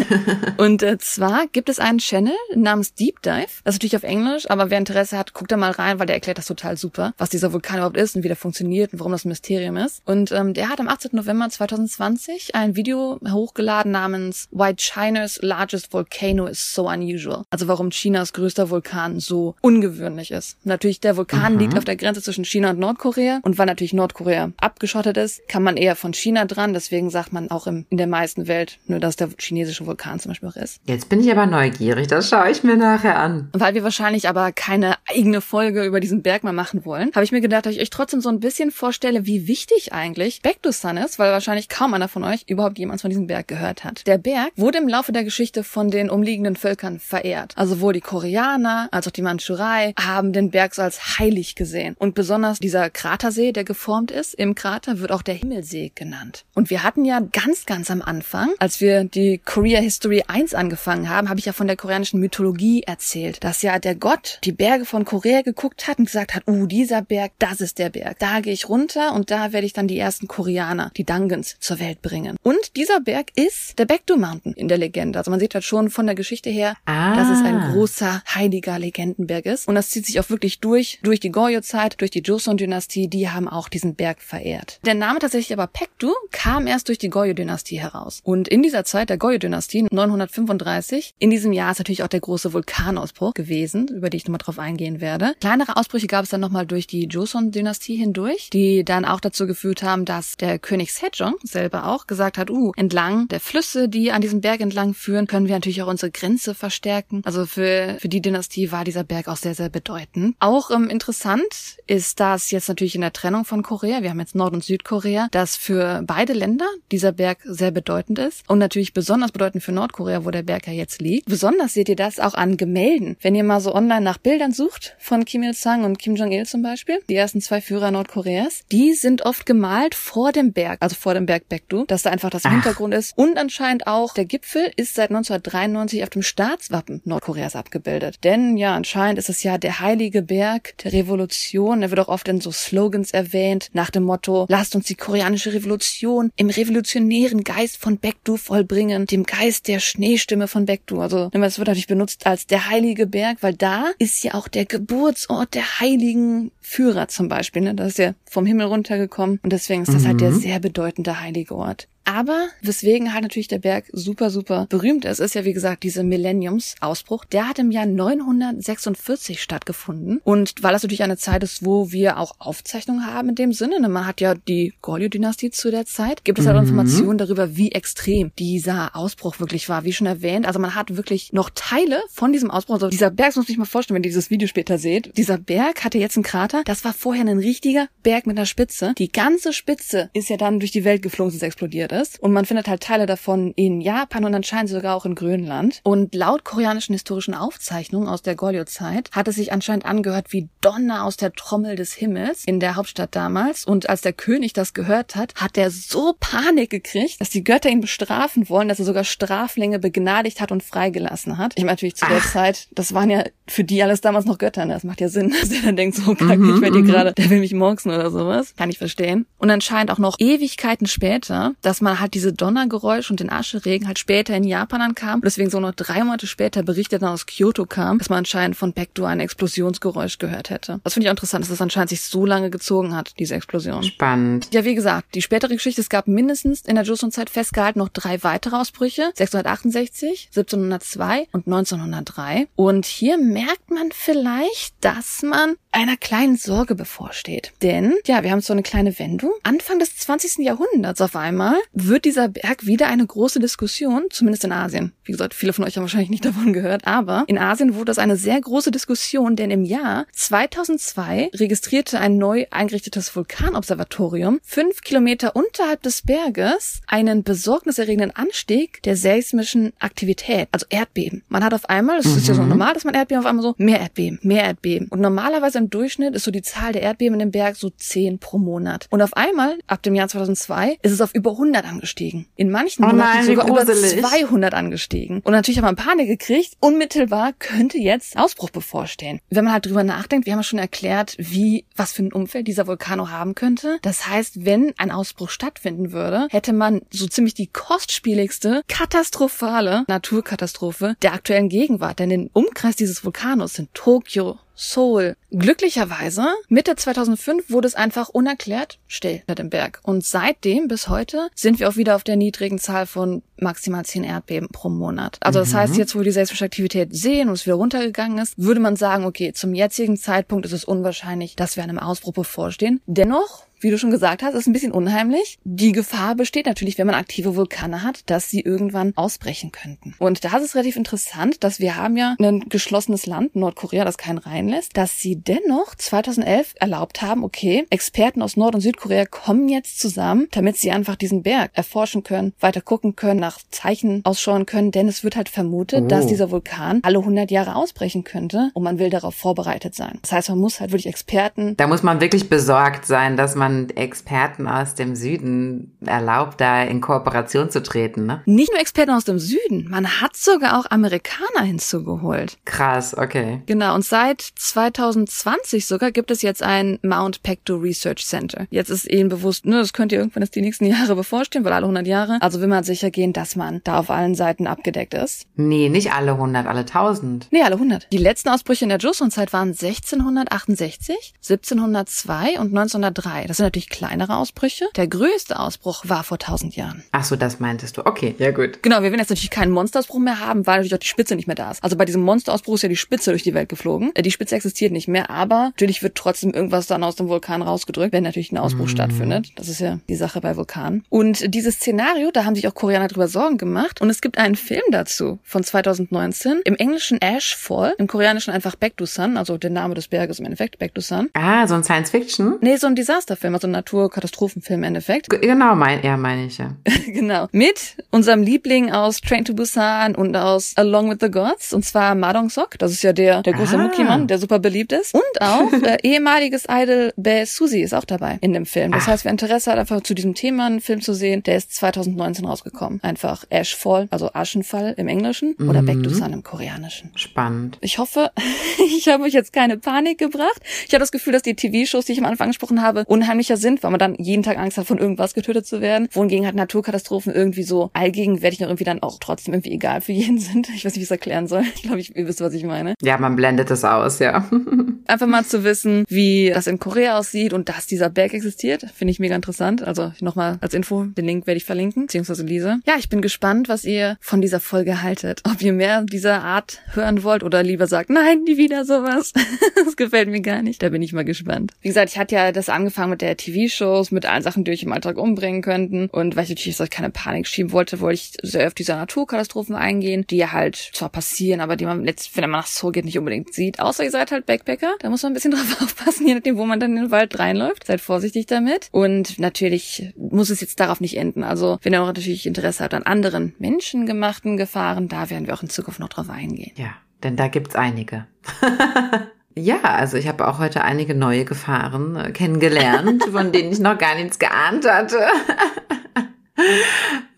und 0.56 0.84
äh, 0.84 0.98
zwar 0.98 1.47
gibt 1.52 1.68
es 1.68 1.78
einen 1.78 1.98
Channel 1.98 2.34
namens 2.54 2.94
Deep 2.94 3.22
Dive. 3.22 3.46
Das 3.64 3.74
ist 3.74 3.78
natürlich 3.82 3.96
auf 3.96 4.02
Englisch, 4.02 4.50
aber 4.50 4.70
wer 4.70 4.78
Interesse 4.78 5.18
hat, 5.18 5.34
guckt 5.34 5.52
da 5.52 5.56
mal 5.56 5.72
rein, 5.72 5.98
weil 5.98 6.06
der 6.06 6.16
erklärt 6.16 6.38
das 6.38 6.46
total 6.46 6.76
super, 6.76 7.12
was 7.18 7.30
dieser 7.30 7.52
Vulkan 7.52 7.76
überhaupt 7.78 7.96
ist 7.96 8.16
und 8.16 8.22
wie 8.22 8.28
der 8.28 8.36
funktioniert 8.36 8.92
und 8.92 9.00
warum 9.00 9.12
das 9.12 9.24
ein 9.24 9.28
Mysterium 9.28 9.76
ist. 9.76 10.02
Und 10.04 10.32
ähm, 10.32 10.54
der 10.54 10.68
hat 10.68 10.80
am 10.80 10.88
18. 10.88 11.10
November 11.12 11.48
2020 11.48 12.54
ein 12.54 12.76
Video 12.76 13.18
hochgeladen 13.28 13.92
namens 13.92 14.48
Why 14.50 14.74
China's 14.74 15.38
largest 15.42 15.92
volcano 15.92 16.46
is 16.46 16.72
so 16.74 16.88
unusual. 16.88 17.44
Also 17.50 17.68
warum 17.68 17.90
Chinas 17.90 18.32
größter 18.32 18.70
Vulkan 18.70 19.20
so 19.20 19.54
ungewöhnlich 19.60 20.30
ist. 20.30 20.56
Natürlich, 20.64 21.00
der 21.00 21.16
Vulkan 21.16 21.58
liegt 21.58 21.76
auf 21.76 21.84
der 21.84 21.96
Grenze 21.96 22.22
zwischen 22.22 22.44
China 22.44 22.70
und 22.70 22.78
Nordkorea 22.78 23.40
und 23.42 23.58
weil 23.58 23.66
natürlich 23.66 23.92
Nordkorea 23.92 24.52
abgeschottet 24.58 25.16
ist, 25.16 25.46
kann 25.48 25.62
man 25.62 25.76
eher 25.76 25.96
von 25.96 26.12
China 26.12 26.44
dran. 26.44 26.72
Deswegen 26.72 27.10
sagt 27.10 27.32
man 27.32 27.50
auch 27.50 27.66
im, 27.66 27.86
in 27.90 27.96
der 27.96 28.06
meisten 28.06 28.48
Welt 28.48 28.78
nur, 28.86 29.00
dass 29.00 29.16
der 29.16 29.28
chinesische 29.38 29.86
Vulkan 29.86 30.20
zum 30.20 30.30
Beispiel 30.30 30.48
auch 30.48 30.56
ist. 30.56 30.80
Jetzt 30.84 31.08
bin 31.08 31.20
ich 31.20 31.27
aber 31.30 31.46
neugierig, 31.46 32.08
das 32.08 32.28
schaue 32.28 32.50
ich 32.50 32.62
mir 32.62 32.76
nachher 32.76 33.18
an. 33.18 33.48
Weil 33.52 33.74
wir 33.74 33.82
wahrscheinlich 33.82 34.28
aber 34.28 34.52
keine 34.52 34.96
eigene 35.08 35.40
Folge 35.40 35.84
über 35.84 36.00
diesen 36.00 36.22
Berg 36.22 36.44
mal 36.44 36.52
machen 36.52 36.84
wollen, 36.84 37.10
habe 37.14 37.24
ich 37.24 37.32
mir 37.32 37.40
gedacht, 37.40 37.66
dass 37.66 37.74
ich 37.74 37.80
euch 37.80 37.90
trotzdem 37.90 38.20
so 38.20 38.28
ein 38.28 38.40
bisschen 38.40 38.70
vorstelle, 38.70 39.26
wie 39.26 39.48
wichtig 39.48 39.92
eigentlich 39.92 40.42
Baekdu-san 40.42 40.98
ist, 40.98 41.18
weil 41.18 41.32
wahrscheinlich 41.32 41.68
kaum 41.68 41.94
einer 41.94 42.08
von 42.08 42.24
euch 42.24 42.44
überhaupt 42.48 42.78
jemals 42.78 43.02
von 43.02 43.10
diesem 43.10 43.26
Berg 43.26 43.48
gehört 43.48 43.84
hat. 43.84 44.06
Der 44.06 44.18
Berg 44.18 44.50
wurde 44.56 44.78
im 44.78 44.88
Laufe 44.88 45.12
der 45.12 45.24
Geschichte 45.24 45.64
von 45.64 45.90
den 45.90 46.10
umliegenden 46.10 46.56
Völkern 46.56 46.98
verehrt. 47.00 47.52
Also 47.56 47.78
sowohl 47.78 47.92
die 47.92 48.00
Koreaner 48.00 48.88
als 48.90 49.06
auch 49.06 49.12
die 49.12 49.22
Mandschurei 49.22 49.94
haben 49.98 50.32
den 50.32 50.50
Berg 50.50 50.74
so 50.74 50.82
als 50.82 51.18
heilig 51.18 51.54
gesehen. 51.54 51.94
Und 51.98 52.14
besonders 52.14 52.58
dieser 52.58 52.90
Kratersee, 52.90 53.52
der 53.52 53.64
geformt 53.64 54.10
ist 54.10 54.34
im 54.34 54.54
Krater, 54.54 54.98
wird 55.00 55.12
auch 55.12 55.22
der 55.22 55.34
Himmelsee 55.34 55.92
genannt. 55.94 56.44
Und 56.54 56.70
wir 56.70 56.82
hatten 56.82 57.04
ja 57.04 57.20
ganz, 57.20 57.66
ganz 57.66 57.90
am 57.90 58.02
Anfang, 58.02 58.50
als 58.58 58.80
wir 58.80 59.04
die 59.04 59.38
Korea 59.38 59.80
History 59.80 60.24
1 60.26 60.54
angefangen 60.54 61.08
haben, 61.08 61.17
habe 61.26 61.40
ich 61.40 61.46
ja 61.46 61.52
von 61.52 61.66
der 61.66 61.76
koreanischen 61.76 62.20
Mythologie 62.20 62.82
erzählt, 62.82 63.42
dass 63.42 63.62
ja 63.62 63.78
der 63.78 63.94
Gott 63.94 64.38
die 64.44 64.52
Berge 64.52 64.84
von 64.84 65.04
Korea 65.04 65.42
geguckt 65.42 65.88
hat 65.88 65.98
und 65.98 66.04
gesagt 66.04 66.34
hat, 66.34 66.42
uh, 66.46 66.66
dieser 66.66 67.00
Berg, 67.02 67.32
das 67.38 67.60
ist 67.60 67.78
der 67.78 67.88
Berg. 67.88 68.18
Da 68.18 68.40
gehe 68.40 68.52
ich 68.52 68.68
runter 68.68 69.14
und 69.14 69.30
da 69.30 69.52
werde 69.52 69.66
ich 69.66 69.72
dann 69.72 69.88
die 69.88 69.98
ersten 69.98 70.28
Koreaner, 70.28 70.92
die 70.96 71.04
Dangens, 71.04 71.56
zur 71.60 71.80
Welt 71.80 72.02
bringen. 72.02 72.36
Und 72.42 72.76
dieser 72.76 73.00
Berg 73.00 73.30
ist 73.36 73.78
der 73.78 73.86
Baekdu 73.86 74.16
Mountain 74.16 74.52
in 74.52 74.68
der 74.68 74.76
Legende. 74.78 75.18
Also 75.18 75.30
man 75.30 75.40
sieht 75.40 75.54
halt 75.54 75.64
schon 75.64 75.88
von 75.88 76.04
der 76.06 76.14
Geschichte 76.14 76.50
her, 76.50 76.74
Ah. 76.84 77.14
dass 77.16 77.28
es 77.30 77.44
ein 77.44 77.72
großer, 77.72 78.22
heiliger 78.34 78.78
Legendenberg 78.78 79.46
ist. 79.46 79.66
Und 79.68 79.74
das 79.76 79.88
zieht 79.90 80.04
sich 80.06 80.20
auch 80.20 80.28
wirklich 80.28 80.60
durch, 80.60 80.98
durch 81.02 81.20
die 81.20 81.30
Goryeo-Zeit, 81.30 82.00
durch 82.00 82.10
die 82.10 82.20
Joseon-Dynastie, 82.20 83.08
die 83.08 83.30
haben 83.30 83.48
auch 83.48 83.68
diesen 83.68 83.94
Berg 83.94 84.20
verehrt. 84.20 84.80
Der 84.84 84.94
Name 84.94 85.18
tatsächlich 85.20 85.52
aber 85.52 85.66
Paektu 85.66 86.12
kam 86.32 86.66
erst 86.66 86.88
durch 86.88 86.98
die 86.98 87.08
Goryeo-Dynastie 87.08 87.80
heraus. 87.80 88.20
Und 88.24 88.48
in 88.48 88.62
dieser 88.62 88.84
Zeit 88.84 89.08
der 89.08 89.16
Goryeo-Dynastie, 89.18 89.86
935, 89.90 91.07
in 91.18 91.30
diesem 91.30 91.52
Jahr 91.52 91.70
ist 91.70 91.78
natürlich 91.78 92.02
auch 92.02 92.08
der 92.08 92.20
große 92.20 92.52
Vulkanausbruch 92.52 93.34
gewesen, 93.34 93.88
über 93.88 94.10
die 94.10 94.18
ich 94.18 94.24
nochmal 94.24 94.38
drauf 94.38 94.58
eingehen 94.58 95.00
werde. 95.00 95.34
Kleinere 95.40 95.76
Ausbrüche 95.76 96.06
gab 96.06 96.24
es 96.24 96.30
dann 96.30 96.40
nochmal 96.40 96.66
durch 96.66 96.86
die 96.86 97.06
Joseon-Dynastie 97.06 97.96
hindurch, 97.96 98.50
die 98.50 98.84
dann 98.84 99.04
auch 99.04 99.20
dazu 99.20 99.46
geführt 99.46 99.82
haben, 99.82 100.04
dass 100.04 100.36
der 100.36 100.58
König 100.58 100.92
Sejong 100.92 101.34
selber 101.42 101.86
auch 101.86 102.06
gesagt 102.06 102.38
hat, 102.38 102.50
uh, 102.50 102.72
entlang 102.76 103.28
der 103.28 103.40
Flüsse, 103.40 103.88
die 103.88 104.12
an 104.12 104.20
diesem 104.20 104.40
Berg 104.40 104.60
entlang 104.60 104.94
führen, 104.94 105.26
können 105.26 105.46
wir 105.46 105.54
natürlich 105.54 105.82
auch 105.82 105.88
unsere 105.88 106.10
Grenze 106.10 106.54
verstärken. 106.54 107.22
Also 107.24 107.46
für, 107.46 107.96
für 108.00 108.08
die 108.08 108.20
Dynastie 108.20 108.72
war 108.72 108.84
dieser 108.84 109.04
Berg 109.04 109.28
auch 109.28 109.36
sehr, 109.36 109.54
sehr 109.54 109.68
bedeutend. 109.68 110.36
Auch 110.40 110.70
ähm, 110.70 110.88
interessant 110.88 111.76
ist 111.86 112.20
das 112.20 112.50
jetzt 112.50 112.68
natürlich 112.68 112.94
in 112.94 113.00
der 113.00 113.12
Trennung 113.12 113.44
von 113.44 113.62
Korea. 113.62 114.02
Wir 114.02 114.10
haben 114.10 114.20
jetzt 114.20 114.34
Nord- 114.34 114.54
und 114.54 114.64
Südkorea, 114.64 115.28
dass 115.30 115.56
für 115.56 116.02
beide 116.06 116.32
Länder 116.32 116.66
dieser 116.90 117.12
Berg 117.12 117.38
sehr 117.44 117.70
bedeutend 117.70 118.18
ist 118.18 118.48
und 118.48 118.58
natürlich 118.58 118.92
besonders 118.92 119.32
bedeutend 119.32 119.62
für 119.62 119.72
Nordkorea, 119.72 120.24
wo 120.24 120.30
der 120.30 120.42
Berg 120.42 120.66
ja 120.66 120.72
jetzt 120.72 120.97
liegt. 121.00 121.26
Besonders 121.26 121.74
seht 121.74 121.88
ihr 121.88 121.96
das 121.96 122.20
auch 122.20 122.34
an 122.34 122.56
Gemälden. 122.56 123.16
Wenn 123.20 123.34
ihr 123.34 123.44
mal 123.44 123.60
so 123.60 123.74
online 123.74 124.00
nach 124.00 124.18
Bildern 124.18 124.52
sucht 124.52 124.96
von 124.98 125.24
Kim 125.24 125.42
Il-sung 125.42 125.84
und 125.84 125.98
Kim 125.98 126.16
Jong-il 126.16 126.46
zum 126.46 126.62
Beispiel, 126.62 126.98
die 127.08 127.14
ersten 127.14 127.40
zwei 127.40 127.60
Führer 127.60 127.90
Nordkoreas, 127.90 128.62
die 128.72 128.94
sind 128.94 129.22
oft 129.22 129.46
gemalt 129.46 129.94
vor 129.94 130.32
dem 130.32 130.52
Berg, 130.52 130.78
also 130.80 130.96
vor 130.96 131.14
dem 131.14 131.26
Berg 131.26 131.48
Baekdu, 131.48 131.84
dass 131.86 132.02
da 132.02 132.10
einfach 132.10 132.30
das 132.30 132.44
Ach. 132.44 132.50
Hintergrund 132.50 132.94
ist. 132.94 133.16
Und 133.16 133.38
anscheinend 133.38 133.86
auch 133.86 134.14
der 134.14 134.24
Gipfel 134.24 134.70
ist 134.76 134.94
seit 134.94 135.10
1993 135.10 136.02
auf 136.02 136.10
dem 136.10 136.22
Staatswappen 136.22 137.00
Nordkoreas 137.04 137.56
abgebildet. 137.56 138.24
Denn 138.24 138.56
ja, 138.56 138.74
anscheinend 138.74 139.18
ist 139.18 139.28
es 139.28 139.42
ja 139.42 139.58
der 139.58 139.80
heilige 139.80 140.22
Berg 140.22 140.76
der 140.78 140.92
Revolution. 140.92 141.82
Er 141.82 141.90
wird 141.90 142.00
auch 142.00 142.08
oft 142.08 142.28
in 142.28 142.40
so 142.40 142.50
Slogans 142.50 143.10
erwähnt, 143.10 143.68
nach 143.72 143.90
dem 143.90 144.04
Motto, 144.04 144.46
lasst 144.48 144.74
uns 144.74 144.86
die 144.86 144.94
koreanische 144.94 145.52
Revolution 145.52 146.30
im 146.36 146.50
revolutionären 146.50 147.44
Geist 147.44 147.76
von 147.76 147.98
Baekdu 147.98 148.36
vollbringen, 148.36 149.06
dem 149.06 149.24
Geist 149.24 149.68
der 149.68 149.80
Schneestimme 149.80 150.48
von 150.48 150.66
Baekdu. 150.66 150.87
Also 150.96 151.30
es 151.32 151.58
wird 151.58 151.68
natürlich 151.68 151.86
benutzt 151.86 152.26
als 152.26 152.46
der 152.46 152.68
heilige 152.68 153.06
Berg, 153.06 153.38
weil 153.40 153.54
da 153.54 153.86
ist 153.98 154.22
ja 154.24 154.34
auch 154.34 154.48
der 154.48 154.64
Geburtsort 154.64 155.54
der 155.54 155.80
heiligen 155.80 156.50
Führer 156.60 157.08
zum 157.08 157.28
Beispiel. 157.28 157.62
Ne? 157.62 157.74
Das 157.74 157.88
ist 157.88 157.98
ja 157.98 158.14
vom 158.28 158.46
Himmel 158.46 158.66
runtergekommen 158.66 159.40
und 159.42 159.52
deswegen 159.52 159.82
ist 159.82 159.92
das 159.92 160.06
halt 160.06 160.20
der 160.20 160.32
sehr 160.32 160.60
bedeutende 160.60 161.20
heilige 161.20 161.54
Ort. 161.54 161.88
Aber 162.08 162.48
weswegen 162.62 163.12
halt 163.12 163.22
natürlich 163.22 163.48
der 163.48 163.58
Berg 163.58 163.84
super, 163.92 164.30
super 164.30 164.64
berühmt 164.70 165.04
ist, 165.04 165.18
ist 165.18 165.34
ja 165.34 165.44
wie 165.44 165.52
gesagt 165.52 165.82
dieser 165.82 166.04
Millenniumsausbruch. 166.04 167.26
Der 167.26 167.46
hat 167.46 167.58
im 167.58 167.70
Jahr 167.70 167.84
946 167.84 169.42
stattgefunden. 169.42 170.18
Und 170.24 170.54
weil 170.62 170.72
das 170.72 170.82
natürlich 170.82 171.02
eine 171.02 171.18
Zeit 171.18 171.42
ist, 171.42 171.66
wo 171.66 171.92
wir 171.92 172.16
auch 172.16 172.36
Aufzeichnungen 172.38 173.04
haben 173.04 173.28
in 173.28 173.34
dem 173.34 173.52
Sinne, 173.52 173.78
ne? 173.78 173.90
man 173.90 174.06
hat 174.06 174.22
ja 174.22 174.34
die 174.34 174.72
Goryeo-Dynastie 174.80 175.50
zu 175.50 175.70
der 175.70 175.84
Zeit, 175.84 176.24
gibt 176.24 176.38
es 176.38 176.46
halt 176.46 176.56
auch 176.56 176.62
Informationen 176.62 177.18
darüber, 177.18 177.58
wie 177.58 177.72
extrem 177.72 178.32
dieser 178.38 178.96
Ausbruch 178.96 179.38
wirklich 179.38 179.68
war. 179.68 179.84
Wie 179.84 179.92
schon 179.92 180.06
erwähnt, 180.06 180.46
also 180.46 180.58
man 180.58 180.74
hat 180.74 180.96
wirklich 180.96 181.34
noch 181.34 181.50
Teile 181.54 182.00
von 182.08 182.32
diesem 182.32 182.50
Ausbruch, 182.50 182.76
also 182.76 182.88
dieser 182.88 183.10
Berg, 183.10 183.28
das 183.28 183.36
muss 183.36 183.50
ich 183.50 183.58
mal 183.58 183.66
vorstellen, 183.66 183.96
wenn 183.96 184.04
ihr 184.04 184.08
dieses 184.08 184.30
Video 184.30 184.48
später 184.48 184.78
seht, 184.78 185.14
dieser 185.18 185.36
Berg 185.36 185.84
hatte 185.84 185.98
jetzt 185.98 186.16
einen 186.16 186.24
Krater, 186.24 186.62
das 186.64 186.86
war 186.86 186.94
vorher 186.94 187.26
ein 187.26 187.38
richtiger 187.38 187.88
Berg 188.02 188.26
mit 188.26 188.38
einer 188.38 188.46
Spitze. 188.46 188.94
Die 188.96 189.12
ganze 189.12 189.52
Spitze 189.52 190.08
ist 190.14 190.30
ja 190.30 190.38
dann 190.38 190.58
durch 190.58 190.72
die 190.72 190.84
Welt 190.84 191.02
geflogen, 191.02 191.28
als 191.28 191.36
es 191.36 191.42
explodiert 191.42 191.92
ist. 191.92 191.97
Und 192.20 192.32
man 192.32 192.44
findet 192.44 192.68
halt 192.68 192.82
Teile 192.82 193.06
davon 193.06 193.52
in 193.56 193.80
Japan 193.80 194.24
und 194.24 194.34
anscheinend 194.34 194.70
sogar 194.70 194.94
auch 194.94 195.06
in 195.06 195.14
Grönland. 195.14 195.80
Und 195.82 196.14
laut 196.14 196.44
koreanischen 196.44 196.92
historischen 196.92 197.34
Aufzeichnungen 197.34 198.08
aus 198.08 198.22
der 198.22 198.34
Goryeo-Zeit 198.34 199.10
hat 199.12 199.28
es 199.28 199.36
sich 199.36 199.52
anscheinend 199.52 199.84
angehört 199.84 200.32
wie 200.32 200.48
Donner 200.60 201.04
aus 201.04 201.16
der 201.16 201.32
Trommel 201.32 201.76
des 201.76 201.92
Himmels 201.92 202.44
in 202.44 202.60
der 202.60 202.76
Hauptstadt 202.76 203.14
damals. 203.14 203.64
Und 203.64 203.88
als 203.88 204.02
der 204.02 204.12
König 204.12 204.52
das 204.52 204.74
gehört 204.74 205.16
hat, 205.16 205.34
hat 205.36 205.56
er 205.56 205.70
so 205.70 206.14
Panik 206.18 206.70
gekriegt, 206.70 207.20
dass 207.20 207.30
die 207.30 207.44
Götter 207.44 207.70
ihn 207.70 207.80
bestrafen 207.80 208.48
wollen, 208.48 208.68
dass 208.68 208.78
er 208.78 208.84
sogar 208.84 209.04
Straflinge 209.04 209.78
begnadigt 209.78 210.40
hat 210.40 210.52
und 210.52 210.62
freigelassen 210.62 211.38
hat. 211.38 211.54
Ich 211.56 211.64
meine 211.64 211.72
natürlich 211.72 211.96
zu 211.96 212.06
der 212.06 212.20
Zeit, 212.20 212.68
das 212.72 212.92
waren 212.94 213.10
ja 213.10 213.24
für 213.46 213.64
die 213.64 213.82
alles 213.82 214.00
damals 214.00 214.24
noch 214.24 214.38
Götter. 214.38 214.64
Ne? 214.66 214.74
Das 214.74 214.84
macht 214.84 215.00
ja 215.00 215.08
Sinn, 215.08 215.34
dass 215.40 215.50
er 215.50 215.62
dann 215.62 215.76
denkt, 215.76 215.96
so 215.96 216.14
kack, 216.14 216.38
ich 216.38 216.60
werde 216.60 216.76
hier 216.78 216.86
gerade, 216.86 217.12
der 217.12 217.30
will 217.30 217.40
mich 217.40 217.54
morksen 217.54 217.90
oder 217.90 218.10
sowas. 218.10 218.54
Kann 218.56 218.70
ich 218.70 218.78
verstehen. 218.78 219.26
Und 219.38 219.50
anscheinend 219.50 219.90
auch 219.90 219.98
noch 219.98 220.16
Ewigkeiten 220.18 220.86
später, 220.86 221.54
dass 221.62 221.80
man 221.80 221.87
halt 221.96 222.14
diese 222.14 222.32
Donnergeräusche 222.32 223.12
und 223.12 223.20
den 223.20 223.30
Ascheregen 223.30 223.86
halt 223.86 223.98
später 223.98 224.36
in 224.36 224.44
Japan 224.44 224.82
ankam. 224.82 225.16
Und 225.16 225.24
deswegen 225.24 225.50
so 225.50 225.60
noch 225.60 225.74
drei 225.74 226.04
Monate 226.04 226.26
später 226.26 226.62
berichtet 226.62 227.02
dann 227.02 227.12
aus 227.12 227.26
Kyoto 227.26 227.66
kam, 227.66 227.98
dass 227.98 228.10
man 228.10 228.18
anscheinend 228.18 228.56
von 228.56 228.72
Baekdu 228.72 229.04
ein 229.04 229.20
Explosionsgeräusch 229.20 230.18
gehört 230.18 230.50
hätte. 230.50 230.80
Das 230.84 230.94
finde 230.94 231.06
ich 231.06 231.08
auch 231.08 231.12
interessant, 231.12 231.44
dass 231.44 231.50
das 231.50 231.60
anscheinend 231.60 231.90
sich 231.90 232.02
so 232.02 232.26
lange 232.26 232.50
gezogen 232.50 232.94
hat, 232.94 233.14
diese 233.18 233.34
Explosion. 233.34 233.82
Spannend. 233.82 234.48
Ja, 234.52 234.64
wie 234.64 234.74
gesagt, 234.74 235.14
die 235.14 235.22
spätere 235.22 235.54
Geschichte, 235.54 235.80
es 235.80 235.88
gab 235.88 236.08
mindestens 236.08 236.62
in 236.62 236.74
der 236.74 236.84
Joseon-Zeit 236.84 237.30
festgehalten 237.30 237.78
noch 237.78 237.88
drei 237.88 238.22
weitere 238.22 238.56
Ausbrüche, 238.56 239.02
1668, 239.18 240.30
1702 240.34 241.28
und 241.32 241.46
1903. 241.46 242.48
Und 242.56 242.86
hier 242.86 243.18
merkt 243.18 243.70
man 243.70 243.90
vielleicht, 243.92 244.74
dass 244.80 245.22
man 245.22 245.56
einer 245.72 245.96
kleinen 245.96 246.36
Sorge 246.36 246.74
bevorsteht. 246.74 247.52
Denn, 247.62 247.94
ja, 248.06 248.22
wir 248.22 248.30
haben 248.30 248.40
so 248.40 248.52
eine 248.52 248.62
kleine 248.62 248.98
Wendung. 248.98 249.32
Anfang 249.42 249.78
des 249.78 249.96
20. 249.96 250.44
Jahrhunderts 250.44 251.00
auf 251.00 251.16
einmal 251.16 251.56
wird 251.72 252.04
dieser 252.04 252.28
Berg 252.28 252.66
wieder 252.66 252.88
eine 252.88 253.06
große 253.06 253.38
Diskussion, 253.38 254.06
zumindest 254.10 254.44
in 254.44 254.52
Asien. 254.52 254.92
Wie 255.04 255.12
gesagt, 255.12 255.34
viele 255.34 255.52
von 255.52 255.64
euch 255.64 255.76
haben 255.76 255.84
wahrscheinlich 255.84 256.10
nicht 256.10 256.24
davon 256.24 256.52
gehört, 256.52 256.86
aber 256.86 257.24
in 257.26 257.38
Asien 257.38 257.74
wurde 257.74 257.86
das 257.86 257.98
eine 257.98 258.16
sehr 258.16 258.40
große 258.40 258.70
Diskussion, 258.70 259.36
denn 259.36 259.50
im 259.50 259.64
Jahr 259.64 260.06
2002 260.12 261.30
registrierte 261.34 262.00
ein 262.00 262.18
neu 262.18 262.46
eingerichtetes 262.50 263.14
Vulkanobservatorium 263.14 264.40
fünf 264.42 264.80
Kilometer 264.80 265.36
unterhalb 265.36 265.82
des 265.82 266.02
Berges 266.02 266.80
einen 266.86 267.22
besorgniserregenden 267.22 268.14
Anstieg 268.16 268.82
der 268.82 268.96
seismischen 268.96 269.72
Aktivität, 269.78 270.48
also 270.52 270.66
Erdbeben. 270.70 271.22
Man 271.28 271.44
hat 271.44 271.54
auf 271.54 271.68
einmal, 271.68 271.98
das 271.98 272.06
ist 272.06 272.28
ja 272.28 272.34
so 272.34 272.42
normal, 272.42 272.74
dass 272.74 272.84
man 272.84 272.94
Erdbeben 272.94 273.20
auf 273.20 273.26
einmal 273.26 273.42
so, 273.42 273.54
mehr 273.58 273.80
Erdbeben, 273.80 274.18
mehr 274.22 274.44
Erdbeben. 274.44 274.88
Und 274.88 275.00
normalerweise 275.00 275.57
im 275.58 275.70
Durchschnitt 275.70 276.14
ist 276.14 276.24
so 276.24 276.30
die 276.30 276.42
Zahl 276.42 276.72
der 276.72 276.82
Erdbeben 276.82 277.14
in 277.14 277.18
dem 277.18 277.30
Berg 277.30 277.56
so 277.56 277.70
zehn 277.70 278.18
pro 278.18 278.38
Monat. 278.38 278.86
Und 278.90 279.02
auf 279.02 279.14
einmal, 279.14 279.58
ab 279.66 279.82
dem 279.82 279.94
Jahr 279.94 280.08
2002, 280.08 280.78
ist 280.82 280.92
es 280.92 281.00
auf 281.00 281.14
über 281.14 281.32
100 281.32 281.64
angestiegen. 281.64 282.26
In 282.36 282.50
manchen 282.50 282.84
Oh 282.84 282.88
Monaten 282.88 283.18
nein, 283.18 283.26
sogar 283.26 283.48
über 283.48 283.64
gruselig. 283.64 284.00
200 284.00 284.54
angestiegen. 284.54 285.20
Und 285.20 285.32
natürlich 285.32 285.58
hat 285.58 285.64
man 285.64 285.76
Panik 285.76 286.08
gekriegt. 286.08 286.54
Unmittelbar 286.60 287.32
könnte 287.38 287.78
jetzt 287.78 288.16
Ausbruch 288.16 288.50
bevorstehen. 288.50 289.20
Wenn 289.30 289.44
man 289.44 289.52
halt 289.52 289.66
drüber 289.66 289.84
nachdenkt, 289.84 290.26
wir 290.26 290.32
haben 290.32 290.40
ja 290.40 290.44
schon 290.44 290.58
erklärt, 290.58 291.16
wie, 291.18 291.66
was 291.76 291.92
für 291.92 292.02
ein 292.02 292.12
Umfeld 292.12 292.48
dieser 292.48 292.66
Vulkano 292.66 293.10
haben 293.10 293.34
könnte. 293.34 293.78
Das 293.82 294.08
heißt, 294.08 294.44
wenn 294.44 294.72
ein 294.78 294.90
Ausbruch 294.90 295.30
stattfinden 295.30 295.92
würde, 295.92 296.28
hätte 296.30 296.52
man 296.52 296.82
so 296.90 297.06
ziemlich 297.06 297.34
die 297.34 297.48
kostspieligste, 297.48 298.62
katastrophale 298.68 299.84
Naturkatastrophe 299.88 300.96
der 301.02 301.12
aktuellen 301.12 301.48
Gegenwart. 301.48 301.98
Denn 301.98 302.10
im 302.10 302.30
Umkreis 302.32 302.76
dieses 302.76 303.04
Vulkanos 303.04 303.54
sind 303.54 303.72
Tokio, 303.74 304.38
Seoul. 304.58 305.16
Glücklicherweise, 305.30 306.26
Mitte 306.48 306.74
2005 306.74 307.48
wurde 307.48 307.68
es 307.68 307.74
einfach 307.76 308.08
unerklärt 308.08 308.78
still 308.88 309.20
unter 309.20 309.36
dem 309.36 309.50
Berg. 309.50 309.80
Und 309.84 310.04
seitdem 310.04 310.66
bis 310.66 310.88
heute 310.88 311.28
sind 311.34 311.60
wir 311.60 311.68
auch 311.68 311.76
wieder 311.76 311.94
auf 311.94 312.02
der 312.02 312.16
niedrigen 312.16 312.58
Zahl 312.58 312.86
von 312.86 313.22
maximal 313.36 313.84
10 313.84 314.02
Erdbeben 314.02 314.48
pro 314.48 314.68
Monat. 314.68 315.18
Also 315.20 315.38
das 315.38 315.54
heißt, 315.54 315.76
jetzt 315.76 315.94
wo 315.94 316.00
wir 316.00 316.04
die 316.04 316.10
seismische 316.10 316.44
Aktivität 316.44 316.94
sehen 316.94 317.28
und 317.28 317.34
es 317.34 317.46
wieder 317.46 317.54
runtergegangen 317.54 318.18
ist, 318.18 318.36
würde 318.36 318.60
man 318.60 318.74
sagen, 318.74 319.04
okay, 319.04 319.32
zum 319.32 319.54
jetzigen 319.54 319.96
Zeitpunkt 319.96 320.44
ist 320.44 320.52
es 320.52 320.64
unwahrscheinlich, 320.64 321.36
dass 321.36 321.56
wir 321.56 321.62
einem 321.62 321.78
Ausbruch 321.78 322.14
bevorstehen. 322.14 322.80
Dennoch 322.86 323.44
wie 323.60 323.70
du 323.70 323.78
schon 323.78 323.90
gesagt 323.90 324.22
hast, 324.22 324.34
ist 324.34 324.46
ein 324.46 324.52
bisschen 324.52 324.72
unheimlich. 324.72 325.38
Die 325.44 325.72
Gefahr 325.72 326.14
besteht 326.14 326.46
natürlich, 326.46 326.78
wenn 326.78 326.86
man 326.86 326.96
aktive 326.96 327.36
Vulkane 327.36 327.82
hat, 327.82 328.02
dass 328.06 328.28
sie 328.28 328.40
irgendwann 328.40 328.92
ausbrechen 328.96 329.52
könnten. 329.52 329.94
Und 329.98 330.24
da 330.24 330.36
ist 330.36 330.44
es 330.44 330.54
relativ 330.54 330.76
interessant, 330.76 331.42
dass 331.44 331.60
wir 331.60 331.76
haben 331.76 331.96
ja 331.96 332.16
ein 332.20 332.48
geschlossenes 332.48 333.06
Land, 333.06 333.36
Nordkorea, 333.36 333.84
das 333.84 333.98
keinen 333.98 334.18
reinlässt, 334.18 334.76
dass 334.76 335.00
sie 335.00 335.16
dennoch 335.16 335.74
2011 335.74 336.54
erlaubt 336.60 337.02
haben, 337.02 337.24
okay, 337.24 337.66
Experten 337.70 338.22
aus 338.22 338.36
Nord- 338.36 338.54
und 338.54 338.60
Südkorea 338.60 339.06
kommen 339.06 339.48
jetzt 339.48 339.80
zusammen, 339.80 340.28
damit 340.30 340.56
sie 340.56 340.70
einfach 340.70 340.96
diesen 340.96 341.22
Berg 341.22 341.50
erforschen 341.54 342.02
können, 342.02 342.32
weiter 342.40 342.60
gucken 342.60 342.96
können, 342.96 343.20
nach 343.20 343.38
Zeichen 343.50 344.04
ausschauen 344.04 344.46
können, 344.46 344.70
denn 344.70 344.88
es 344.88 345.04
wird 345.04 345.16
halt 345.16 345.28
vermutet, 345.28 345.90
dass 345.90 346.06
dieser 346.06 346.30
Vulkan 346.30 346.80
alle 346.82 346.98
100 346.98 347.30
Jahre 347.30 347.54
ausbrechen 347.54 348.04
könnte 348.04 348.50
und 348.54 348.62
man 348.62 348.78
will 348.78 348.90
darauf 348.90 349.14
vorbereitet 349.14 349.74
sein. 349.74 349.98
Das 350.02 350.12
heißt, 350.12 350.28
man 350.30 350.38
muss 350.38 350.60
halt 350.60 350.70
wirklich 350.70 350.86
Experten 350.86 351.56
Da 351.56 351.66
muss 351.66 351.82
man 351.82 352.00
wirklich 352.00 352.28
besorgt 352.28 352.86
sein, 352.86 353.16
dass 353.16 353.34
man 353.34 353.47
Experten 353.76 354.46
aus 354.46 354.74
dem 354.74 354.96
Süden 354.96 355.76
erlaubt, 355.84 356.40
da 356.40 356.62
in 356.62 356.80
Kooperation 356.80 357.50
zu 357.50 357.62
treten, 357.62 358.06
ne? 358.06 358.22
Nicht 358.26 358.50
nur 358.50 358.60
Experten 358.60 358.92
aus 358.92 359.04
dem 359.04 359.18
Süden, 359.18 359.68
man 359.68 360.00
hat 360.00 360.16
sogar 360.16 360.58
auch 360.58 360.70
Amerikaner 360.70 361.42
hinzugeholt. 361.42 362.38
Krass, 362.44 362.96
okay. 362.96 363.42
Genau, 363.46 363.74
und 363.74 363.84
seit 363.84 364.20
2020 364.20 365.66
sogar 365.66 365.90
gibt 365.90 366.10
es 366.10 366.22
jetzt 366.22 366.42
ein 366.42 366.78
Mount 366.82 367.22
Pecto 367.22 367.56
Research 367.56 368.06
Center. 368.06 368.46
Jetzt 368.50 368.70
ist 368.70 368.88
ihnen 368.88 369.08
bewusst, 369.08 369.46
ne, 369.46 369.58
das 369.58 369.72
könnte 369.72 369.96
irgendwann 369.96 370.22
jetzt 370.22 370.34
die 370.34 370.40
nächsten 370.40 370.64
Jahre 370.66 370.94
bevorstehen, 370.94 371.44
weil 371.44 371.52
alle 371.52 371.64
100 371.64 371.86
Jahre. 371.86 372.18
Also 372.20 372.40
will 372.40 372.48
man 372.48 372.64
sicher 372.64 372.90
gehen, 372.90 373.12
dass 373.12 373.36
man 373.36 373.60
da 373.64 373.78
auf 373.78 373.90
allen 373.90 374.14
Seiten 374.14 374.46
abgedeckt 374.46 374.94
ist. 374.94 375.26
Nee, 375.36 375.68
nicht 375.68 375.92
alle 375.92 376.12
100, 376.12 376.46
alle 376.46 376.60
1000. 376.60 377.28
Nee, 377.30 377.42
alle 377.42 377.54
100. 377.54 377.88
Die 377.92 377.98
letzten 377.98 378.28
Ausbrüche 378.28 378.64
in 378.64 378.68
der 378.68 378.78
Joseon-Zeit 378.78 379.32
waren 379.32 379.48
1668, 379.48 381.14
1702 381.16 382.40
und 382.40 382.56
1903. 382.56 383.26
Das 383.26 383.37
sind 383.38 383.46
natürlich 383.46 383.70
kleinere 383.70 384.16
Ausbrüche. 384.16 384.66
Der 384.76 384.86
größte 384.86 385.38
Ausbruch 385.38 385.84
war 385.86 386.04
vor 386.04 386.18
1000 386.20 386.54
Jahren. 386.56 386.84
Ach 386.92 387.04
so, 387.04 387.16
das 387.16 387.40
meintest 387.40 387.76
du. 387.78 387.86
Okay, 387.86 388.14
ja 388.18 388.30
gut. 388.30 388.62
Genau, 388.62 388.76
wir 388.82 388.90
werden 388.90 388.98
jetzt 389.00 389.08
natürlich 389.10 389.30
keinen 389.30 389.52
Monsterausbruch 389.52 389.98
mehr 389.98 390.20
haben, 390.20 390.46
weil 390.46 390.56
natürlich 390.58 390.74
auch 390.74 390.78
die 390.78 390.86
Spitze 390.86 391.16
nicht 391.16 391.26
mehr 391.26 391.36
da 391.36 391.50
ist. 391.50 391.64
Also 391.64 391.76
bei 391.76 391.84
diesem 391.84 392.02
Monsterausbruch 392.02 392.54
ist 392.56 392.62
ja 392.62 392.68
die 392.68 392.76
Spitze 392.76 393.10
durch 393.10 393.22
die 393.22 393.34
Welt 393.34 393.48
geflogen. 393.48 393.90
Äh, 393.94 394.02
Die 394.02 394.10
Spitze 394.10 394.36
existiert 394.36 394.72
nicht 394.72 394.88
mehr, 394.88 395.10
aber 395.10 395.44
natürlich 395.54 395.82
wird 395.82 395.94
trotzdem 395.94 396.32
irgendwas 396.32 396.66
dann 396.66 396.84
aus 396.84 396.96
dem 396.96 397.08
Vulkan 397.08 397.42
rausgedrückt, 397.42 397.92
wenn 397.92 398.04
natürlich 398.04 398.32
ein 398.32 398.38
Ausbruch 398.38 398.68
stattfindet. 398.68 399.28
Das 399.36 399.48
ist 399.48 399.60
ja 399.60 399.78
die 399.88 399.96
Sache 399.96 400.20
bei 400.20 400.36
Vulkanen. 400.36 400.84
Und 400.88 401.34
dieses 401.34 401.54
Szenario, 401.56 402.10
da 402.12 402.24
haben 402.24 402.34
sich 402.34 402.46
auch 402.48 402.54
Koreaner 402.54 402.88
drüber 402.88 403.08
Sorgen 403.08 403.38
gemacht. 403.38 403.80
Und 403.80 403.90
es 403.90 404.00
gibt 404.00 404.18
einen 404.18 404.34
Film 404.36 404.62
dazu 404.70 405.18
von 405.22 405.42
2019. 405.42 406.40
Im 406.44 406.56
Englischen 406.56 407.00
Ashfall, 407.00 407.74
im 407.78 407.86
Koreanischen 407.86 408.32
einfach 408.32 408.56
Baekdusan, 408.56 409.16
also 409.16 409.38
der 409.38 409.50
Name 409.50 409.74
des 409.74 409.88
Berges 409.88 410.18
im 410.18 410.24
Endeffekt, 410.24 410.58
Baekdusan. 410.58 411.08
Ah, 411.14 411.46
so 411.46 411.54
ein 411.54 411.64
Science-Fiction? 411.64 412.36
Nee, 412.40 412.56
so 412.56 412.66
ein 412.66 412.74
Desasterfilm, 412.74 413.27
also 413.34 413.46
ein 413.46 413.52
Naturkatastrophenfilm 413.52 414.60
im 414.60 414.64
Endeffekt. 414.64 415.08
Genau, 415.08 415.54
mein, 415.54 415.82
ja, 415.82 415.96
meine 415.96 416.26
ich 416.26 416.38
ja. 416.38 416.56
genau. 416.86 417.28
Mit 417.32 417.76
unserem 417.90 418.22
Liebling 418.22 418.70
aus 418.72 419.00
Train 419.00 419.24
to 419.24 419.34
Busan 419.34 419.94
und 419.94 420.16
aus 420.16 420.52
Along 420.56 420.90
with 420.90 420.98
the 421.00 421.10
Gods. 421.10 421.52
Und 421.52 421.64
zwar 421.64 421.94
Ma 421.94 422.12
Dong-sok. 422.12 422.58
Das 422.58 422.72
ist 422.72 422.82
ja 422.82 422.92
der, 422.92 423.22
der 423.22 423.32
große 423.32 423.56
Ah. 423.56 423.62
Muckimann, 423.62 424.06
der 424.06 424.18
super 424.18 424.38
beliebt 424.38 424.72
ist. 424.72 424.94
Und 424.94 425.02
auch 425.20 425.52
äh, 425.62 425.78
ehemaliges 425.82 426.44
Idol 426.48 426.92
Bae 426.96 427.24
Suzy 427.26 427.60
ist 427.60 427.74
auch 427.74 427.84
dabei 427.84 428.18
in 428.20 428.32
dem 428.32 428.46
Film. 428.46 428.72
Das 428.72 428.84
Ach. 428.84 428.88
heißt, 428.88 429.04
wer 429.04 429.10
Interesse 429.12 429.50
hat, 429.50 429.58
einfach 429.58 429.80
zu 429.82 429.94
diesem 429.94 430.14
Thema 430.14 430.46
einen 430.46 430.60
Film 430.60 430.80
zu 430.80 430.94
sehen, 430.94 431.22
der 431.22 431.36
ist 431.36 431.54
2019 431.54 432.24
rausgekommen. 432.24 432.80
Einfach 432.82 433.24
Ashfall, 433.30 433.88
also 433.90 434.10
Aschenfall 434.12 434.74
im 434.76 434.88
Englischen 434.88 435.34
oder 435.48 435.62
Baekdusan 435.62 436.12
im 436.12 436.22
Koreanischen. 436.22 436.90
Spannend. 436.94 437.58
Ich 437.60 437.78
hoffe, 437.78 438.10
ich 438.76 438.88
habe 438.88 439.04
euch 439.04 439.12
jetzt 439.12 439.32
keine 439.32 439.56
Panik 439.58 439.98
gebracht. 439.98 440.40
Ich 440.66 440.74
habe 440.74 440.80
das 440.80 440.92
Gefühl, 440.92 441.12
dass 441.12 441.22
die 441.22 441.34
TV-Shows, 441.34 441.86
die 441.86 441.92
ich 441.92 441.98
am 441.98 442.06
Anfang 442.06 442.26
angesprochen 442.26 442.62
habe, 442.62 442.84
unheimlicher 443.18 443.36
sind, 443.36 443.62
weil 443.62 443.70
man 443.70 443.80
dann 443.80 443.94
jeden 443.96 444.22
Tag 444.22 444.38
Angst 444.38 444.58
hat, 444.58 444.66
von 444.66 444.78
irgendwas 444.78 445.14
getötet 445.14 445.46
zu 445.46 445.60
werden. 445.60 445.88
Wohingegen 445.92 446.24
halt 446.24 446.36
Naturkatastrophen 446.36 447.12
irgendwie 447.12 447.42
so 447.42 447.70
allgegenwärtig 447.72 448.40
noch 448.40 448.48
irgendwie 448.48 448.64
dann 448.64 448.82
auch 448.82 448.98
trotzdem 449.00 449.34
irgendwie 449.34 449.52
egal 449.52 449.80
für 449.80 449.92
jeden 449.92 450.18
sind. 450.18 450.48
Ich 450.50 450.64
weiß 450.64 450.72
nicht, 450.72 450.76
wie 450.76 450.80
ich 450.80 450.84
es 450.84 450.90
erklären 450.90 451.26
soll. 451.26 451.42
Ich 451.54 451.62
glaube, 451.62 451.80
ich, 451.80 451.94
ihr 451.96 452.06
wisst, 452.06 452.20
was 452.20 452.32
ich 452.34 452.44
meine. 452.44 452.74
Ja, 452.82 452.98
man 452.98 453.16
blendet 453.16 453.50
es 453.50 453.64
aus, 453.64 453.98
ja. 453.98 454.28
Einfach 454.86 455.06
mal 455.06 455.24
zu 455.24 455.44
wissen, 455.44 455.84
wie 455.88 456.30
das 456.32 456.46
in 456.46 456.58
Korea 456.58 456.98
aussieht 456.98 457.32
und 457.32 457.48
dass 457.48 457.66
dieser 457.66 457.90
Berg 457.90 458.14
existiert, 458.14 458.66
finde 458.74 458.92
ich 458.92 459.00
mega 459.00 459.14
interessant. 459.14 459.62
Also 459.62 459.92
nochmal 460.00 460.38
als 460.40 460.54
Info, 460.54 460.84
den 460.84 461.04
Link 461.04 461.26
werde 461.26 461.36
ich 461.36 461.44
verlinken, 461.44 461.86
beziehungsweise 461.86 462.22
Lisa. 462.22 462.58
Ja, 462.66 462.74
ich 462.78 462.88
bin 462.88 463.02
gespannt, 463.02 463.48
was 463.48 463.64
ihr 463.64 463.96
von 464.00 464.20
dieser 464.20 464.40
Folge 464.40 464.82
haltet. 464.82 465.22
Ob 465.30 465.42
ihr 465.42 465.52
mehr 465.52 465.82
dieser 465.82 466.22
Art 466.22 466.60
hören 466.72 467.02
wollt 467.02 467.22
oder 467.22 467.42
lieber 467.42 467.66
sagt, 467.66 467.90
nein, 467.90 468.22
nie 468.24 468.38
wieder 468.38 468.64
sowas. 468.64 469.12
das 469.64 469.76
gefällt 469.76 470.08
mir 470.08 470.20
gar 470.20 470.42
nicht. 470.42 470.62
Da 470.62 470.68
bin 470.68 470.80
ich 470.82 470.92
mal 470.92 471.04
gespannt. 471.04 471.52
Wie 471.60 471.68
gesagt, 471.68 471.90
ich 471.90 471.98
hatte 471.98 472.14
ja 472.14 472.32
das 472.32 472.48
angefangen 472.48 472.90
mit 472.90 473.02
der 473.02 473.07
TV-Shows, 473.16 473.90
mit 473.90 474.06
allen 474.06 474.22
Sachen, 474.22 474.44
die 474.44 474.50
euch 474.50 474.62
im 474.62 474.72
Alltag 474.72 474.96
umbringen 474.96 475.42
könnten. 475.42 475.88
Und 475.90 476.16
weil 476.16 476.24
ich 476.24 476.30
natürlich 476.30 476.60
euch 476.60 476.70
keine 476.70 476.90
Panik 476.90 477.26
schieben 477.26 477.52
wollte, 477.52 477.80
wollte 477.80 477.94
ich 477.94 478.12
sehr 478.22 478.46
auf 478.46 478.54
diese 478.54 478.72
Naturkatastrophen 478.72 479.54
eingehen, 479.54 480.04
die 480.08 480.16
ja 480.16 480.32
halt 480.32 480.56
zwar 480.56 480.88
passieren, 480.88 481.40
aber 481.40 481.56
die 481.56 481.64
man 481.64 481.84
letzt, 481.84 482.16
wenn 482.16 482.22
man 482.22 482.40
nach 482.40 482.46
Seoul 482.46 482.72
geht, 482.72 482.84
nicht 482.84 482.98
unbedingt 482.98 483.32
sieht. 483.34 483.60
Außer 483.60 483.84
ihr 483.84 483.90
seid 483.90 484.10
halt 484.10 484.26
Backpacker. 484.26 484.74
Da 484.80 484.90
muss 484.90 485.02
man 485.02 485.12
ein 485.12 485.14
bisschen 485.14 485.30
drauf 485.32 485.62
aufpassen, 485.62 486.06
je 486.06 486.14
nachdem, 486.14 486.36
wo 486.36 486.46
man 486.46 486.60
dann 486.60 486.76
in 486.76 486.84
den 486.84 486.90
Wald 486.90 487.18
reinläuft. 487.18 487.66
Seid 487.66 487.80
vorsichtig 487.80 488.26
damit. 488.26 488.68
Und 488.72 489.18
natürlich 489.18 489.92
muss 489.96 490.30
es 490.30 490.40
jetzt 490.40 490.60
darauf 490.60 490.80
nicht 490.80 490.96
enden. 490.96 491.24
Also, 491.24 491.58
wenn 491.62 491.72
ihr 491.72 491.82
auch 491.82 491.86
natürlich 491.86 492.26
Interesse 492.26 492.64
habt 492.64 492.74
an 492.74 492.82
anderen 492.82 493.34
menschengemachten 493.38 494.36
Gefahren, 494.36 494.88
da 494.88 495.10
werden 495.10 495.26
wir 495.26 495.34
auch 495.34 495.42
in 495.42 495.50
Zukunft 495.50 495.80
noch 495.80 495.88
drauf 495.88 496.10
eingehen. 496.10 496.52
Ja, 496.56 496.74
denn 497.02 497.16
da 497.16 497.28
gibt's 497.28 497.54
einige. 497.54 498.06
Ja, 499.38 499.60
also 499.62 499.96
ich 499.96 500.08
habe 500.08 500.26
auch 500.26 500.38
heute 500.38 500.62
einige 500.62 500.94
neue 500.94 501.24
Gefahren 501.24 501.96
äh, 501.96 502.10
kennengelernt, 502.10 503.04
von 503.12 503.32
denen 503.32 503.52
ich 503.52 503.60
noch 503.60 503.78
gar 503.78 503.94
nichts 503.94 504.18
geahnt 504.18 504.68
hatte. 504.68 504.98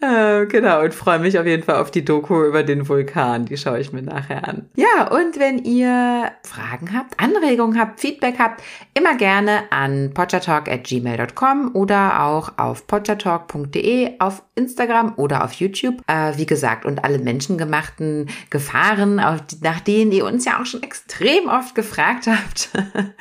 Äh, 0.00 0.46
genau, 0.46 0.82
und 0.82 0.94
freue 0.94 1.18
mich 1.18 1.38
auf 1.38 1.44
jeden 1.44 1.62
Fall 1.62 1.76
auf 1.76 1.90
die 1.90 2.04
Doku 2.04 2.42
über 2.42 2.62
den 2.62 2.88
Vulkan. 2.88 3.44
Die 3.44 3.58
schaue 3.58 3.78
ich 3.78 3.92
mir 3.92 4.00
nachher 4.00 4.48
an. 4.48 4.70
Ja, 4.76 5.08
und 5.08 5.38
wenn 5.38 5.58
ihr 5.58 6.32
Fragen 6.42 6.96
habt, 6.96 7.20
Anregungen 7.20 7.78
habt, 7.78 8.00
Feedback 8.00 8.38
habt, 8.38 8.62
immer 8.94 9.14
gerne 9.18 9.64
an 9.70 10.12
podchatalk.gmail.com 10.14 11.72
oder 11.74 12.24
auch 12.24 12.52
auf 12.56 12.86
podchatalk.de 12.86 14.12
auf 14.20 14.42
Instagram 14.60 15.14
oder 15.16 15.44
auf 15.44 15.52
YouTube. 15.54 16.02
Äh, 16.06 16.36
wie 16.36 16.46
gesagt, 16.46 16.84
und 16.84 17.04
alle 17.04 17.18
menschengemachten 17.18 18.28
Gefahren, 18.50 19.20
die, 19.50 19.56
nach 19.62 19.80
denen 19.80 20.12
ihr 20.12 20.24
uns 20.24 20.44
ja 20.44 20.60
auch 20.60 20.66
schon 20.66 20.82
extrem 20.82 21.48
oft 21.48 21.74
gefragt 21.74 22.26
habt, 22.26 22.70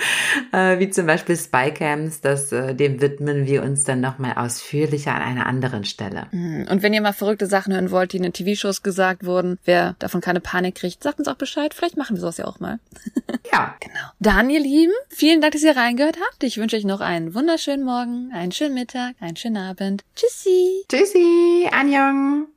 äh, 0.51 0.79
wie 0.79 0.89
zum 0.89 1.05
Beispiel 1.07 1.35
Spycams, 1.35 2.21
das, 2.21 2.51
äh, 2.51 2.75
dem 2.75 3.01
widmen 3.01 3.45
wir 3.47 3.63
uns 3.63 3.83
dann 3.83 4.01
nochmal 4.01 4.33
ausführlicher 4.35 5.15
an 5.15 5.21
einer 5.21 5.45
anderen 5.45 5.83
Stelle. 5.85 6.27
Und 6.31 6.83
wenn 6.83 6.93
ihr 6.93 7.01
mal 7.01 7.13
verrückte 7.13 7.47
Sachen 7.47 7.73
hören 7.73 7.91
wollt, 7.91 8.13
die 8.13 8.17
in 8.17 8.23
den 8.23 8.33
TV-Shows 8.33 8.83
gesagt 8.83 9.25
wurden, 9.25 9.57
wer 9.65 9.95
davon 9.99 10.21
keine 10.21 10.39
Panik 10.39 10.75
kriegt, 10.75 11.01
sagt 11.01 11.19
uns 11.19 11.27
auch 11.27 11.35
Bescheid. 11.35 11.73
Vielleicht 11.73 11.97
machen 11.97 12.15
wir 12.15 12.21
sowas 12.21 12.37
ja 12.37 12.45
auch 12.45 12.59
mal. 12.59 12.79
Ja, 13.51 13.75
Genau. 13.79 14.09
Dann, 14.19 14.49
ihr 14.49 14.59
Lieben, 14.59 14.93
vielen 15.09 15.41
Dank, 15.41 15.53
dass 15.53 15.63
ihr 15.63 15.75
reingehört 15.75 16.17
habt. 16.17 16.43
Ich 16.43 16.57
wünsche 16.57 16.75
euch 16.75 16.85
noch 16.85 17.01
einen 17.01 17.33
wunderschönen 17.33 17.83
Morgen, 17.83 18.31
einen 18.33 18.51
schönen 18.51 18.73
Mittag, 18.73 19.15
einen 19.19 19.35
schönen 19.35 19.57
Abend. 19.57 20.03
Tschüssi! 20.15 20.83
tschüssi! 20.89 21.28
Tschüssi, 21.29 21.69
Anjong. 21.71 22.49